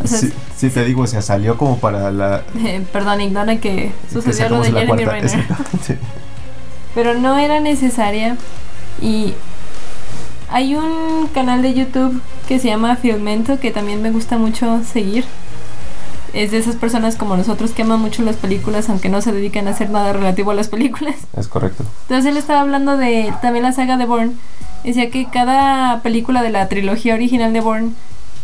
O 0.02 0.06
sea, 0.06 0.18
Sí, 0.18 0.32
sí 0.56 0.70
te 0.70 0.84
digo, 0.84 1.02
o 1.02 1.06
sea, 1.06 1.22
salió 1.22 1.56
como 1.56 1.78
para 1.78 2.10
la... 2.10 2.42
Eh, 2.64 2.84
perdón 2.92 3.20
ignora 3.20 3.56
que 3.56 3.92
que 3.92 3.92
sucedió 4.12 4.48
lo 4.48 4.60
de 4.62 4.72
Jeremy. 4.72 5.04
Renner 5.04 5.44
pero 6.94 7.14
no 7.14 7.38
era 7.38 7.60
necesaria 7.60 8.36
y 9.02 9.34
hay 10.48 10.76
un 10.76 11.28
canal 11.34 11.60
de 11.60 11.74
YouTube 11.74 12.22
que 12.48 12.58
se 12.58 12.68
llama 12.68 12.96
Filmento 12.96 13.60
que 13.60 13.70
también 13.70 14.00
me 14.00 14.10
gusta 14.10 14.38
mucho 14.38 14.82
seguir 14.84 15.26
es 16.36 16.50
de 16.50 16.58
esas 16.58 16.76
personas 16.76 17.16
como 17.16 17.36
nosotros 17.36 17.72
que 17.72 17.82
aman 17.82 18.00
mucho 18.00 18.22
las 18.22 18.36
películas, 18.36 18.90
aunque 18.90 19.08
no 19.08 19.22
se 19.22 19.32
dedican 19.32 19.68
a 19.68 19.70
hacer 19.70 19.88
nada 19.90 20.12
relativo 20.12 20.50
a 20.50 20.54
las 20.54 20.68
películas. 20.68 21.14
Es 21.36 21.48
correcto. 21.48 21.84
Entonces 22.02 22.30
él 22.30 22.36
estaba 22.36 22.60
hablando 22.60 22.96
de 22.96 23.32
también 23.40 23.64
la 23.64 23.72
saga 23.72 23.96
de 23.96 24.04
Bourne. 24.04 24.32
Decía 24.86 25.10
que 25.10 25.26
cada 25.26 26.00
película 26.02 26.42
de 26.42 26.50
la 26.50 26.68
trilogía 26.68 27.14
original 27.14 27.52
de 27.52 27.60
Bourne 27.60 27.90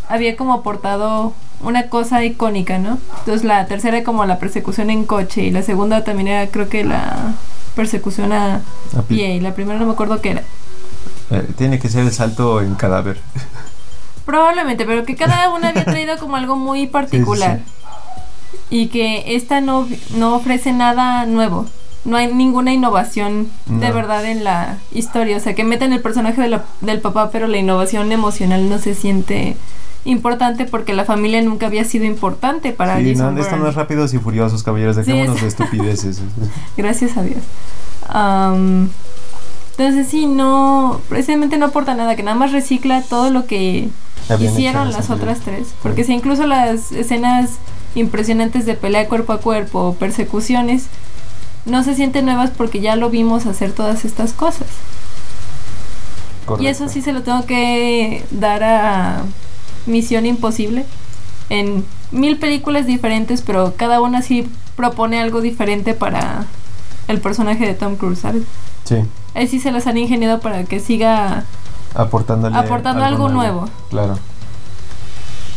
había 0.08 0.36
como 0.36 0.52
aportado 0.52 1.32
una 1.60 1.88
cosa 1.88 2.24
icónica, 2.24 2.78
¿no? 2.78 2.98
Entonces 3.20 3.44
la 3.44 3.64
tercera 3.66 4.02
como 4.02 4.24
la 4.26 4.38
persecución 4.40 4.90
en 4.90 5.04
coche 5.04 5.42
y 5.44 5.50
la 5.52 5.62
segunda 5.62 6.02
también 6.02 6.26
era 6.26 6.50
creo 6.50 6.68
que 6.68 6.82
la 6.82 7.34
persecución 7.76 8.32
a, 8.32 8.56
A 8.96 9.02
pie. 9.02 9.18
pie 9.18 9.34
y 9.36 9.40
la 9.40 9.54
primera 9.54 9.78
no 9.78 9.86
me 9.86 9.92
acuerdo 9.92 10.20
qué 10.20 10.30
era. 10.32 10.42
Eh, 11.30 11.46
tiene 11.56 11.78
que 11.78 11.88
ser 11.88 12.02
el 12.02 12.12
salto 12.12 12.60
en 12.60 12.74
cadáver. 12.74 13.20
Probablemente, 14.26 14.84
pero 14.84 15.04
que 15.04 15.14
cada 15.14 15.48
una 15.50 15.68
había 15.68 15.84
traído 15.84 16.18
como 16.18 16.34
algo 16.36 16.56
muy 16.56 16.88
particular. 16.88 17.60
Y 18.68 18.88
que 18.88 19.36
esta 19.36 19.60
no, 19.60 19.88
no 20.16 20.34
ofrece 20.34 20.72
nada 20.72 21.24
nuevo. 21.26 21.66
No 22.04 22.16
hay 22.16 22.32
ninguna 22.34 22.72
innovación 22.72 23.48
de 23.66 23.90
verdad 23.92 24.24
en 24.24 24.42
la 24.44 24.78
historia. 24.92 25.36
O 25.36 25.40
sea, 25.40 25.54
que 25.54 25.62
meten 25.64 25.92
el 25.92 26.00
personaje 26.00 26.40
de 26.40 26.48
la- 26.48 26.64
del 26.80 27.00
papá, 27.00 27.30
pero 27.30 27.46
la 27.46 27.58
innovación 27.58 28.10
emocional 28.10 28.68
no 28.68 28.78
se 28.78 28.94
siente 28.94 29.56
importante 30.04 30.64
porque 30.64 30.94
la 30.94 31.04
familia 31.04 31.40
nunca 31.42 31.66
había 31.66 31.84
sido 31.84 32.04
importante 32.04 32.72
para 32.72 32.98
Sí, 32.98 33.12
Jason 33.12 33.36
no, 33.36 33.40
esto 33.40 33.52
no 33.52 33.58
Bourne. 33.58 33.70
es 33.70 33.76
rápidos 33.76 34.14
y 34.14 34.18
furiosos, 34.18 34.64
caballeros. 34.64 34.96
Sí, 34.96 35.02
Dejémonos 35.02 35.36
es- 35.36 35.42
de 35.42 35.48
estupideces. 35.48 36.20
Gracias 36.76 37.16
a 37.16 37.22
Dios. 37.22 37.38
Am, 38.08 38.88
entonces 39.78 40.08
sí, 40.08 40.26
no, 40.26 41.00
precisamente 41.08 41.56
no 41.56 41.66
aporta 41.66 41.94
nada, 41.94 42.16
que 42.16 42.22
nada 42.24 42.36
más 42.36 42.50
recicla 42.52 43.02
todo 43.02 43.30
lo 43.30 43.46
que 43.46 43.88
Habían 44.28 44.52
hicieron 44.52 44.90
las 44.92 45.08
otras 45.10 45.38
tres. 45.40 45.68
Porque 45.82 46.02
si 46.04 46.12
incluso 46.14 46.46
las 46.46 46.90
escenas 46.92 47.50
impresionantes 47.94 48.66
de 48.66 48.74
pelea 48.74 49.06
cuerpo 49.08 49.32
a 49.34 49.38
cuerpo 49.40 49.80
o 49.88 49.94
persecuciones 49.94 50.86
no 51.64 51.82
se 51.84 51.94
sienten 51.94 52.24
nuevas 52.24 52.50
porque 52.50 52.80
ya 52.80 52.96
lo 52.96 53.10
vimos 53.10 53.46
hacer 53.46 53.72
todas 53.72 54.04
estas 54.04 54.32
cosas. 54.32 54.68
Y 56.58 56.66
eso 56.66 56.88
sí 56.88 57.02
se 57.02 57.12
lo 57.12 57.22
tengo 57.22 57.46
que 57.46 58.24
dar 58.30 58.62
a 58.62 59.22
Misión 59.86 60.26
Imposible. 60.26 60.84
En 61.48 61.84
mil 62.10 62.38
películas 62.38 62.86
diferentes, 62.86 63.42
pero 63.42 63.74
cada 63.76 64.00
una 64.00 64.22
sí 64.22 64.50
propone 64.76 65.20
algo 65.20 65.40
diferente 65.40 65.94
para 65.94 66.46
el 67.08 67.20
personaje 67.20 67.66
de 67.66 67.74
Tom 67.74 67.96
Cruise, 67.96 68.20
¿sabes? 68.20 68.42
Sí, 68.84 68.96
Ahí 69.34 69.46
sí 69.48 69.60
se 69.60 69.72
las 69.72 69.86
han 69.86 69.96
ingeniado 69.96 70.40
para 70.40 70.64
que 70.64 70.80
siga 70.80 71.44
aportándole 71.94 72.56
Aportando 72.56 73.04
algo 73.04 73.28
nuevo. 73.28 73.66
Claro. 73.90 74.18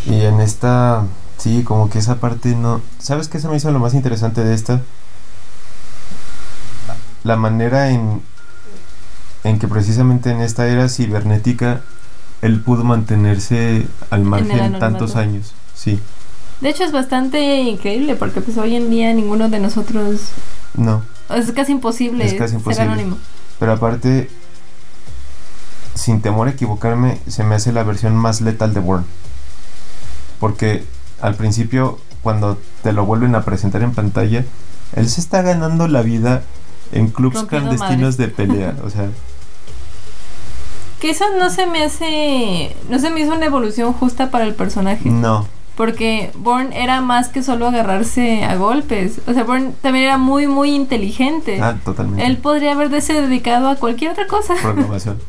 Y 0.05 0.21
en 0.21 0.39
esta, 0.39 1.03
sí, 1.37 1.63
como 1.63 1.89
que 1.89 1.99
esa 1.99 2.15
parte 2.15 2.55
no... 2.55 2.81
¿Sabes 2.99 3.27
qué 3.27 3.39
se 3.39 3.47
me 3.49 3.57
hizo 3.57 3.71
lo 3.71 3.79
más 3.79 3.93
interesante 3.93 4.43
de 4.43 4.53
esta? 4.53 4.81
La 7.25 7.35
manera 7.35 7.89
en, 7.89 8.21
en 9.43 9.57
que 9.59 9.67
precisamente 9.67 10.29
en 10.29 10.39
esta 10.41 10.67
era 10.67 10.87
cibernética 10.87 11.81
él 12.41 12.61
pudo 12.61 12.83
mantenerse 12.83 13.87
al 14.11 14.21
margen 14.23 14.77
tantos 14.79 15.15
años. 15.15 15.53
Sí, 15.73 15.99
De 16.61 16.69
hecho 16.69 16.83
es 16.83 16.91
bastante 16.91 17.61
increíble 17.63 18.15
porque 18.15 18.41
pues 18.41 18.57
hoy 18.57 18.75
en 18.75 18.89
día 18.91 19.11
ninguno 19.13 19.49
de 19.49 19.59
nosotros 19.59 20.21
no. 20.75 21.01
es 21.29 21.51
casi 21.51 21.71
imposible, 21.73 22.25
Es 22.25 22.33
casi 22.35 22.51
ser 22.51 22.59
imposible. 22.59 22.83
anónimo. 22.91 23.17
Pero 23.59 23.71
aparte, 23.73 24.29
sin 25.95 26.21
temor 26.21 26.47
a 26.47 26.51
equivocarme, 26.51 27.19
se 27.27 27.43
me 27.43 27.55
hace 27.55 27.71
la 27.71 27.83
versión 27.83 28.15
más 28.15 28.41
letal 28.41 28.73
de 28.73 28.79
Bourne. 28.81 29.05
Porque 30.39 30.85
al 31.21 31.33
principio, 31.35 31.97
cuando 32.21 32.59
te 32.83 32.93
lo 32.93 33.05
vuelven 33.05 33.33
a 33.33 33.43
presentar 33.43 33.81
en 33.81 33.93
pantalla, 33.93 34.45
él 34.95 35.09
se 35.09 35.21
está 35.21 35.41
ganando 35.41 35.87
la 35.87 36.03
vida 36.03 36.43
en 36.95 37.07
clubs 37.09 37.43
clandestinos 37.43 38.17
de 38.17 38.27
pelea. 38.29 38.75
O 38.83 38.89
sea, 38.89 39.09
Que 40.99 41.09
eso 41.11 41.25
no 41.37 41.49
se 41.49 41.65
me 41.67 41.83
hace, 41.83 42.75
no 42.89 42.99
se 42.99 43.09
me 43.09 43.19
hizo 43.21 43.33
una 43.33 43.45
evolución 43.45 43.93
justa 43.93 44.31
para 44.31 44.45
el 44.45 44.55
personaje. 44.55 45.09
no. 45.09 45.47
Porque 45.75 46.31
Bourne 46.35 46.81
era 46.81 47.01
más 47.01 47.27
que 47.27 47.43
solo 47.43 47.67
agarrarse 47.67 48.45
a 48.45 48.55
golpes. 48.55 49.19
O 49.27 49.33
sea, 49.33 49.43
Bourne 49.43 49.73
también 49.81 50.05
era 50.05 50.17
muy, 50.17 50.47
muy 50.47 50.73
inteligente. 50.73 51.59
Ah, 51.61 51.75
totalmente. 51.83 52.25
Él 52.25 52.37
podría 52.37 52.71
haberse 52.71 53.11
dedicado 53.11 53.67
a 53.67 53.75
cualquier 53.75 54.11
otra 54.11 54.25
cosa. 54.25 54.53
Programación 54.61 55.19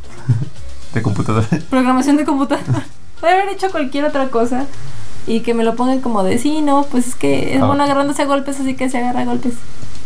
de 0.94 1.02
computadora. 1.02 1.48
Programación 1.68 2.16
de 2.16 2.24
computadora. 2.24 2.86
Puede 3.18 3.32
haber 3.32 3.48
hecho 3.48 3.72
cualquier 3.72 4.04
otra 4.04 4.28
cosa. 4.28 4.66
Y 5.26 5.40
que 5.40 5.52
me 5.52 5.64
lo 5.64 5.74
pongan 5.74 6.00
como 6.00 6.22
de, 6.22 6.38
sí, 6.38 6.62
no, 6.62 6.84
pues 6.92 7.08
es 7.08 7.14
que 7.16 7.56
es 7.56 7.60
Ah. 7.60 7.66
bueno 7.66 7.82
agarrándose 7.82 8.22
a 8.22 8.26
golpes, 8.26 8.60
así 8.60 8.74
que 8.74 8.88
se 8.88 8.98
agarra 8.98 9.22
a 9.22 9.24
golpes. 9.24 9.54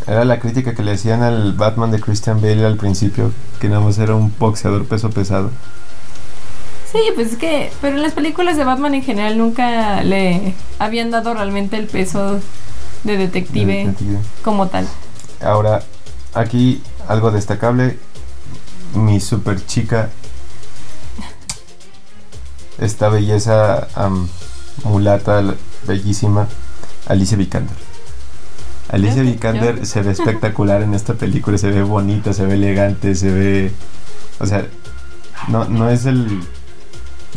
Era 0.07 0.25
la 0.25 0.41
crítica 0.41 0.75
que 0.75 0.83
le 0.83 0.93
hacían 0.93 1.23
al 1.23 1.53
Batman 1.53 1.91
de 1.91 2.01
Christian 2.01 2.41
Bale 2.41 2.65
al 2.67 2.77
principio, 2.77 3.33
que 3.61 3.69
nada 3.69 3.81
más 3.81 3.99
era 3.99 4.15
un 4.15 4.33
boxeador 4.39 4.87
peso 4.87 5.11
pesado. 5.11 5.51
Sí, 6.91 6.99
pues 7.15 7.33
es 7.33 7.37
que, 7.39 7.71
pero 7.81 7.97
en 7.97 8.03
las 8.03 8.13
películas 8.15 8.57
de 8.57 8.65
Batman 8.65 8.95
en 8.95 9.03
general 9.03 9.39
nunca 9.39 10.03
le 10.03 10.55
habían 10.81 11.11
dado 11.13 11.33
realmente 11.35 11.77
el 11.77 11.87
peso 11.87 12.41
de 13.05 13.17
detective 13.17 13.73
De 13.73 13.79
detective. 13.85 14.19
como 14.43 14.67
tal. 14.67 14.89
Ahora, 15.41 15.83
aquí 16.35 16.83
algo 17.07 17.31
destacable, 17.31 17.97
mi 18.95 19.21
super 19.21 19.65
chica, 19.65 20.11
esta 22.79 23.09
belleza 23.09 23.87
am, 23.95 24.27
mulata, 24.85 25.43
bellísima, 25.87 26.49
Alicia 27.07 27.37
Vikander. 27.37 27.77
Alicia 28.91 29.23
Vikander 29.23 29.79
yo- 29.81 29.85
se 29.85 30.03
ve 30.03 30.13
espectacular 30.13 30.83
en 30.83 30.95
esta 30.95 31.15
película, 31.15 31.59
se 31.59 31.71
ve 31.71 31.83
bonita, 31.83 32.33
se 32.33 32.45
ve 32.47 32.55
elegante, 32.55 33.15
se 33.15 33.31
ve... 33.31 33.73
O 34.41 34.47
sea, 34.47 34.67
no, 35.49 35.65
no 35.67 35.89
es 35.91 36.07
el... 36.07 36.41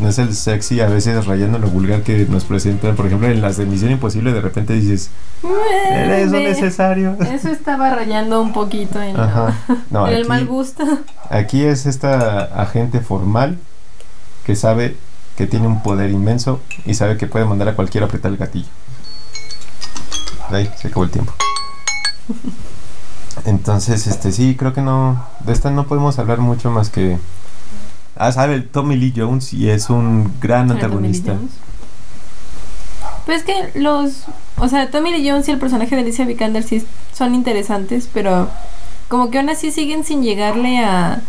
No 0.00 0.08
es 0.08 0.18
el 0.18 0.34
sexy 0.34 0.80
a 0.80 0.88
veces 0.88 1.24
rayando 1.24 1.60
lo 1.60 1.68
vulgar 1.68 2.02
que 2.02 2.26
nos 2.28 2.44
presentan. 2.44 2.96
Por 2.96 3.06
ejemplo, 3.06 3.28
en 3.28 3.40
las 3.40 3.58
de 3.58 3.64
Misión 3.64 3.92
Imposible 3.92 4.32
de 4.32 4.40
repente 4.40 4.72
dices, 4.72 5.10
¿era 5.88 6.18
eso 6.18 6.32
necesario? 6.32 7.16
Eso 7.32 7.48
estaba 7.48 7.94
rayando 7.94 8.42
un 8.42 8.52
poquito 8.52 9.00
en, 9.00 9.16
Ajá. 9.16 9.56
No, 9.90 10.08
en 10.08 10.14
el 10.14 10.20
aquí- 10.22 10.28
mal 10.28 10.46
gusto. 10.48 10.82
Aquí 11.30 11.62
es 11.62 11.86
esta 11.86 12.40
agente 12.60 12.98
formal 12.98 13.56
que 14.44 14.56
sabe 14.56 14.96
que 15.36 15.46
tiene 15.46 15.68
un 15.68 15.80
poder 15.80 16.10
inmenso 16.10 16.60
y 16.84 16.94
sabe 16.94 17.16
que 17.16 17.28
puede 17.28 17.44
mandar 17.44 17.68
a 17.68 17.76
cualquiera 17.76 18.06
a 18.06 18.08
apretar 18.08 18.32
el 18.32 18.36
gatillo. 18.36 18.66
Ahí, 20.50 20.70
se 20.76 20.88
acabó 20.88 21.04
el 21.04 21.10
tiempo. 21.10 21.32
Entonces, 23.44 24.06
este 24.06 24.32
sí, 24.32 24.56
creo 24.56 24.72
que 24.72 24.80
no. 24.80 25.24
De 25.40 25.52
esta 25.52 25.70
no 25.70 25.86
podemos 25.86 26.18
hablar 26.18 26.38
mucho 26.38 26.70
más 26.70 26.90
que. 26.90 27.18
Ah, 28.16 28.32
sabe, 28.32 28.60
Tommy 28.60 28.96
Lee 28.96 29.12
Jones 29.16 29.52
y 29.52 29.70
es 29.70 29.90
un 29.90 30.32
gran 30.40 30.68
Lee 30.68 30.74
antagonista. 30.74 31.36
Pues 33.26 33.42
que 33.42 33.72
los. 33.74 34.24
O 34.58 34.68
sea, 34.68 34.90
Tommy 34.90 35.10
Lee 35.10 35.28
Jones 35.28 35.48
y 35.48 35.50
el 35.50 35.58
personaje 35.58 35.96
de 35.96 36.02
Alicia 36.02 36.24
Vikander 36.24 36.62
sí 36.62 36.86
son 37.12 37.34
interesantes, 37.34 38.08
pero 38.12 38.48
como 39.08 39.30
que 39.30 39.38
aún 39.38 39.48
así 39.48 39.70
siguen 39.72 40.04
sin 40.04 40.22
llegarle 40.22 40.78
a 40.78 41.22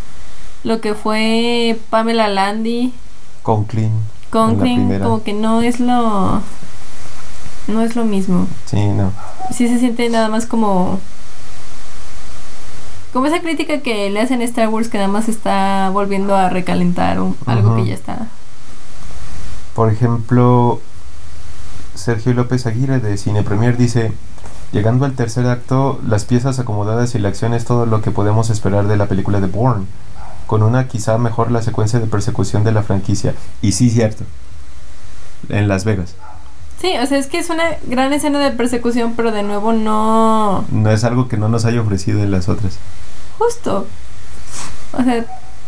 lo 0.63 0.81
que 0.81 0.93
fue 0.93 1.79
Pamela 1.89 2.27
Landy, 2.27 2.93
Conklin. 3.45 3.91
Conklin, 4.31 4.99
como 4.99 5.23
que 5.23 5.33
no 5.33 5.61
es 5.61 5.79
lo. 5.79 6.41
No 7.67 7.81
es 7.81 7.95
lo 7.95 8.05
mismo. 8.05 8.47
Sí, 8.65 8.85
no. 8.87 9.11
Sí 9.51 9.67
se 9.67 9.79
siente 9.79 10.09
nada 10.09 10.29
más 10.29 10.45
como. 10.45 10.99
Como 13.13 13.27
esa 13.27 13.39
crítica 13.39 13.79
que 13.79 14.09
le 14.09 14.19
hacen 14.19 14.41
a 14.41 14.43
Star 14.43 14.67
Wars 14.67 14.89
que 14.89 14.97
nada 14.97 15.09
más 15.09 15.29
está 15.29 15.89
volviendo 15.91 16.35
a 16.35 16.49
recalentar 16.49 17.21
un- 17.21 17.35
algo 17.45 17.75
que 17.77 17.85
ya 17.85 17.93
está. 17.93 18.27
Por 19.73 19.89
ejemplo, 19.91 20.81
Sergio 21.95 22.33
López 22.33 22.65
Aguirre 22.65 22.99
de 22.99 23.17
Cine 23.17 23.41
Premier 23.43 23.77
dice, 23.77 24.11
llegando 24.73 25.05
al 25.05 25.13
tercer 25.13 25.47
acto, 25.47 25.99
las 26.05 26.25
piezas 26.25 26.59
acomodadas 26.59 27.15
y 27.15 27.19
la 27.19 27.29
acción 27.29 27.53
es 27.53 27.63
todo 27.63 27.85
lo 27.85 28.01
que 28.01 28.11
podemos 28.11 28.49
esperar 28.49 28.87
de 28.87 28.97
la 28.97 29.05
película 29.07 29.39
de 29.39 29.47
Bourne, 29.47 29.85
con 30.45 30.61
una 30.61 30.87
quizá 30.89 31.17
mejor 31.17 31.51
la 31.51 31.61
secuencia 31.61 31.99
de 31.99 32.07
persecución 32.07 32.65
de 32.65 32.73
la 32.73 32.83
franquicia. 32.83 33.33
Y 33.61 33.71
sí, 33.71 33.89
cierto. 33.89 34.25
En 35.47 35.69
Las 35.69 35.85
Vegas. 35.85 36.15
Sí, 36.85 36.93
o 37.01 37.05
sea, 37.07 37.17
es 37.17 37.25
que 37.25 37.39
es 37.39 37.49
una 37.49 37.63
gran 37.87 38.13
escena 38.13 38.37
de 38.37 38.51
persecución, 38.51 39.13
pero 39.15 39.31
de 39.31 39.41
nuevo 39.41 39.73
no. 39.73 40.65
No 40.69 40.91
es 40.91 41.03
algo 41.03 41.27
que 41.27 41.35
no 41.35 41.49
nos 41.49 41.65
haya 41.65 41.81
ofrecido 41.81 42.21
en 42.21 42.29
las 42.29 42.47
otras. 42.47 42.77
Justo. 43.39 43.87
O 44.93 45.03
sea, 45.03 45.25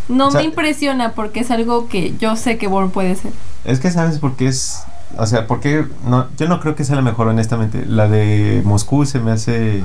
no 0.10 0.28
O 0.28 0.32
sea, 0.32 0.42
me 0.42 0.46
impresiona 0.46 1.14
porque 1.14 1.40
es 1.40 1.50
algo 1.50 1.88
que 1.88 2.16
yo 2.20 2.36
sé 2.36 2.60
que 2.60 2.68
Bourne 2.68 2.92
puede 2.92 3.16
ser. 3.16 3.32
Es 3.66 3.80
que 3.80 3.90
sabes 3.90 4.20
por 4.20 4.36
qué 4.36 4.46
es... 4.46 4.84
O 5.18 5.26
sea, 5.26 5.48
porque 5.48 5.88
no, 6.06 6.28
yo 6.38 6.48
no 6.48 6.60
creo 6.60 6.76
que 6.76 6.86
sea 6.86 6.96
la 6.96 7.02
mejor, 7.02 7.28
honestamente. 7.30 7.84
La 7.88 8.08
de 8.08 8.62
Moscú 8.64 9.04
se 9.08 9.20
me 9.20 9.32
hace 9.32 9.84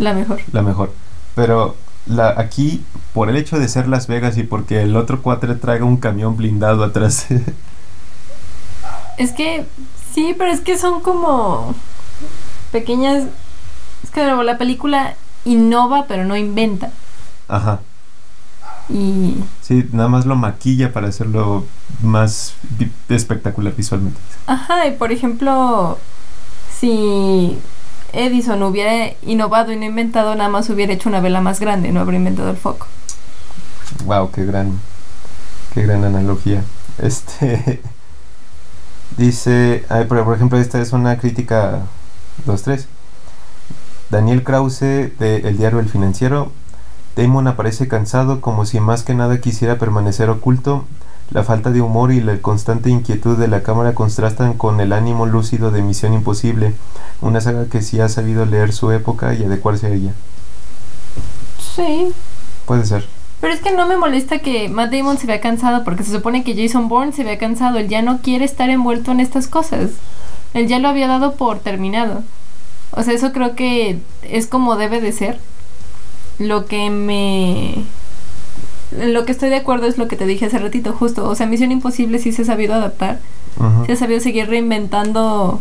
La 0.00 0.14
mejor. 0.14 0.40
la 0.50 0.62
mejor. 0.62 0.92
Pero 1.36 1.76
la, 2.06 2.34
aquí, 2.36 2.84
por 3.14 3.30
el 3.30 3.36
hecho 3.36 3.56
de 3.56 3.68
ser 3.68 3.86
Las 3.86 4.08
Vegas 4.08 4.36
y 4.36 4.42
porque 4.42 4.82
el 4.82 4.96
otro 4.96 5.22
cuatre 5.22 5.54
traiga 5.54 5.84
un 5.84 5.98
camión 5.98 6.36
blindado 6.36 6.82
atrás. 6.82 7.26
Es 9.18 9.32
que 9.32 9.66
Sí, 10.14 10.34
pero 10.36 10.50
es 10.50 10.60
que 10.60 10.76
son 10.78 11.00
como 11.00 11.74
pequeñas... 12.72 13.24
Es 14.02 14.10
que 14.10 14.24
la 14.24 14.58
película 14.58 15.14
innova, 15.44 16.06
pero 16.06 16.24
no 16.24 16.36
inventa. 16.36 16.90
Ajá. 17.48 17.80
Y 18.88 19.36
Sí, 19.62 19.86
nada 19.92 20.08
más 20.08 20.26
lo 20.26 20.34
maquilla 20.34 20.92
para 20.92 21.08
hacerlo 21.08 21.64
más 22.02 22.54
vi- 22.78 22.90
espectacular 23.08 23.74
visualmente. 23.76 24.18
Ajá, 24.46 24.86
y 24.86 24.92
por 24.92 25.12
ejemplo, 25.12 25.98
si 26.76 27.56
Edison 28.12 28.62
hubiera 28.64 29.14
innovado 29.22 29.70
y 29.72 29.76
no 29.76 29.84
inventado, 29.84 30.34
nada 30.34 30.50
más 30.50 30.68
hubiera 30.70 30.92
hecho 30.92 31.08
una 31.08 31.20
vela 31.20 31.40
más 31.40 31.60
grande, 31.60 31.92
no 31.92 32.00
habría 32.00 32.18
inventado 32.18 32.50
el 32.50 32.56
foco. 32.56 32.86
Wow, 34.04 34.32
qué 34.32 34.44
gran, 34.44 34.80
qué 35.74 35.82
gran 35.82 36.04
analogía. 36.04 36.64
Este 36.98 37.80
dice, 39.16 39.84
ay, 39.88 40.06
pero 40.08 40.24
por 40.24 40.34
ejemplo, 40.34 40.58
esta 40.58 40.80
es 40.80 40.92
una 40.92 41.18
crítica 41.18 41.80
2-3. 42.46 42.86
Daniel 44.10 44.42
Krause 44.42 44.80
de 44.80 45.42
El 45.44 45.56
Diario 45.56 45.78
El 45.78 45.88
Financiero. 45.88 46.50
Damon 47.16 47.46
aparece 47.48 47.88
cansado 47.88 48.40
como 48.40 48.66
si 48.66 48.80
más 48.80 49.02
que 49.02 49.14
nada 49.14 49.40
quisiera 49.40 49.78
permanecer 49.78 50.30
oculto. 50.30 50.84
La 51.30 51.44
falta 51.44 51.70
de 51.70 51.80
humor 51.80 52.10
y 52.10 52.20
la 52.20 52.38
constante 52.38 52.90
inquietud 52.90 53.38
de 53.38 53.46
la 53.46 53.62
cámara 53.62 53.94
contrastan 53.94 54.54
con 54.54 54.80
el 54.80 54.92
ánimo 54.92 55.26
lúcido 55.26 55.70
de 55.70 55.80
Misión 55.80 56.12
Imposible, 56.12 56.74
una 57.20 57.40
saga 57.40 57.66
que 57.66 57.82
sí 57.82 58.00
ha 58.00 58.08
sabido 58.08 58.46
leer 58.46 58.72
su 58.72 58.90
época 58.90 59.32
y 59.34 59.44
adecuarse 59.44 59.86
a 59.86 59.90
ella. 59.90 60.12
Sí. 61.76 62.12
Puede 62.66 62.84
ser. 62.84 63.19
Pero 63.40 63.54
es 63.54 63.60
que 63.60 63.72
no 63.72 63.86
me 63.86 63.96
molesta 63.96 64.40
que 64.40 64.68
Matt 64.68 64.92
Damon 64.92 65.18
se 65.18 65.26
vea 65.26 65.40
cansado, 65.40 65.82
porque 65.82 66.04
se 66.04 66.12
supone 66.12 66.44
que 66.44 66.54
Jason 66.54 66.88
Bourne 66.88 67.12
se 67.12 67.24
vea 67.24 67.38
cansado. 67.38 67.78
Él 67.78 67.88
ya 67.88 68.02
no 68.02 68.20
quiere 68.20 68.44
estar 68.44 68.68
envuelto 68.68 69.12
en 69.12 69.20
estas 69.20 69.46
cosas. 69.48 69.90
Él 70.52 70.66
ya 70.66 70.78
lo 70.78 70.88
había 70.88 71.08
dado 71.08 71.34
por 71.34 71.58
terminado. 71.60 72.22
O 72.90 73.02
sea, 73.02 73.14
eso 73.14 73.32
creo 73.32 73.54
que 73.54 74.00
es 74.22 74.46
como 74.46 74.76
debe 74.76 75.00
de 75.00 75.12
ser. 75.12 75.38
Lo 76.38 76.66
que 76.66 76.90
me... 76.90 77.84
Lo 78.90 79.24
que 79.24 79.32
estoy 79.32 79.50
de 79.50 79.56
acuerdo 79.56 79.86
es 79.86 79.98
lo 79.98 80.08
que 80.08 80.16
te 80.16 80.26
dije 80.26 80.46
hace 80.46 80.58
ratito, 80.58 80.92
justo. 80.92 81.28
O 81.28 81.34
sea, 81.34 81.46
Misión 81.46 81.70
Imposible 81.70 82.18
sí 82.18 82.32
se 82.32 82.42
ha 82.42 82.44
sabido 82.44 82.74
adaptar. 82.74 83.20
Se 83.86 83.92
ha 83.92 83.96
sabido 83.96 84.20
seguir 84.20 84.48
reinventando 84.48 85.60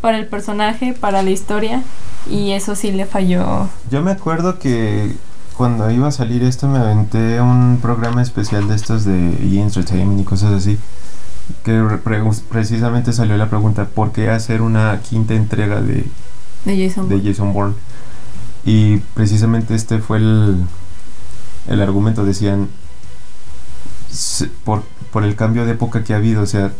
para 0.00 0.18
el 0.18 0.26
personaje, 0.26 0.92
para 0.92 1.22
la 1.22 1.30
historia. 1.30 1.82
Y 2.30 2.52
eso 2.52 2.76
sí 2.76 2.92
le 2.92 3.06
falló. 3.06 3.68
Yo 3.90 4.02
me 4.02 4.12
acuerdo 4.12 4.58
que 4.58 5.16
cuando 5.60 5.90
iba 5.90 6.08
a 6.08 6.10
salir 6.10 6.42
esto 6.42 6.68
me 6.68 6.78
aventé 6.78 7.38
un 7.38 7.80
programa 7.82 8.22
especial 8.22 8.66
de 8.66 8.74
estos 8.76 9.04
de 9.04 9.12
E! 9.34 9.60
Entertainment 9.60 10.18
y 10.18 10.24
cosas 10.24 10.54
así. 10.54 10.78
Que 11.64 11.82
re- 11.82 11.98
pre- 11.98 12.22
precisamente 12.48 13.12
salió 13.12 13.36
la 13.36 13.50
pregunta, 13.50 13.84
¿por 13.84 14.10
qué 14.10 14.30
hacer 14.30 14.62
una 14.62 14.98
quinta 15.00 15.34
entrega 15.34 15.82
de, 15.82 16.06
De 16.64 16.88
Jason 16.88 17.10
de 17.10 17.16
Bourne. 17.16 17.30
Jason 17.30 17.52
Bourne? 17.52 17.74
Y 18.64 18.96
precisamente 19.12 19.74
este 19.74 19.98
fue 19.98 20.16
el, 20.16 20.64
el 21.68 21.82
argumento, 21.82 22.24
decían, 22.24 22.68
por, 24.64 24.82
por 25.12 25.24
el 25.24 25.36
cambio 25.36 25.66
de 25.66 25.72
época 25.72 26.04
que 26.04 26.14
ha 26.14 26.16
habido, 26.16 26.40
o 26.40 26.46
sea, 26.46 26.72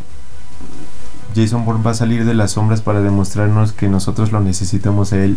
Jason 1.37 1.67
Bourne 1.67 1.83
va 1.85 1.91
a 1.91 1.95
salir 1.95 2.25
de 2.25 2.33
las 2.33 2.53
sombras 2.53 2.81
para 2.81 3.03
demostrarnos 3.03 3.73
que 3.75 3.91
nosotros 3.91 4.33
lo 4.33 4.41
necesitamos 4.41 5.13
a 5.13 5.23
él 5.23 5.37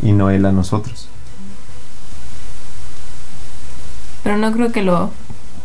y 0.00 0.12
no 0.12 0.30
él 0.30 0.46
a 0.46 0.52
nosotros. 0.52 1.08
Pero 4.22 4.36
no 4.38 4.52
creo 4.52 4.70
que 4.72 4.82
lo 4.82 5.10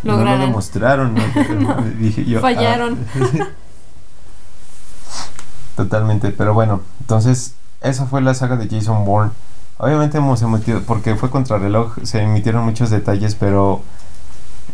No 0.04 0.14
lo 0.14 0.18
lograran. 0.18 0.42
demostraron, 0.42 1.16
¿no? 1.16 1.22
Dije 2.00 2.26
yo, 2.26 2.40
ah. 2.40 2.42
Fallaron. 2.42 2.98
Totalmente, 5.76 6.30
pero 6.32 6.54
bueno, 6.54 6.82
entonces 7.02 7.54
esa 7.82 8.06
fue 8.08 8.22
la 8.22 8.34
saga 8.34 8.56
de 8.56 8.68
Jason 8.68 9.06
Bourne. 9.06 9.32
Obviamente 9.78 10.18
hemos 10.18 10.42
emitido, 10.42 10.82
porque 10.82 11.16
fue 11.16 11.30
contrarreloj, 11.30 11.98
se 12.02 12.24
emitieron 12.24 12.66
muchos 12.66 12.90
detalles, 12.90 13.36
pero 13.36 13.84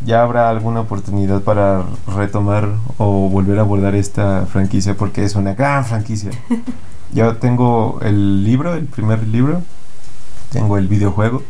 ya 0.05 0.23
habrá 0.23 0.49
alguna 0.49 0.79
oportunidad 0.81 1.41
para 1.41 1.83
retomar 2.07 2.69
o 2.97 3.27
volver 3.29 3.59
a 3.59 3.61
abordar 3.63 3.95
esta 3.95 4.45
franquicia 4.45 4.95
porque 4.95 5.25
es 5.25 5.35
una 5.35 5.55
gran 5.55 5.83
franquicia. 5.83 6.31
Yo 7.11 7.35
tengo 7.35 7.99
el 8.01 8.45
libro, 8.45 8.73
el 8.75 8.85
primer 8.85 9.27
libro, 9.27 9.61
tengo 10.51 10.77
el 10.77 10.87
videojuego 10.87 11.43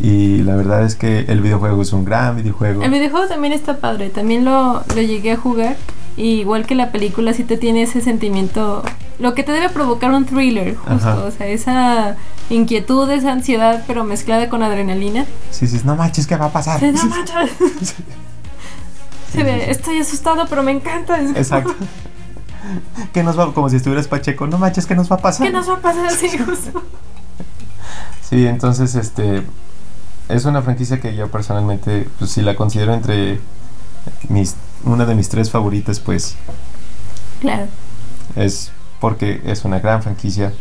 y 0.00 0.38
la 0.38 0.56
verdad 0.56 0.84
es 0.84 0.94
que 0.96 1.20
el 1.28 1.40
videojuego 1.40 1.82
es 1.82 1.92
un 1.92 2.04
gran 2.04 2.36
videojuego. 2.36 2.82
El 2.82 2.90
videojuego 2.90 3.26
también 3.28 3.52
está 3.52 3.78
padre. 3.78 4.10
También 4.10 4.44
lo, 4.44 4.82
lo 4.94 5.02
llegué 5.02 5.32
a 5.32 5.36
jugar. 5.36 5.76
Y 6.16 6.40
igual 6.40 6.66
que 6.66 6.74
la 6.74 6.92
película, 6.92 7.32
sí 7.32 7.42
te 7.44 7.56
tiene 7.56 7.82
ese 7.82 8.00
sentimiento. 8.00 8.82
Lo 9.18 9.34
que 9.34 9.42
te 9.42 9.52
debe 9.52 9.68
provocar 9.68 10.12
un 10.12 10.24
thriller, 10.24 10.76
justo. 10.76 10.94
Ajá. 10.94 11.24
O 11.24 11.30
sea, 11.30 11.46
esa 11.48 12.16
inquietud, 12.50 13.10
esa 13.10 13.32
ansiedad, 13.32 13.84
pero 13.86 14.04
mezclada 14.04 14.48
con 14.48 14.62
adrenalina. 14.62 15.26
Sí, 15.50 15.66
sí, 15.66 15.80
no 15.84 15.96
manches, 15.96 16.26
¿qué 16.26 16.36
va 16.36 16.46
a 16.46 16.52
pasar? 16.52 16.80
Mancha. 16.82 17.46
Se 19.32 19.42
ve, 19.42 19.58
sí, 19.58 19.64
sí. 19.64 19.70
estoy 19.70 19.98
asustado, 19.98 20.46
pero 20.48 20.62
me 20.62 20.70
encanta. 20.70 21.16
Es 21.18 21.26
como, 21.26 21.38
Exacto. 21.38 21.74
¿Qué 23.12 23.22
nos 23.22 23.38
va? 23.38 23.52
Como 23.52 23.68
si 23.68 23.76
estuvieras 23.76 24.06
Pacheco. 24.06 24.46
No 24.46 24.58
manches, 24.58 24.86
¿qué 24.86 24.94
nos 24.94 25.10
va 25.10 25.16
a 25.16 25.20
pasar? 25.20 25.46
¿Qué 25.46 25.52
nos 25.52 25.68
va 25.68 25.74
a 25.74 25.80
pasar 25.80 26.06
así, 26.06 26.28
justo? 26.38 26.82
Sí, 28.28 28.46
entonces, 28.46 28.94
este. 28.94 29.42
Es 30.28 30.44
una 30.46 30.62
franquicia 30.62 31.00
que 31.00 31.14
yo 31.14 31.28
personalmente, 31.30 32.08
pues 32.18 32.30
si 32.30 32.40
la 32.42 32.56
considero 32.56 32.94
entre 32.94 33.40
mis. 34.28 34.56
Una 34.84 35.06
de 35.06 35.14
mis 35.14 35.28
tres 35.30 35.50
favoritas, 35.50 35.98
pues 36.00 36.36
Claro. 37.40 37.66
es 38.36 38.70
porque 39.00 39.40
es 39.46 39.64
una 39.64 39.80
gran 39.80 40.02
franquicia. 40.02 40.52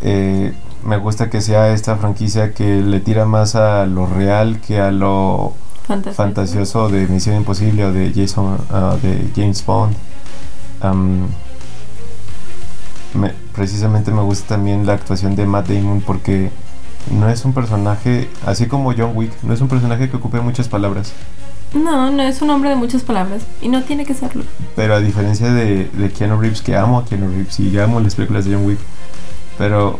Eh, 0.00 0.52
me 0.84 0.96
gusta 0.96 1.30
que 1.30 1.40
sea 1.40 1.72
esta 1.72 1.94
franquicia 1.96 2.52
que 2.54 2.80
le 2.82 2.98
tira 3.00 3.24
más 3.24 3.54
a 3.54 3.86
lo 3.86 4.06
real 4.06 4.60
que 4.60 4.80
a 4.80 4.90
lo 4.90 5.54
Fantasioso. 5.86 6.16
fantasioso 6.16 6.88
de 6.88 7.06
Misión 7.06 7.36
Imposible 7.36 7.84
o 7.84 7.92
de 7.92 8.12
Jason 8.14 8.58
ah, 8.70 8.96
de 9.00 9.30
James 9.36 9.64
Bond. 9.64 9.94
Me- 13.14 13.34
precisamente 13.54 14.10
me 14.10 14.22
gusta 14.22 14.54
también 14.56 14.86
la 14.86 14.94
actuación 14.94 15.36
de 15.36 15.46
Matt 15.46 15.68
Damon 15.68 16.00
porque 16.00 16.50
no 17.10 17.28
es 17.28 17.44
un 17.44 17.52
personaje 17.52 18.28
así 18.46 18.66
como 18.66 18.92
John 18.96 19.12
Wick, 19.14 19.32
no 19.42 19.52
es 19.54 19.60
un 19.60 19.68
personaje 19.68 20.08
que 20.10 20.16
ocupe 20.16 20.40
muchas 20.40 20.68
palabras, 20.68 21.12
No, 21.74 22.10
no, 22.10 22.22
es 22.22 22.42
un 22.42 22.50
hombre 22.50 22.68
de 22.70 22.76
muchas 22.76 23.02
palabras. 23.02 23.42
Y 23.62 23.68
no 23.68 23.82
tiene 23.82 24.04
que 24.04 24.14
serlo. 24.14 24.44
pero 24.76 24.94
a 24.94 25.00
diferencia 25.00 25.50
de, 25.52 25.88
de 25.92 26.10
Keanu 26.10 26.38
Reeves 26.40 26.60
que 26.62 26.76
amo 26.76 26.98
a 26.98 27.04
Keanu 27.04 27.28
Reeves 27.28 27.58
y 27.60 27.78
amo 27.78 27.98
las 28.00 28.14
películas 28.14 28.44
de 28.44 28.54
John 28.54 28.66
Wick, 28.66 28.78
pero 29.58 29.98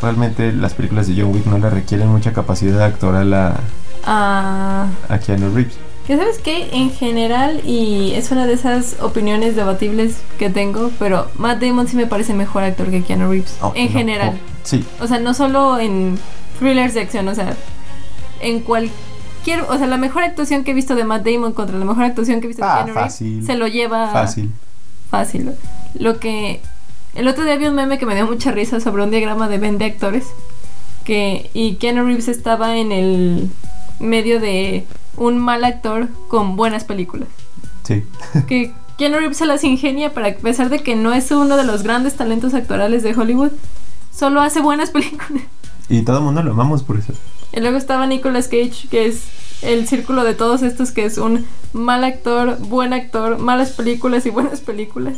realmente 0.00 0.52
las 0.52 0.74
películas 0.74 1.06
de 1.06 1.14
John 1.20 1.32
Wick 1.32 1.46
no 1.46 1.58
le 1.58 1.70
requieren 1.70 2.08
mucha 2.08 2.32
capacidad 2.32 2.82
actoral 2.82 3.32
a, 3.34 3.56
Ah. 4.04 4.86
a 5.08 5.18
Keanu 5.18 5.54
Reeves. 5.54 5.74
Que 6.06 6.16
sabes 6.16 6.38
que 6.38 6.70
en 6.72 6.90
general, 6.90 7.60
y 7.64 8.12
es 8.16 8.32
una 8.32 8.44
de 8.46 8.54
esas 8.54 8.96
opiniones 9.00 9.54
debatibles 9.54 10.16
que 10.40 10.50
tengo, 10.50 10.90
pero 10.98 11.28
Matt 11.38 11.60
Damon 11.62 11.86
sí 11.86 11.94
me 11.96 12.08
parece 12.08 12.34
mejor 12.34 12.64
actor 12.64 12.90
que 12.90 13.02
Keanu 13.04 13.30
Reeves. 13.30 13.56
Oh, 13.60 13.72
en 13.76 13.86
no, 13.86 13.92
general. 13.92 14.32
oh, 14.34 14.50
sí, 14.64 14.84
O 15.00 15.06
sea, 15.06 15.20
no 15.20 15.32
solo 15.34 15.78
en 15.78 16.18
thrillers 16.62 16.94
de 16.94 17.00
acción, 17.00 17.28
o 17.28 17.34
sea, 17.34 17.56
en 18.40 18.60
cualquier. 18.60 19.62
O 19.68 19.76
sea, 19.76 19.86
la 19.86 19.96
mejor 19.98 20.22
actuación 20.22 20.64
que 20.64 20.70
he 20.70 20.74
visto 20.74 20.94
de 20.94 21.04
Matt 21.04 21.24
Damon 21.26 21.52
contra 21.52 21.78
la 21.78 21.84
mejor 21.84 22.04
actuación 22.04 22.40
que 22.40 22.46
he 22.46 22.48
visto 22.48 22.64
Ah, 22.64 22.78
de 22.78 22.84
Keanu 22.92 22.94
fácil. 23.00 23.28
Reeves 23.28 23.46
se 23.46 23.54
lo 23.56 23.66
lleva 23.66 24.08
fácil. 24.12 24.50
fácil. 25.10 25.52
Lo 25.94 26.18
que. 26.18 26.60
El 27.14 27.28
otro 27.28 27.44
día 27.44 27.56
vi 27.56 27.66
un 27.66 27.74
meme 27.74 27.98
que 27.98 28.06
me 28.06 28.14
dio 28.14 28.26
mucha 28.26 28.52
risa 28.52 28.80
sobre 28.80 29.02
un 29.02 29.10
diagrama 29.10 29.48
de 29.48 29.58
Ben 29.58 29.76
de 29.78 29.84
actores. 29.86 30.24
Que, 31.04 31.50
y 31.52 31.74
Keanu 31.74 32.06
Reeves 32.06 32.28
estaba 32.28 32.76
en 32.76 32.92
el 32.92 33.50
medio 33.98 34.38
de 34.40 34.86
un 35.16 35.36
mal 35.38 35.64
actor 35.64 36.08
con 36.28 36.56
buenas 36.56 36.84
películas. 36.84 37.28
Sí. 37.82 38.04
Que 38.46 38.72
Keanu 38.98 39.18
Reeves 39.18 39.36
se 39.38 39.46
las 39.46 39.64
ingenia 39.64 40.14
para, 40.14 40.28
a 40.28 40.34
pesar 40.34 40.68
de 40.70 40.78
que 40.78 40.94
no 40.94 41.12
es 41.12 41.30
uno 41.32 41.56
de 41.56 41.64
los 41.64 41.82
grandes 41.82 42.14
talentos 42.14 42.54
actorales 42.54 43.02
de 43.02 43.14
Hollywood, 43.14 43.50
solo 44.14 44.40
hace 44.40 44.60
buenas 44.60 44.90
películas. 44.96 45.42
Y 45.88 46.02
todo 46.02 46.18
el 46.18 46.24
mundo 46.24 46.42
lo 46.42 46.52
amamos 46.52 46.82
por 46.82 46.98
eso. 46.98 47.12
Y 47.52 47.60
luego 47.60 47.76
estaba 47.76 48.06
Nicolas 48.06 48.46
Cage, 48.48 48.88
que 48.90 49.06
es 49.06 49.22
el 49.62 49.86
círculo 49.86 50.24
de 50.24 50.34
todos 50.34 50.62
estos, 50.62 50.90
que 50.90 51.04
es 51.04 51.18
un 51.18 51.46
mal 51.72 52.02
actor, 52.04 52.58
buen 52.60 52.92
actor, 52.92 53.38
malas 53.38 53.70
películas 53.70 54.24
y 54.26 54.30
buenas 54.30 54.60
películas. 54.60 55.16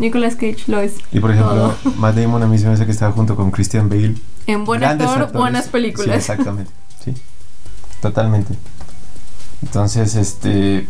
Nicolas 0.00 0.34
Cage 0.34 0.64
lo 0.66 0.80
es. 0.80 0.94
Y 1.12 1.20
por 1.20 1.30
ejemplo, 1.30 1.54
todo. 1.82 1.94
Matt 1.98 2.16
Damon 2.16 2.42
a 2.42 2.46
mí 2.48 2.58
se 2.58 2.66
me 2.66 2.72
hace 2.72 2.84
que 2.86 2.92
estaba 2.92 3.12
junto 3.12 3.36
con 3.36 3.50
Christian 3.52 3.88
Bale. 3.88 4.16
En 4.46 4.64
buen 4.64 4.82
actor, 4.82 5.06
actores. 5.08 5.32
buenas 5.32 5.64
Sí, 5.66 5.70
películas. 5.70 6.16
exactamente. 6.16 6.70
Sí. 7.04 7.12
Totalmente. 8.00 8.54
Entonces, 9.62 10.14
este. 10.16 10.86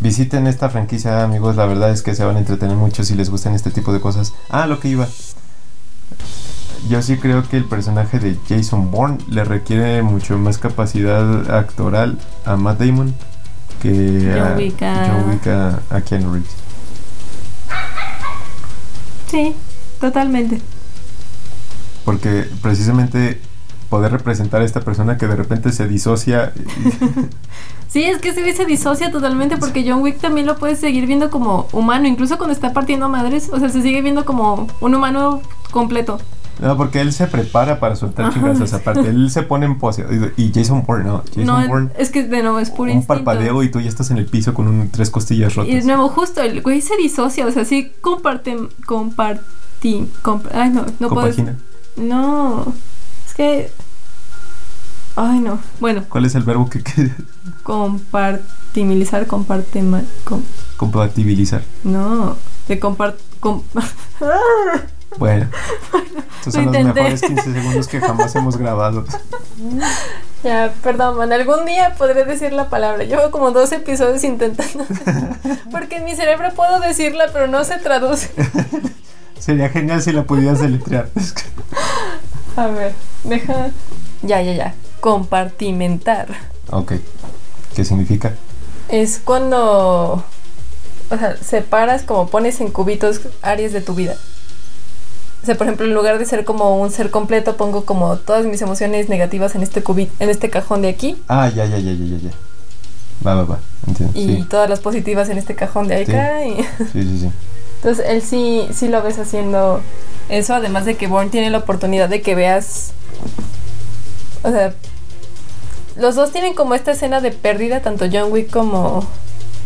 Visiten 0.00 0.46
esta 0.46 0.70
franquicia, 0.70 1.24
amigos. 1.24 1.56
La 1.56 1.66
verdad 1.66 1.90
es 1.90 2.02
que 2.02 2.14
se 2.14 2.24
van 2.24 2.36
a 2.36 2.38
entretener 2.38 2.76
mucho 2.76 3.02
si 3.02 3.14
les 3.14 3.28
gustan 3.28 3.54
este 3.54 3.72
tipo 3.72 3.92
de 3.92 4.00
cosas. 4.00 4.32
Ah, 4.48 4.66
lo 4.68 4.78
que 4.78 4.88
iba. 4.88 5.08
Yo 6.88 7.02
sí 7.02 7.16
creo 7.18 7.46
que 7.48 7.56
el 7.56 7.64
personaje 7.64 8.18
de 8.18 8.36
Jason 8.48 8.90
Bourne 8.90 9.18
le 9.28 9.44
requiere 9.44 10.02
mucho 10.02 10.38
más 10.38 10.58
capacidad 10.58 11.50
actoral 11.56 12.18
a 12.44 12.56
Matt 12.56 12.78
Damon 12.80 13.14
que 13.82 14.32
John 14.34 14.52
a 14.52 14.56
Wick 14.56 14.82
a- 14.82 15.06
John 15.08 15.30
Wick 15.30 15.46
a- 15.46 15.80
a 15.90 16.00
Keanu 16.00 16.32
Reeves. 16.32 16.50
Sí, 19.30 19.54
totalmente. 20.00 20.60
Porque 22.04 22.48
precisamente 22.62 23.40
poder 23.90 24.12
representar 24.12 24.60
a 24.62 24.64
esta 24.64 24.80
persona 24.80 25.16
que 25.18 25.26
de 25.26 25.36
repente 25.36 25.72
se 25.72 25.86
disocia. 25.86 26.52
sí, 27.88 28.04
es 28.04 28.18
que 28.18 28.32
se, 28.32 28.52
se 28.54 28.64
disocia 28.64 29.10
totalmente 29.10 29.56
porque 29.58 29.84
John 29.88 30.02
Wick 30.02 30.18
también 30.20 30.46
lo 30.46 30.56
puedes 30.56 30.78
seguir 30.78 31.06
viendo 31.06 31.30
como 31.30 31.68
humano, 31.72 32.06
incluso 32.06 32.36
cuando 32.38 32.52
está 32.54 32.72
partiendo 32.72 33.08
madres, 33.08 33.50
o 33.52 33.58
sea, 33.58 33.68
se 33.68 33.82
sigue 33.82 34.00
viendo 34.02 34.24
como 34.24 34.66
un 34.80 34.94
humano 34.94 35.42
completo. 35.70 36.18
No, 36.60 36.76
porque 36.76 37.00
él 37.00 37.12
se 37.12 37.26
prepara 37.26 37.78
para 37.78 37.94
soltar 37.94 38.32
chingazos. 38.32 38.72
Aparte, 38.72 39.08
él 39.08 39.30
se 39.30 39.42
pone 39.42 39.66
en 39.66 39.78
pose. 39.78 40.04
Y 40.36 40.52
Jason 40.52 40.84
Bourne, 40.84 41.04
no. 41.04 41.22
Jason 41.28 41.46
no, 41.46 41.68
Bourne. 41.68 41.90
Es 41.96 42.10
que 42.10 42.24
de 42.24 42.42
nuevo 42.42 42.58
es 42.58 42.70
puro 42.70 42.92
Un 42.92 43.06
parpadeo 43.06 43.62
y 43.62 43.70
tú 43.70 43.80
ya 43.80 43.88
estás 43.88 44.10
en 44.10 44.18
el 44.18 44.26
piso 44.26 44.54
con 44.54 44.66
un, 44.66 44.90
tres 44.90 45.10
costillas 45.10 45.54
rotas. 45.54 45.72
Y 45.72 45.76
de 45.76 45.84
nuevo, 45.84 46.08
justo 46.08 46.42
el 46.42 46.62
güey 46.62 46.80
se 46.80 46.96
disocia. 46.96 47.46
O 47.46 47.52
sea, 47.52 47.64
sí 47.64 47.92
comparten. 48.00 48.68
Comparti. 48.86 50.08
ay, 50.52 50.70
no, 50.70 50.86
no 50.98 51.08
puedo. 51.08 51.32
No. 51.96 52.72
Es 53.26 53.34
que. 53.34 53.70
Ay, 55.14 55.40
no. 55.40 55.58
Bueno. 55.80 56.04
¿Cuál 56.08 56.24
es 56.24 56.34
el 56.34 56.42
verbo 56.42 56.68
que 56.68 56.82
queda? 56.82 57.14
Compartimilizar, 57.62 59.26
comparte. 59.26 59.82
Com 60.24 60.42
Compatibilizar. 60.76 61.62
No. 61.84 62.36
De 62.66 62.78
compart. 62.78 63.18
Bueno, 65.18 65.48
estos 66.38 66.54
son 66.54 66.66
los 66.66 66.84
mejores 66.84 67.22
15 67.22 67.52
segundos 67.52 67.88
que 67.88 68.00
jamás 68.00 68.34
hemos 68.36 68.56
grabado. 68.56 69.04
Ya, 70.44 70.72
perdón, 70.84 71.16
man. 71.16 71.32
Algún 71.32 71.66
día 71.66 71.96
podré 71.98 72.24
decir 72.24 72.52
la 72.52 72.68
palabra. 72.68 73.02
Llevo 73.02 73.32
como 73.32 73.50
dos 73.50 73.72
episodios 73.72 74.22
intentando. 74.22 74.84
Porque 75.72 75.96
en 75.96 76.04
mi 76.04 76.14
cerebro 76.14 76.52
puedo 76.54 76.78
decirla, 76.78 77.26
pero 77.32 77.48
no 77.48 77.64
se 77.64 77.78
traduce. 77.78 78.30
Sería 79.36 79.68
genial 79.68 80.00
si 80.00 80.12
la 80.12 80.22
pudieras 80.22 80.60
deletrear. 80.60 81.10
A 82.56 82.68
ver, 82.68 82.92
deja. 83.24 83.70
Ya, 84.22 84.40
ya, 84.40 84.52
ya. 84.52 84.74
Compartimentar. 85.00 86.28
Ok. 86.70 86.92
¿Qué 87.74 87.84
significa? 87.84 88.34
Es 88.88 89.18
cuando. 89.18 90.24
O 91.10 91.16
sea, 91.18 91.36
separas 91.36 92.02
como 92.02 92.28
pones 92.28 92.60
en 92.60 92.70
cubitos 92.70 93.22
áreas 93.42 93.72
de 93.72 93.80
tu 93.80 93.94
vida. 93.94 94.14
O 95.42 95.46
sea, 95.46 95.56
por 95.56 95.66
ejemplo, 95.66 95.86
en 95.86 95.94
lugar 95.94 96.18
de 96.18 96.24
ser 96.24 96.44
como 96.44 96.80
un 96.80 96.90
ser 96.90 97.10
completo, 97.10 97.56
pongo 97.56 97.84
como 97.84 98.16
todas 98.16 98.44
mis 98.46 98.60
emociones 98.60 99.08
negativas 99.08 99.54
en 99.54 99.62
este 99.62 99.82
cubito, 99.82 100.12
en 100.18 100.30
este 100.30 100.50
cajón 100.50 100.82
de 100.82 100.88
aquí. 100.88 101.16
Ah, 101.28 101.48
ya, 101.48 101.64
ya, 101.64 101.78
ya, 101.78 101.92
ya, 101.92 102.04
ya, 102.04 102.16
ya. 102.18 102.30
Va, 103.24 103.34
va, 103.34 103.44
va. 103.44 103.58
Entiendo. 103.86 104.18
Y 104.18 104.42
todas 104.44 104.68
las 104.68 104.80
positivas 104.80 105.28
en 105.28 105.38
este 105.38 105.54
cajón 105.54 105.88
de 105.88 106.02
acá. 106.02 106.40
Sí. 106.42 106.84
sí, 106.92 107.02
sí, 107.02 107.18
sí. 107.20 107.30
Entonces, 107.76 108.04
él 108.08 108.22
sí, 108.22 108.68
sí 108.72 108.88
lo 108.88 109.02
ves 109.02 109.18
haciendo 109.18 109.80
eso, 110.28 110.54
además 110.54 110.84
de 110.84 110.96
que 110.96 111.06
Bourne 111.06 111.30
tiene 111.30 111.50
la 111.50 111.58
oportunidad 111.58 112.08
de 112.08 112.20
que 112.20 112.34
veas. 112.34 112.92
O 114.42 114.50
sea, 114.50 114.74
los 115.96 116.14
dos 116.16 116.32
tienen 116.32 116.54
como 116.54 116.74
esta 116.74 116.92
escena 116.92 117.20
de 117.20 117.30
pérdida, 117.30 117.80
tanto 117.80 118.06
John 118.10 118.32
Wick 118.32 118.50
como 118.50 119.06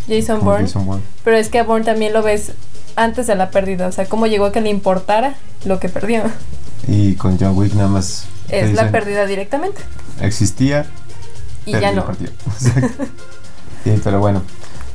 Jason 0.09 0.41
Bourne. 0.41 0.67
Jason 0.67 0.87
Bourne. 0.87 1.03
Pero 1.25 1.37
es 1.37 1.49
que 1.49 1.59
a 1.59 1.65
Bourne 1.65 1.85
también 1.85 2.13
lo 2.13 2.23
ves 2.23 2.53
antes 2.97 3.27
de 3.27 3.35
la 3.35 3.51
pérdida, 3.51 3.87
o 3.87 3.93
sea, 3.93 4.07
cómo 4.07 4.27
llegó 4.27 4.47
a 4.47 4.53
que 4.53 4.61
le 4.61 4.71
importara 4.71 5.35
lo 5.65 5.81
que 5.81 5.89
perdió. 5.89 6.23
Y 6.87 7.15
con 7.15 7.39
John 7.39 7.57
Wick 7.57 7.75
nada 7.75 7.89
más. 7.89 8.27
Es 8.49 8.75
la 8.75 8.91
pérdida 8.91 9.27
directamente. 9.27 9.81
Existía. 10.21 10.87
Y 11.65 11.73
ya 11.73 11.93
no. 11.93 12.05
sí, 13.85 14.01
pero 14.03 14.21
bueno. 14.21 14.43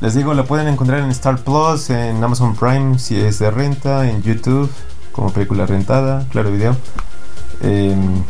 Les 0.00 0.14
digo, 0.14 0.34
lo 0.34 0.44
pueden 0.44 0.68
encontrar 0.68 1.00
en 1.00 1.10
Star 1.10 1.38
Plus, 1.38 1.90
en 1.90 2.22
Amazon 2.22 2.54
Prime 2.54 2.98
si 2.98 3.18
es 3.18 3.40
de 3.40 3.50
renta, 3.50 4.08
en 4.08 4.22
YouTube 4.22 4.70
como 5.18 5.32
película 5.32 5.66
rentada, 5.66 6.24
claro 6.30 6.52
video. 6.52 6.76
Em, 7.60 8.22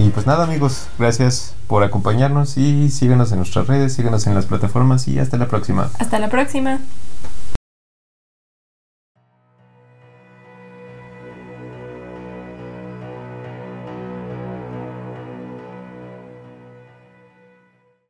y 0.00 0.08
pues 0.08 0.26
nada 0.26 0.42
amigos, 0.42 0.88
gracias 0.98 1.54
por 1.68 1.84
acompañarnos 1.84 2.56
y 2.56 2.90
síganos 2.90 3.30
en 3.30 3.38
nuestras 3.38 3.68
redes, 3.68 3.94
síganos 3.94 4.26
en 4.26 4.34
las 4.34 4.46
plataformas 4.46 5.06
y 5.06 5.20
hasta 5.20 5.36
la 5.36 5.46
próxima. 5.46 5.90
Hasta 6.00 6.18
la 6.18 6.28
próxima. 6.28 6.80